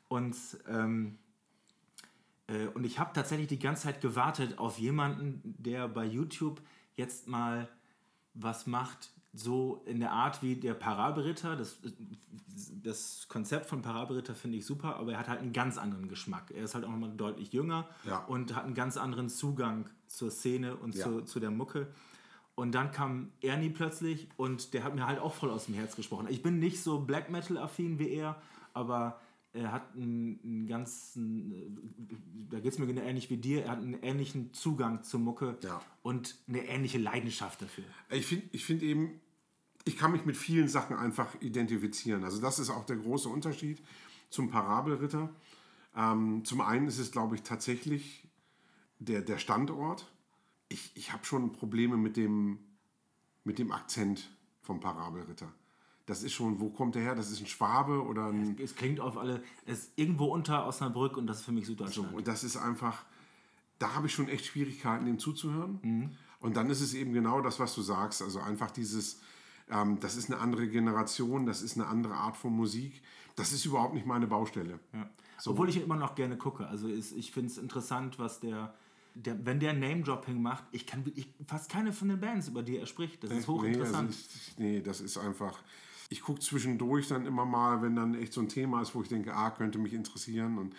Und, 0.07 0.35
ähm, 0.69 1.17
äh, 2.47 2.67
und 2.67 2.85
ich 2.85 2.99
habe 2.99 3.11
tatsächlich 3.13 3.47
die 3.47 3.59
ganze 3.59 3.83
Zeit 3.83 3.99
gewartet 3.99 4.57
auf 4.59 4.79
jemanden, 4.79 5.55
der 5.57 5.89
bei 5.89 6.05
YouTube 6.05 6.61
jetzt 6.95 7.27
mal 7.27 7.67
was 8.33 8.65
macht, 8.65 9.11
so 9.33 9.83
in 9.85 9.99
der 9.99 10.13
Art 10.13 10.41
wie 10.41 10.55
der 10.55 10.73
Parabelritter. 10.73 11.57
Das, 11.57 11.79
das 12.81 13.27
Konzept 13.27 13.65
von 13.65 13.81
Parabelritter 13.81 14.35
finde 14.35 14.57
ich 14.57 14.65
super, 14.65 14.95
aber 14.95 15.11
er 15.11 15.19
hat 15.19 15.27
halt 15.27 15.41
einen 15.41 15.51
ganz 15.51 15.77
anderen 15.77 16.07
Geschmack. 16.07 16.49
Er 16.51 16.63
ist 16.63 16.75
halt 16.75 16.85
auch 16.85 16.91
nochmal 16.91 17.11
deutlich 17.11 17.51
jünger 17.51 17.89
Ja. 18.05 18.19
und 18.25 18.55
hat 18.55 18.63
einen 18.63 18.73
ganz 18.73 18.95
anderen 18.95 19.27
Zugang 19.27 19.89
zur 20.07 20.31
Szene 20.31 20.75
und 20.77 20.95
Ja. 20.95 21.03
zu, 21.05 21.21
zu 21.21 21.39
der 21.39 21.51
Mucke. 21.51 21.87
Und 22.55 22.71
dann 22.73 22.91
kam 22.91 23.31
Ernie 23.41 23.69
plötzlich 23.69 24.27
und 24.35 24.73
der 24.73 24.83
hat 24.83 24.95
mir 24.95 25.05
halt 25.05 25.19
auch 25.19 25.33
voll 25.35 25.51
aus 25.51 25.65
dem 25.65 25.75
Herz 25.75 25.95
gesprochen. 25.95 26.27
Ich 26.29 26.41
bin 26.41 26.57
nicht 26.59 26.81
so 26.81 26.99
Black 27.01 27.29
Metal-affin 27.29 27.99
wie 27.99 28.09
er, 28.09 28.41
aber 28.73 29.19
er 29.53 29.71
hat 29.71 29.95
einen, 29.95 30.39
einen 30.43 30.67
ganzen, 30.67 31.51
äh, 31.51 31.69
da 32.49 32.59
geht 32.59 32.73
es 32.73 32.79
mir 32.79 32.87
genau 32.87 33.01
ähnlich 33.01 33.29
wie 33.29 33.37
dir, 33.37 33.63
er 33.65 33.71
hat 33.71 33.79
einen 33.79 33.93
ähnlichen 34.01 34.53
Zugang 34.53 35.03
zur 35.03 35.19
Mucke 35.19 35.57
Ja. 35.63 35.81
und 36.03 36.35
eine 36.47 36.65
ähnliche 36.67 36.97
Leidenschaft 36.97 37.61
dafür. 37.61 37.83
Ich 38.09 38.25
finde 38.25 38.47
ich 38.51 38.65
find 38.65 38.81
eben, 38.83 39.19
ich 39.85 39.95
kann 39.97 40.11
mich 40.11 40.25
mit 40.25 40.35
vielen 40.35 40.67
Sachen 40.67 40.95
einfach 40.97 41.39
identifizieren. 41.41 42.23
Also 42.23 42.41
das 42.41 42.59
ist 42.59 42.69
auch 42.69 42.85
der 42.85 42.97
große 42.97 43.29
Unterschied 43.29 43.81
zum 44.29 44.49
Parabelritter. 44.49 45.29
Ähm, 45.95 46.43
zum 46.43 46.61
einen 46.61 46.87
ist 46.87 46.99
es, 46.99 47.11
glaube 47.11 47.35
ich, 47.35 47.41
tatsächlich 47.43 48.26
der, 48.99 49.21
der 49.21 49.37
Standort. 49.37 50.11
Ich, 50.69 50.91
ich 50.95 51.13
habe 51.13 51.25
schon 51.25 51.51
Probleme 51.51 51.97
mit 51.97 52.17
dem, 52.17 52.59
mit 53.43 53.59
dem 53.59 53.71
Akzent 53.71 54.29
vom 54.61 54.79
Parabelritter. 54.79 55.51
Das 56.05 56.23
ist 56.23 56.33
schon, 56.33 56.59
wo 56.61 56.69
kommt 56.69 56.95
der 56.95 57.01
her? 57.01 57.15
Das 57.15 57.31
ist 57.31 57.41
ein 57.41 57.47
Schwabe 57.47 58.01
oder 58.03 58.27
ein... 58.27 58.57
Es 58.59 58.75
klingt 58.75 58.99
auf 58.99 59.17
alle, 59.17 59.43
es 59.65 59.79
ist 59.79 59.91
irgendwo 59.97 60.25
unter 60.25 60.65
Osnabrück 60.65 61.17
und 61.17 61.27
das 61.27 61.39
ist 61.39 61.45
für 61.45 61.51
mich 61.51 61.65
So, 61.65 61.73
Süddeutschland. 61.73 62.13
und 62.13 62.27
das 62.27 62.43
ist 62.45 62.55
einfach, 62.55 63.03
da 63.77 63.93
habe 63.93 64.07
ich 64.07 64.13
schon 64.13 64.29
echt 64.29 64.45
Schwierigkeiten, 64.45 65.05
dem 65.05 65.19
zuzuhören. 65.19 66.17
Und 66.39 66.55
dann 66.55 66.69
ist 66.69 66.81
es 66.81 66.93
eben 66.93 67.11
genau 67.13 67.41
das, 67.41 67.59
was 67.59 67.75
du 67.75 67.81
sagst. 67.81 68.21
Also 68.21 68.39
einfach 68.39 68.71
dieses, 68.71 69.19
ähm, 69.69 69.99
das 69.99 70.15
ist 70.15 70.31
eine 70.31 70.39
andere 70.39 70.67
Generation, 70.69 71.45
das 71.45 71.61
ist 71.61 71.75
eine 71.75 71.87
andere 71.87 72.13
Art 72.15 72.37
von 72.37 72.53
Musik. 72.53 73.01
Das 73.35 73.51
ist 73.51 73.65
überhaupt 73.65 73.93
nicht 73.93 74.05
meine 74.05 74.27
Baustelle. 74.27 74.79
Ja. 74.93 75.09
Obwohl 75.45 75.69
ich 75.69 75.81
immer 75.81 75.97
noch 75.97 76.15
gerne 76.15 76.37
gucke. 76.37 76.67
Also 76.67 76.87
ist, 76.87 77.11
ich 77.11 77.31
finde 77.31 77.51
es 77.51 77.57
interessant, 77.57 78.17
was 78.17 78.39
der, 78.39 78.73
der, 79.23 79.45
wenn 79.45 79.59
der 79.59 79.73
Name-Dropping 79.73 80.41
macht, 80.41 80.65
ich 80.71 80.85
kann 80.85 81.05
wirklich 81.05 81.27
fast 81.45 81.69
keine 81.69 81.93
von 81.93 82.09
den 82.09 82.19
Bands, 82.19 82.47
über 82.47 82.63
die 82.63 82.77
er 82.77 82.85
spricht. 82.85 83.23
Das 83.23 83.31
ist 83.31 83.47
hochinteressant. 83.47 84.09
Nee, 84.09 84.15
also 84.15 84.35
ich, 84.35 84.57
nee 84.57 84.81
das 84.81 85.01
ist 85.01 85.17
einfach. 85.17 85.63
Ich 86.09 86.21
gucke 86.21 86.39
zwischendurch 86.39 87.09
dann 87.09 87.25
immer 87.25 87.45
mal, 87.45 87.81
wenn 87.81 87.95
dann 87.95 88.15
echt 88.15 88.31
so 88.31 88.41
ein 88.41 88.47
Thema 88.47 88.81
ist, 88.81 88.95
wo 88.95 89.01
ich 89.01 89.09
denke, 89.09 89.33
ah, 89.33 89.51
könnte 89.51 89.77
mich 89.77 89.93
interessieren 89.93 90.57
und 90.57 90.73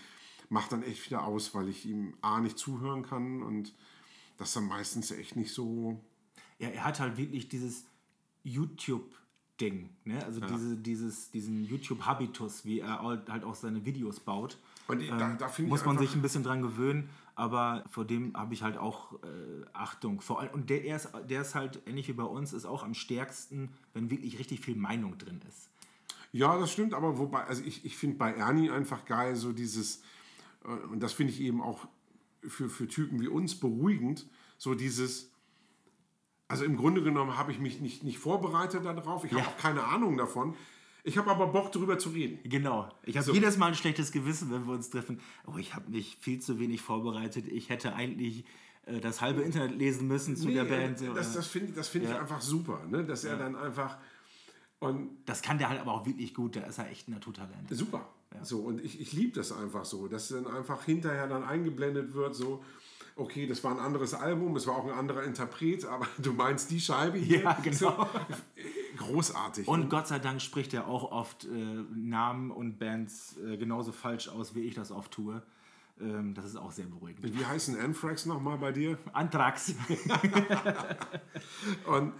mache 0.48 0.70
dann 0.70 0.82
echt 0.82 1.04
wieder 1.04 1.24
aus, 1.24 1.54
weil 1.54 1.68
ich 1.68 1.84
ihm 1.84 2.14
A 2.22 2.40
nicht 2.40 2.56
zuhören 2.56 3.02
kann 3.02 3.42
und 3.42 3.74
das 4.38 4.52
dann 4.54 4.66
meistens 4.66 5.10
echt 5.10 5.36
nicht 5.36 5.52
so. 5.52 6.00
Ja, 6.58 6.68
er 6.68 6.84
hat 6.84 7.00
halt 7.00 7.18
wirklich 7.18 7.48
dieses 7.48 7.84
YouTube-Ding, 8.44 9.90
ne? 10.04 10.24
Also 10.24 10.40
ja. 10.40 10.46
diese, 10.46 10.76
dieses, 10.76 11.30
diesen 11.30 11.64
YouTube-Habitus, 11.66 12.64
wie 12.64 12.80
er 12.80 13.00
halt 13.02 13.44
auch 13.44 13.54
seine 13.54 13.84
Videos 13.84 14.20
baut. 14.20 14.56
Und 14.86 15.06
da, 15.06 15.32
ähm, 15.32 15.38
da 15.38 15.52
muss 15.64 15.84
man 15.84 15.98
sich 15.98 16.14
ein 16.14 16.22
bisschen 16.22 16.42
dran 16.42 16.62
gewöhnen, 16.62 17.10
aber 17.38 17.84
vor 17.88 18.04
dem 18.04 18.36
habe 18.36 18.52
ich 18.52 18.62
halt 18.64 18.76
auch 18.76 19.12
äh, 19.22 19.64
Achtung. 19.72 20.20
Vor 20.20 20.40
allem, 20.40 20.50
und 20.50 20.70
der, 20.70 20.80
der, 20.80 20.96
ist, 20.96 21.08
der 21.30 21.42
ist 21.42 21.54
halt, 21.54 21.80
ähnlich 21.86 22.08
wie 22.08 22.12
bei 22.12 22.24
uns, 22.24 22.52
ist 22.52 22.64
auch 22.64 22.82
am 22.82 22.94
stärksten, 22.94 23.70
wenn 23.94 24.10
wirklich 24.10 24.40
richtig 24.40 24.60
viel 24.60 24.74
Meinung 24.74 25.16
drin 25.18 25.40
ist. 25.48 25.70
Ja, 26.32 26.58
das 26.58 26.72
stimmt, 26.72 26.94
aber 26.94 27.16
wobei, 27.16 27.44
also 27.44 27.62
ich, 27.62 27.84
ich 27.84 27.96
finde 27.96 28.16
bei 28.16 28.32
Ernie 28.32 28.70
einfach 28.70 29.04
geil, 29.04 29.36
so 29.36 29.52
dieses, 29.52 30.02
äh, 30.64 30.68
und 30.90 31.00
das 31.00 31.12
finde 31.12 31.32
ich 31.32 31.40
eben 31.40 31.62
auch 31.62 31.86
für, 32.44 32.68
für 32.68 32.88
Typen 32.88 33.20
wie 33.20 33.28
uns 33.28 33.54
beruhigend, 33.54 34.26
so 34.58 34.74
dieses, 34.74 35.30
also 36.48 36.64
im 36.64 36.76
Grunde 36.76 37.04
genommen 37.04 37.38
habe 37.38 37.52
ich 37.52 37.60
mich 37.60 37.80
nicht, 37.80 38.02
nicht 38.02 38.18
vorbereitet 38.18 38.84
darauf, 38.84 39.24
ich 39.24 39.30
ja. 39.30 39.38
habe 39.38 39.48
auch 39.48 39.58
keine 39.58 39.84
Ahnung 39.84 40.16
davon. 40.16 40.56
Ich 41.04 41.16
habe 41.16 41.30
aber 41.30 41.46
Bock, 41.48 41.72
darüber 41.72 41.98
zu 41.98 42.10
reden. 42.10 42.38
Genau. 42.44 42.88
Ich 43.04 43.16
habe 43.16 43.26
so. 43.26 43.32
jedes 43.32 43.56
Mal 43.56 43.68
ein 43.68 43.74
schlechtes 43.74 44.12
Gewissen, 44.12 44.50
wenn 44.50 44.66
wir 44.66 44.74
uns 44.74 44.90
treffen. 44.90 45.20
Oh, 45.46 45.56
ich 45.56 45.74
habe 45.74 45.90
mich 45.90 46.18
viel 46.20 46.40
zu 46.40 46.58
wenig 46.58 46.82
vorbereitet. 46.82 47.46
Ich 47.48 47.68
hätte 47.68 47.94
eigentlich 47.94 48.44
äh, 48.86 49.00
das 49.00 49.20
halbe 49.20 49.42
Internet 49.42 49.78
lesen 49.78 50.08
müssen 50.08 50.36
zu 50.36 50.48
nee, 50.48 50.54
der 50.54 50.64
Band. 50.64 51.00
Das 51.14 51.34
das 51.34 51.46
finde 51.46 51.72
das 51.72 51.88
find 51.88 52.04
ja. 52.04 52.12
ich 52.12 52.18
einfach 52.18 52.40
super, 52.40 52.84
ne? 52.88 53.04
dass 53.04 53.24
er 53.24 53.36
dann 53.36 53.56
einfach. 53.56 53.96
Und 54.80 55.10
das 55.26 55.42
kann 55.42 55.58
der 55.58 55.68
halt 55.70 55.80
aber 55.80 55.92
auch 55.92 56.06
wirklich 56.06 56.34
gut. 56.34 56.56
Da 56.56 56.60
ist 56.60 56.78
er 56.78 56.90
echt 56.90 57.08
ein 57.08 57.12
Naturtalent. 57.12 57.68
Super. 57.70 58.08
Ja. 58.34 58.44
So, 58.44 58.60
und 58.60 58.84
ich, 58.84 59.00
ich 59.00 59.12
liebe 59.12 59.32
das 59.32 59.52
einfach 59.52 59.84
so, 59.84 60.06
dass 60.06 60.28
dann 60.28 60.46
einfach 60.46 60.84
hinterher 60.84 61.26
dann 61.26 61.44
eingeblendet 61.44 62.14
wird, 62.14 62.34
so, 62.34 62.62
okay, 63.16 63.46
das 63.46 63.64
war 63.64 63.72
ein 63.72 63.78
anderes 63.78 64.14
Album, 64.14 64.54
es 64.56 64.66
war 64.66 64.76
auch 64.76 64.84
ein 64.84 64.92
anderer 64.92 65.24
Interpret, 65.24 65.84
aber 65.84 66.06
du 66.18 66.32
meinst 66.32 66.70
die 66.70 66.80
Scheibe 66.80 67.18
hier? 67.18 67.42
Ja, 67.42 67.52
genau. 67.62 67.76
So, 67.76 68.06
großartig. 68.96 69.68
Und? 69.68 69.90
Gott 69.90 70.08
sei 70.08 70.18
Dank 70.18 70.40
spricht 70.40 70.74
er 70.74 70.86
auch 70.86 71.10
oft 71.12 71.44
äh, 71.44 71.48
Namen 71.94 72.50
und 72.50 72.78
Bands 72.78 73.36
äh, 73.38 73.56
genauso 73.56 73.92
falsch 73.92 74.28
aus, 74.28 74.54
wie 74.54 74.60
ich 74.60 74.74
das 74.74 74.90
oft 74.90 75.12
tue. 75.12 75.42
Ähm, 76.00 76.34
das 76.34 76.44
ist 76.44 76.56
auch 76.56 76.72
sehr 76.72 76.86
beruhigend. 76.86 77.38
Wie 77.38 77.44
heißen 77.44 77.78
Anthrax 77.78 78.26
nochmal 78.26 78.58
bei 78.58 78.72
dir? 78.72 78.98
Anthrax. 79.12 79.74
und 81.86 82.12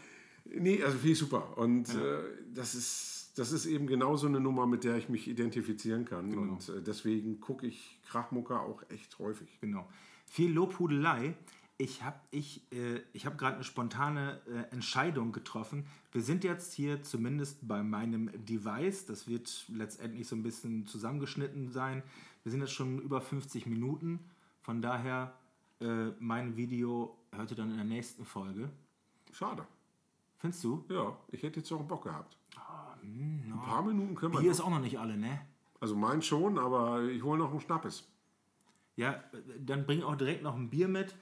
nee, 0.45 0.83
also 0.83 0.97
finde 0.99 1.13
ich 1.13 1.19
super. 1.19 1.57
Und 1.57 1.93
ja. 1.95 2.01
äh, 2.01 2.23
das 2.55 2.75
ist 2.75 3.19
das 3.39 3.53
ist 3.53 3.67
eben 3.67 3.87
genau 3.87 4.17
so 4.17 4.27
eine 4.27 4.41
Nummer, 4.41 4.67
mit 4.67 4.85
der 4.85 4.97
ich 4.97 5.09
mich 5.09 5.29
identifizieren 5.29 6.05
kann. 6.05 6.31
Genau. 6.31 6.43
Und 6.43 6.69
äh, 6.69 6.83
deswegen 6.83 7.41
gucke 7.41 7.67
ich 7.67 8.01
Krachmucker 8.09 8.61
auch 8.63 8.83
echt 8.91 9.19
häufig. 9.19 9.49
Genau. 9.61 9.89
Viel 10.27 10.53
Lobhudelei. 10.53 11.35
Ich 11.81 12.03
habe 12.03 12.19
ich, 12.33 12.61
äh, 12.73 13.01
ich 13.13 13.25
hab 13.25 13.39
gerade 13.39 13.55
eine 13.55 13.65
spontane 13.65 14.41
äh, 14.49 14.73
Entscheidung 14.75 15.31
getroffen. 15.31 15.87
Wir 16.11 16.23
sind 16.23 16.43
jetzt 16.43 16.73
hier 16.75 17.05
zumindest 17.05 17.67
bei 17.69 17.85
meinem 17.85 18.31
Device. 18.45 19.07
Das 19.07 19.29
wird 19.29 19.65
letztendlich 19.69 20.27
so 20.27 20.35
ein 20.35 20.43
bisschen 20.43 20.87
zusammengeschnitten 20.87 21.71
sein. 21.71 22.03
Wir 22.43 22.51
sind 22.51 22.63
jetzt 22.63 22.73
schon 22.73 22.99
über 22.99 23.21
50 23.21 23.67
Minuten. 23.67 24.19
Von 24.61 24.83
daher, 24.83 25.35
äh, 25.81 26.09
mein 26.19 26.57
Video 26.57 27.17
hört 27.31 27.53
ihr 27.53 27.57
dann 27.57 27.71
in 27.71 27.77
der 27.77 27.85
nächsten 27.87 28.25
Folge. 28.25 28.71
Schade. 29.33 29.65
Findest 30.39 30.65
du? 30.65 30.85
Ja, 30.89 31.17
ich 31.29 31.45
hätte 31.45 31.61
jetzt 31.61 31.71
auch 31.71 31.83
Bock 31.85 32.03
gehabt. 32.03 32.37
Hm, 33.03 33.53
Ein 33.53 33.61
paar 33.61 33.83
Minuten 33.83 34.17
können 34.17 34.33
wir. 34.33 34.41
Bier 34.41 34.51
ist 34.51 34.61
auch 34.61 34.71
noch 34.71 34.81
nicht 34.81 34.99
alle, 34.99 35.17
ne? 35.17 35.41
Also 35.79 35.95
mein 35.95 36.23
schon, 36.23 36.59
aber 36.59 37.05
ich 37.05 37.23
hole 37.23 37.39
noch 37.39 37.53
einen 37.53 37.61
Schnappes. 37.61 38.05
Ja, 38.97 39.23
dann 39.61 39.87
bring 39.87 40.03
auch 40.03 40.17
direkt 40.17 40.43
noch 40.43 40.57
ein 40.57 40.71
Bier 40.71 40.89
mit. 40.89 41.15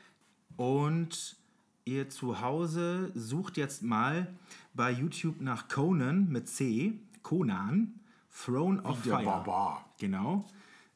Und 0.56 1.36
ihr 1.84 2.08
zu 2.08 2.40
Hause 2.40 3.12
sucht 3.14 3.56
jetzt 3.56 3.82
mal 3.82 4.34
bei 4.74 4.90
YouTube 4.90 5.40
nach 5.40 5.68
Conan 5.68 6.28
mit 6.28 6.48
C, 6.48 6.94
Conan, 7.22 8.00
Throne 8.30 8.82
of 8.82 9.04
Wie 9.04 9.10
Fire. 9.10 9.18
Der 9.18 9.24
Barbar. 9.24 9.94
Genau. 9.98 10.44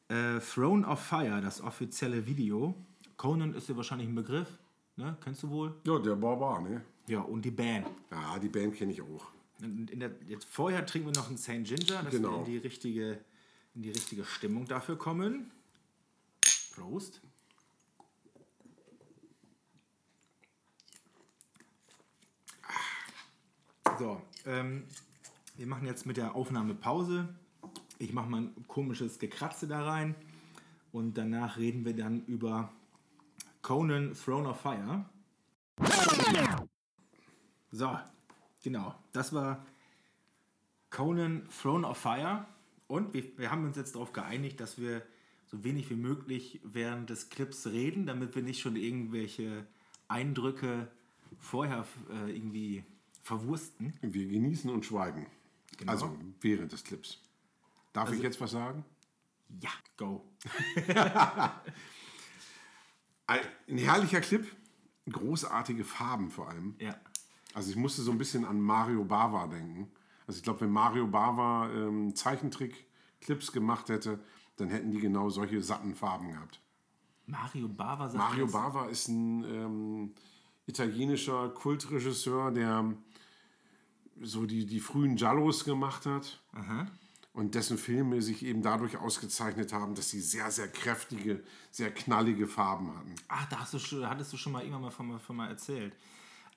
Äh, 0.09 0.39
Throne 0.39 0.85
of 0.85 0.99
Fire, 0.99 1.41
das 1.41 1.61
offizielle 1.61 2.25
Video. 2.25 2.75
Conan 3.17 3.53
ist 3.53 3.69
dir 3.69 3.77
wahrscheinlich 3.77 4.07
ein 4.07 4.15
Begriff, 4.15 4.59
ne? 4.95 5.17
Kennst 5.23 5.43
du 5.43 5.49
wohl? 5.49 5.75
Ja, 5.85 5.99
der 5.99 6.15
Barbar, 6.15 6.61
ne? 6.61 6.81
Ja, 7.07 7.21
und 7.21 7.43
die 7.43 7.51
Band. 7.51 7.87
Ja, 8.11 8.37
die 8.39 8.49
Band 8.49 8.75
kenne 8.75 8.91
ich 8.91 9.01
auch. 9.01 9.25
Der, 9.59 10.11
jetzt 10.27 10.45
vorher 10.45 10.85
trinken 10.85 11.09
wir 11.09 11.13
noch 11.13 11.27
einen 11.27 11.37
St. 11.37 11.63
Ginger, 11.63 12.03
dass 12.03 12.11
genau. 12.11 12.31
wir 12.31 12.37
in 12.39 12.45
die, 12.45 12.57
richtige, 12.57 13.19
in 13.75 13.83
die 13.83 13.91
richtige 13.91 14.23
Stimmung 14.23 14.65
dafür 14.65 14.97
kommen. 14.97 15.51
Prost. 16.73 17.21
So, 24.01 24.19
ähm, 24.47 24.85
wir 25.57 25.67
machen 25.67 25.85
jetzt 25.85 26.07
mit 26.07 26.17
der 26.17 26.33
Aufnahme 26.33 26.73
Pause. 26.73 27.29
Ich 27.99 28.13
mache 28.13 28.27
mal 28.27 28.41
ein 28.41 28.67
komisches 28.67 29.19
Gekratze 29.19 29.67
da 29.67 29.85
rein. 29.85 30.15
Und 30.91 31.19
danach 31.19 31.57
reden 31.57 31.85
wir 31.85 31.95
dann 31.95 32.25
über 32.25 32.71
Conan 33.61 34.15
Throne 34.15 34.49
of 34.49 34.59
Fire. 34.59 35.05
So, 37.71 37.95
Genau, 38.63 38.95
das 39.11 39.33
war 39.33 39.67
Conan 40.89 41.47
Throne 41.61 41.87
of 41.87 41.95
Fire. 41.95 42.47
Und 42.87 43.13
wir, 43.13 43.37
wir 43.37 43.51
haben 43.51 43.65
uns 43.65 43.77
jetzt 43.77 43.93
darauf 43.93 44.13
geeinigt, 44.13 44.59
dass 44.59 44.79
wir 44.79 45.03
so 45.45 45.63
wenig 45.63 45.91
wie 45.91 45.95
möglich 45.95 46.59
während 46.63 47.11
des 47.11 47.29
Clips 47.29 47.67
reden, 47.67 48.07
damit 48.07 48.33
wir 48.33 48.41
nicht 48.41 48.61
schon 48.61 48.77
irgendwelche 48.77 49.67
Eindrücke 50.07 50.87
vorher 51.37 51.85
äh, 52.09 52.35
irgendwie 52.35 52.83
verwursten. 53.21 53.93
Wir 54.01 54.27
genießen 54.27 54.69
und 54.69 54.85
schweigen. 54.85 55.27
Genau. 55.77 55.91
Also 55.91 56.15
während 56.41 56.71
des 56.71 56.83
Clips. 56.83 57.19
Darf 57.93 58.09
also, 58.09 58.17
ich 58.17 58.23
jetzt 58.23 58.39
was 58.39 58.51
sagen? 58.51 58.85
Ja, 59.59 59.71
go. 59.97 60.23
Ein 63.27 63.77
herrlicher 63.77 64.21
Clip, 64.21 64.45
großartige 65.09 65.83
Farben 65.83 66.29
vor 66.29 66.49
allem. 66.49 66.75
Ja. 66.79 66.95
Also 67.53 67.69
ich 67.69 67.75
musste 67.75 68.01
so 68.01 68.11
ein 68.11 68.17
bisschen 68.17 68.45
an 68.45 68.59
Mario 68.61 69.03
Bava 69.03 69.47
denken. 69.47 69.91
Also 70.27 70.37
ich 70.37 70.43
glaube, 70.43 70.61
wenn 70.61 70.71
Mario 70.71 71.07
Bava 71.07 71.69
ähm, 71.69 72.15
Zeichentrick-Clips 72.15 73.51
gemacht 73.51 73.89
hätte, 73.89 74.23
dann 74.57 74.69
hätten 74.69 74.91
die 74.91 74.99
genau 74.99 75.29
solche 75.29 75.61
satten 75.61 75.95
Farben 75.95 76.31
gehabt. 76.31 76.61
Mario 77.25 77.67
Bava 77.67 78.09
sagt 78.09 78.23
Mario? 78.23 78.47
Bava 78.47 78.85
ist 78.87 79.07
ein 79.07 79.43
ähm, 79.43 80.13
italienischer 80.65 81.49
Kultregisseur, 81.49 82.51
der 82.51 82.93
so 84.21 84.45
die, 84.45 84.65
die 84.65 84.79
frühen 84.79 85.15
Giallos 85.15 85.63
gemacht 85.63 86.05
hat. 86.05 86.41
Aha. 86.53 86.87
Und 87.33 87.55
dessen 87.55 87.77
Filme 87.77 88.21
sich 88.21 88.43
eben 88.43 88.61
dadurch 88.61 88.97
ausgezeichnet 88.97 89.71
haben, 89.71 89.95
dass 89.95 90.09
sie 90.09 90.19
sehr, 90.19 90.51
sehr 90.51 90.67
kräftige, 90.67 91.41
sehr 91.71 91.89
knallige 91.93 92.45
Farben 92.45 92.93
hatten. 92.95 93.15
Ach, 93.29 93.47
da 93.47 93.59
hast 93.59 93.73
du, 93.73 94.05
hattest 94.05 94.33
du 94.33 94.37
schon 94.37 94.51
mal 94.51 94.61
irgendwann 94.61 94.81
mal 94.81 94.91
von, 94.91 95.17
von 95.17 95.35
mal 95.37 95.47
erzählt. 95.47 95.95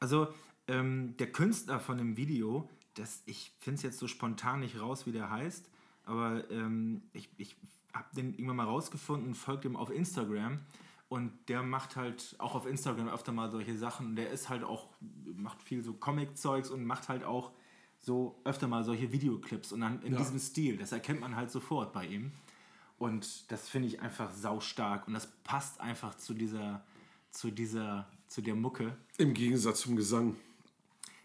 Also 0.00 0.28
ähm, 0.66 1.16
der 1.18 1.30
Künstler 1.30 1.78
von 1.78 1.98
dem 1.98 2.16
Video, 2.16 2.68
das, 2.94 3.22
ich 3.26 3.52
finde 3.60 3.76
es 3.76 3.82
jetzt 3.82 3.98
so 3.98 4.08
spontan 4.08 4.60
nicht 4.60 4.80
raus, 4.80 5.06
wie 5.06 5.12
der 5.12 5.30
heißt, 5.30 5.70
aber 6.06 6.50
ähm, 6.50 7.02
ich, 7.12 7.30
ich 7.36 7.56
habe 7.92 8.08
den 8.16 8.32
irgendwann 8.32 8.56
mal 8.56 8.64
rausgefunden, 8.64 9.34
folgt 9.34 9.64
ihm 9.64 9.76
auf 9.76 9.90
Instagram 9.90 10.58
und 11.14 11.30
der 11.46 11.62
macht 11.62 11.94
halt 11.94 12.34
auch 12.38 12.56
auf 12.56 12.66
Instagram 12.66 13.08
öfter 13.08 13.30
mal 13.30 13.48
solche 13.48 13.78
Sachen. 13.78 14.16
Der 14.16 14.30
ist 14.30 14.48
halt 14.48 14.64
auch, 14.64 14.88
macht 15.36 15.62
viel 15.62 15.84
so 15.84 15.92
Comic-Zeugs 15.92 16.70
und 16.70 16.84
macht 16.84 17.08
halt 17.08 17.22
auch 17.22 17.52
so 18.00 18.40
öfter 18.42 18.66
mal 18.66 18.82
solche 18.82 19.12
Videoclips 19.12 19.70
und 19.70 19.82
dann 19.82 20.02
in 20.02 20.14
ja. 20.14 20.18
diesem 20.18 20.40
Stil. 20.40 20.76
Das 20.76 20.90
erkennt 20.90 21.20
man 21.20 21.36
halt 21.36 21.52
sofort 21.52 21.92
bei 21.92 22.04
ihm. 22.04 22.32
Und 22.98 23.48
das 23.52 23.68
finde 23.68 23.86
ich 23.86 24.00
einfach 24.00 24.32
saustark 24.32 25.06
und 25.06 25.14
das 25.14 25.28
passt 25.44 25.80
einfach 25.80 26.16
zu 26.16 26.34
dieser, 26.34 26.84
zu 27.30 27.52
dieser, 27.52 28.08
zu 28.26 28.42
der 28.42 28.56
Mucke. 28.56 28.96
Im 29.16 29.34
Gegensatz 29.34 29.82
zum 29.82 29.94
Gesang. 29.94 30.34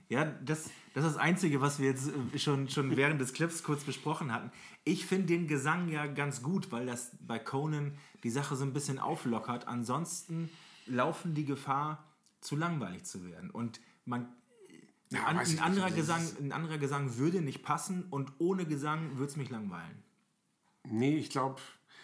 Ja, 0.07 0.25
das, 0.25 0.69
das 0.99 1.11
ist 1.11 1.15
das 1.15 1.23
Einzige, 1.23 1.61
was 1.61 1.79
wir 1.79 1.87
jetzt 1.87 2.11
äh, 2.33 2.39
schon, 2.39 2.69
schon 2.69 2.97
während 2.97 3.21
des 3.21 3.33
Clips 3.33 3.63
kurz 3.63 3.83
besprochen 3.83 4.33
hatten. 4.33 4.51
Ich 4.83 5.05
finde 5.05 5.27
den 5.27 5.47
Gesang 5.47 5.87
ja 5.89 6.07
ganz 6.07 6.41
gut, 6.41 6.71
weil 6.71 6.85
das 6.85 7.11
bei 7.21 7.39
Conan 7.39 7.97
die 8.23 8.29
Sache 8.29 8.55
so 8.55 8.63
ein 8.63 8.73
bisschen 8.73 8.99
auflockert. 8.99 9.67
Ansonsten 9.67 10.49
laufen 10.87 11.33
die 11.35 11.45
Gefahr, 11.45 12.05
zu 12.41 12.55
langweilig 12.55 13.03
zu 13.03 13.25
werden. 13.25 13.49
Und 13.49 13.79
man 14.05 14.27
Ja, 15.09 15.41
ich 15.41 15.57
ein, 15.57 15.59
anderer 15.59 15.85
nicht. 15.85 15.97
Das 15.97 16.07
Gesang, 16.07 16.27
ein 16.39 16.51
anderer 16.51 16.77
Gesang 16.77 17.17
würde 17.17 17.41
nicht 17.41 17.63
passen 17.63 18.05
und 18.09 18.33
ohne 18.39 18.65
Gesang 18.65 19.17
würde 19.17 19.31
es 19.31 19.37
mich 19.37 19.49
langweilen. 19.49 20.03
Nee, 20.87 21.17
ich 21.17 21.29
glaube, 21.29 21.61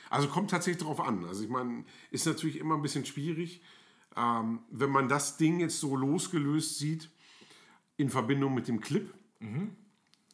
also 0.10 0.28
kommt 0.28 0.52
tatsächlich 0.52 0.82
darauf 0.82 1.00
an. 1.00 1.26
Also 1.26 1.44
ich 1.44 1.50
meine, 1.50 1.86
ist 2.12 2.26
natürlich 2.26 2.58
immer 2.58 2.76
ein 2.76 2.82
bisschen 2.82 3.06
schwierig, 3.06 3.62
ähm, 4.16 4.60
wenn 4.70 4.90
man 4.90 5.08
das 5.10 5.38
Ding 5.38 5.60
jetzt 5.60 5.80
so 5.80 5.96
losgelöst 5.96 6.80
sieht 6.80 7.10
in 7.98 8.10
Verbindung 8.10 8.54
mit 8.54 8.68
dem 8.68 8.80
Clip, 8.80 9.14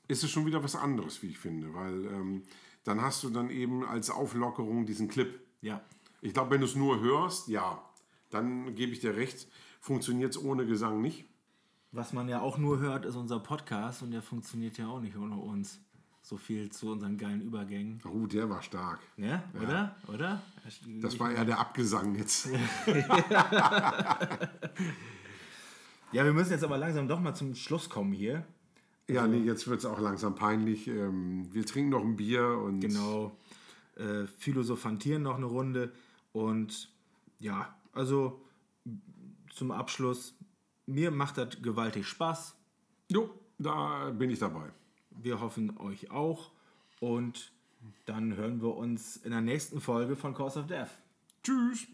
ist 0.07 0.24
es 0.24 0.30
schon 0.30 0.45
wieder 0.45 0.64
was 0.64 0.76
anderes, 0.76 1.22
wie 1.24 1.28
ich 1.28 1.38
finde, 1.38 1.74
weil 1.74 2.05
ähm, 2.05 2.43
dann 2.84 3.01
hast 3.01 3.24
du 3.24 3.30
dann 3.30 3.49
eben 3.49 3.86
als 3.86 4.09
Auflockerung 4.09 4.86
diesen 4.86 5.07
Clip. 5.07 5.39
Ja. 5.62 5.82
Ich 6.22 6.34
glaube, 6.34 6.51
wenn 6.51 6.62
du 6.62 6.68
es 6.68 6.76
nur 6.76 6.99
hörst, 6.99 7.47
ja, 7.47 7.82
dann 8.30 8.76
gebe 8.76 8.91
ich 8.91 8.99
dir 8.99 9.16
recht, 9.16 9.47
funktioniert 9.80 10.32
es 10.32 10.43
ohne 10.43 10.66
Gesang 10.66 11.01
nicht. 11.01 11.26
Was 11.91 12.14
man 12.14 12.30
ja 12.30 12.41
auch 12.41 12.57
nur 12.57 12.80
hört, 12.80 13.05
ist 13.05 13.16
unser 13.16 13.39
Podcast 13.39 14.01
und 14.01 14.12
der 14.12 14.22
funktioniert 14.22 14.78
ja 14.78 14.88
auch 14.88 15.01
nicht 15.01 15.18
ohne 15.18 15.36
uns. 15.36 15.80
So 16.24 16.38
viel 16.38 16.72
zu 16.72 16.91
unseren 16.91 17.18
geilen 17.18 17.41
Übergängen. 17.41 17.99
Oh, 18.05 18.28
der 18.28 18.49
war 18.49 18.62
stark. 18.62 18.99
Ne? 19.18 19.43
Oder? 19.59 19.95
Oder? 20.07 20.41
Das 21.01 21.20
war 21.20 21.32
eher 21.32 21.45
der 21.45 21.59
Abgesang 21.59 22.16
jetzt. 22.16 22.47
Ja, 26.12 26.26
wir 26.26 26.34
müssen 26.34 26.51
jetzt 26.51 26.64
aber 26.64 26.78
langsam 26.78 27.07
doch 27.07 27.20
mal 27.20 27.34
zum 27.34 27.55
Schluss 27.55 27.89
kommen 27.89 28.12
hier. 28.12 28.45
Ja, 29.09 29.28
nee, 29.28 29.39
jetzt 29.39 29.68
wird 29.68 29.80
es 29.80 29.86
auch 29.86 29.99
langsam 29.99 30.36
peinlich. 30.36 30.88
Ähm, 30.88 31.47
wir 31.53 31.66
trinken 31.66 31.89
noch 31.89 32.03
ein 32.03 32.16
Bier 32.16 32.57
und 32.57 32.80
Genau. 32.82 33.38
Äh, 33.95 34.26
philosophantieren 34.38 35.24
noch 35.24 35.36
eine 35.36 35.45
Runde. 35.45 35.91
Und 36.32 36.89
ja, 37.39 37.76
also 37.93 38.41
zum 39.53 39.72
Abschluss, 39.72 40.34
mir 40.86 41.12
macht 41.12 41.38
das 41.38 41.62
gewaltig 41.62 42.07
Spaß. 42.07 42.55
jo, 43.09 43.30
da 43.57 44.09
bin 44.12 44.30
ich 44.30 44.39
dabei. 44.39 44.70
Wir 45.12 45.39
hoffen 45.39 45.78
euch 45.78 46.09
auch. 46.09 46.51
Und 46.99 47.51
dann 48.05 48.36
hören 48.36 48.62
wir 48.62 48.76
uns 48.76 49.18
in 49.18 49.32
der 49.32 49.41
nächsten 49.41 49.82
Folge 49.82 50.16
von 50.16 50.34
Course 50.34 50.59
of 50.59 50.68
Death. 50.68 50.89
Tschüss. 51.43 51.88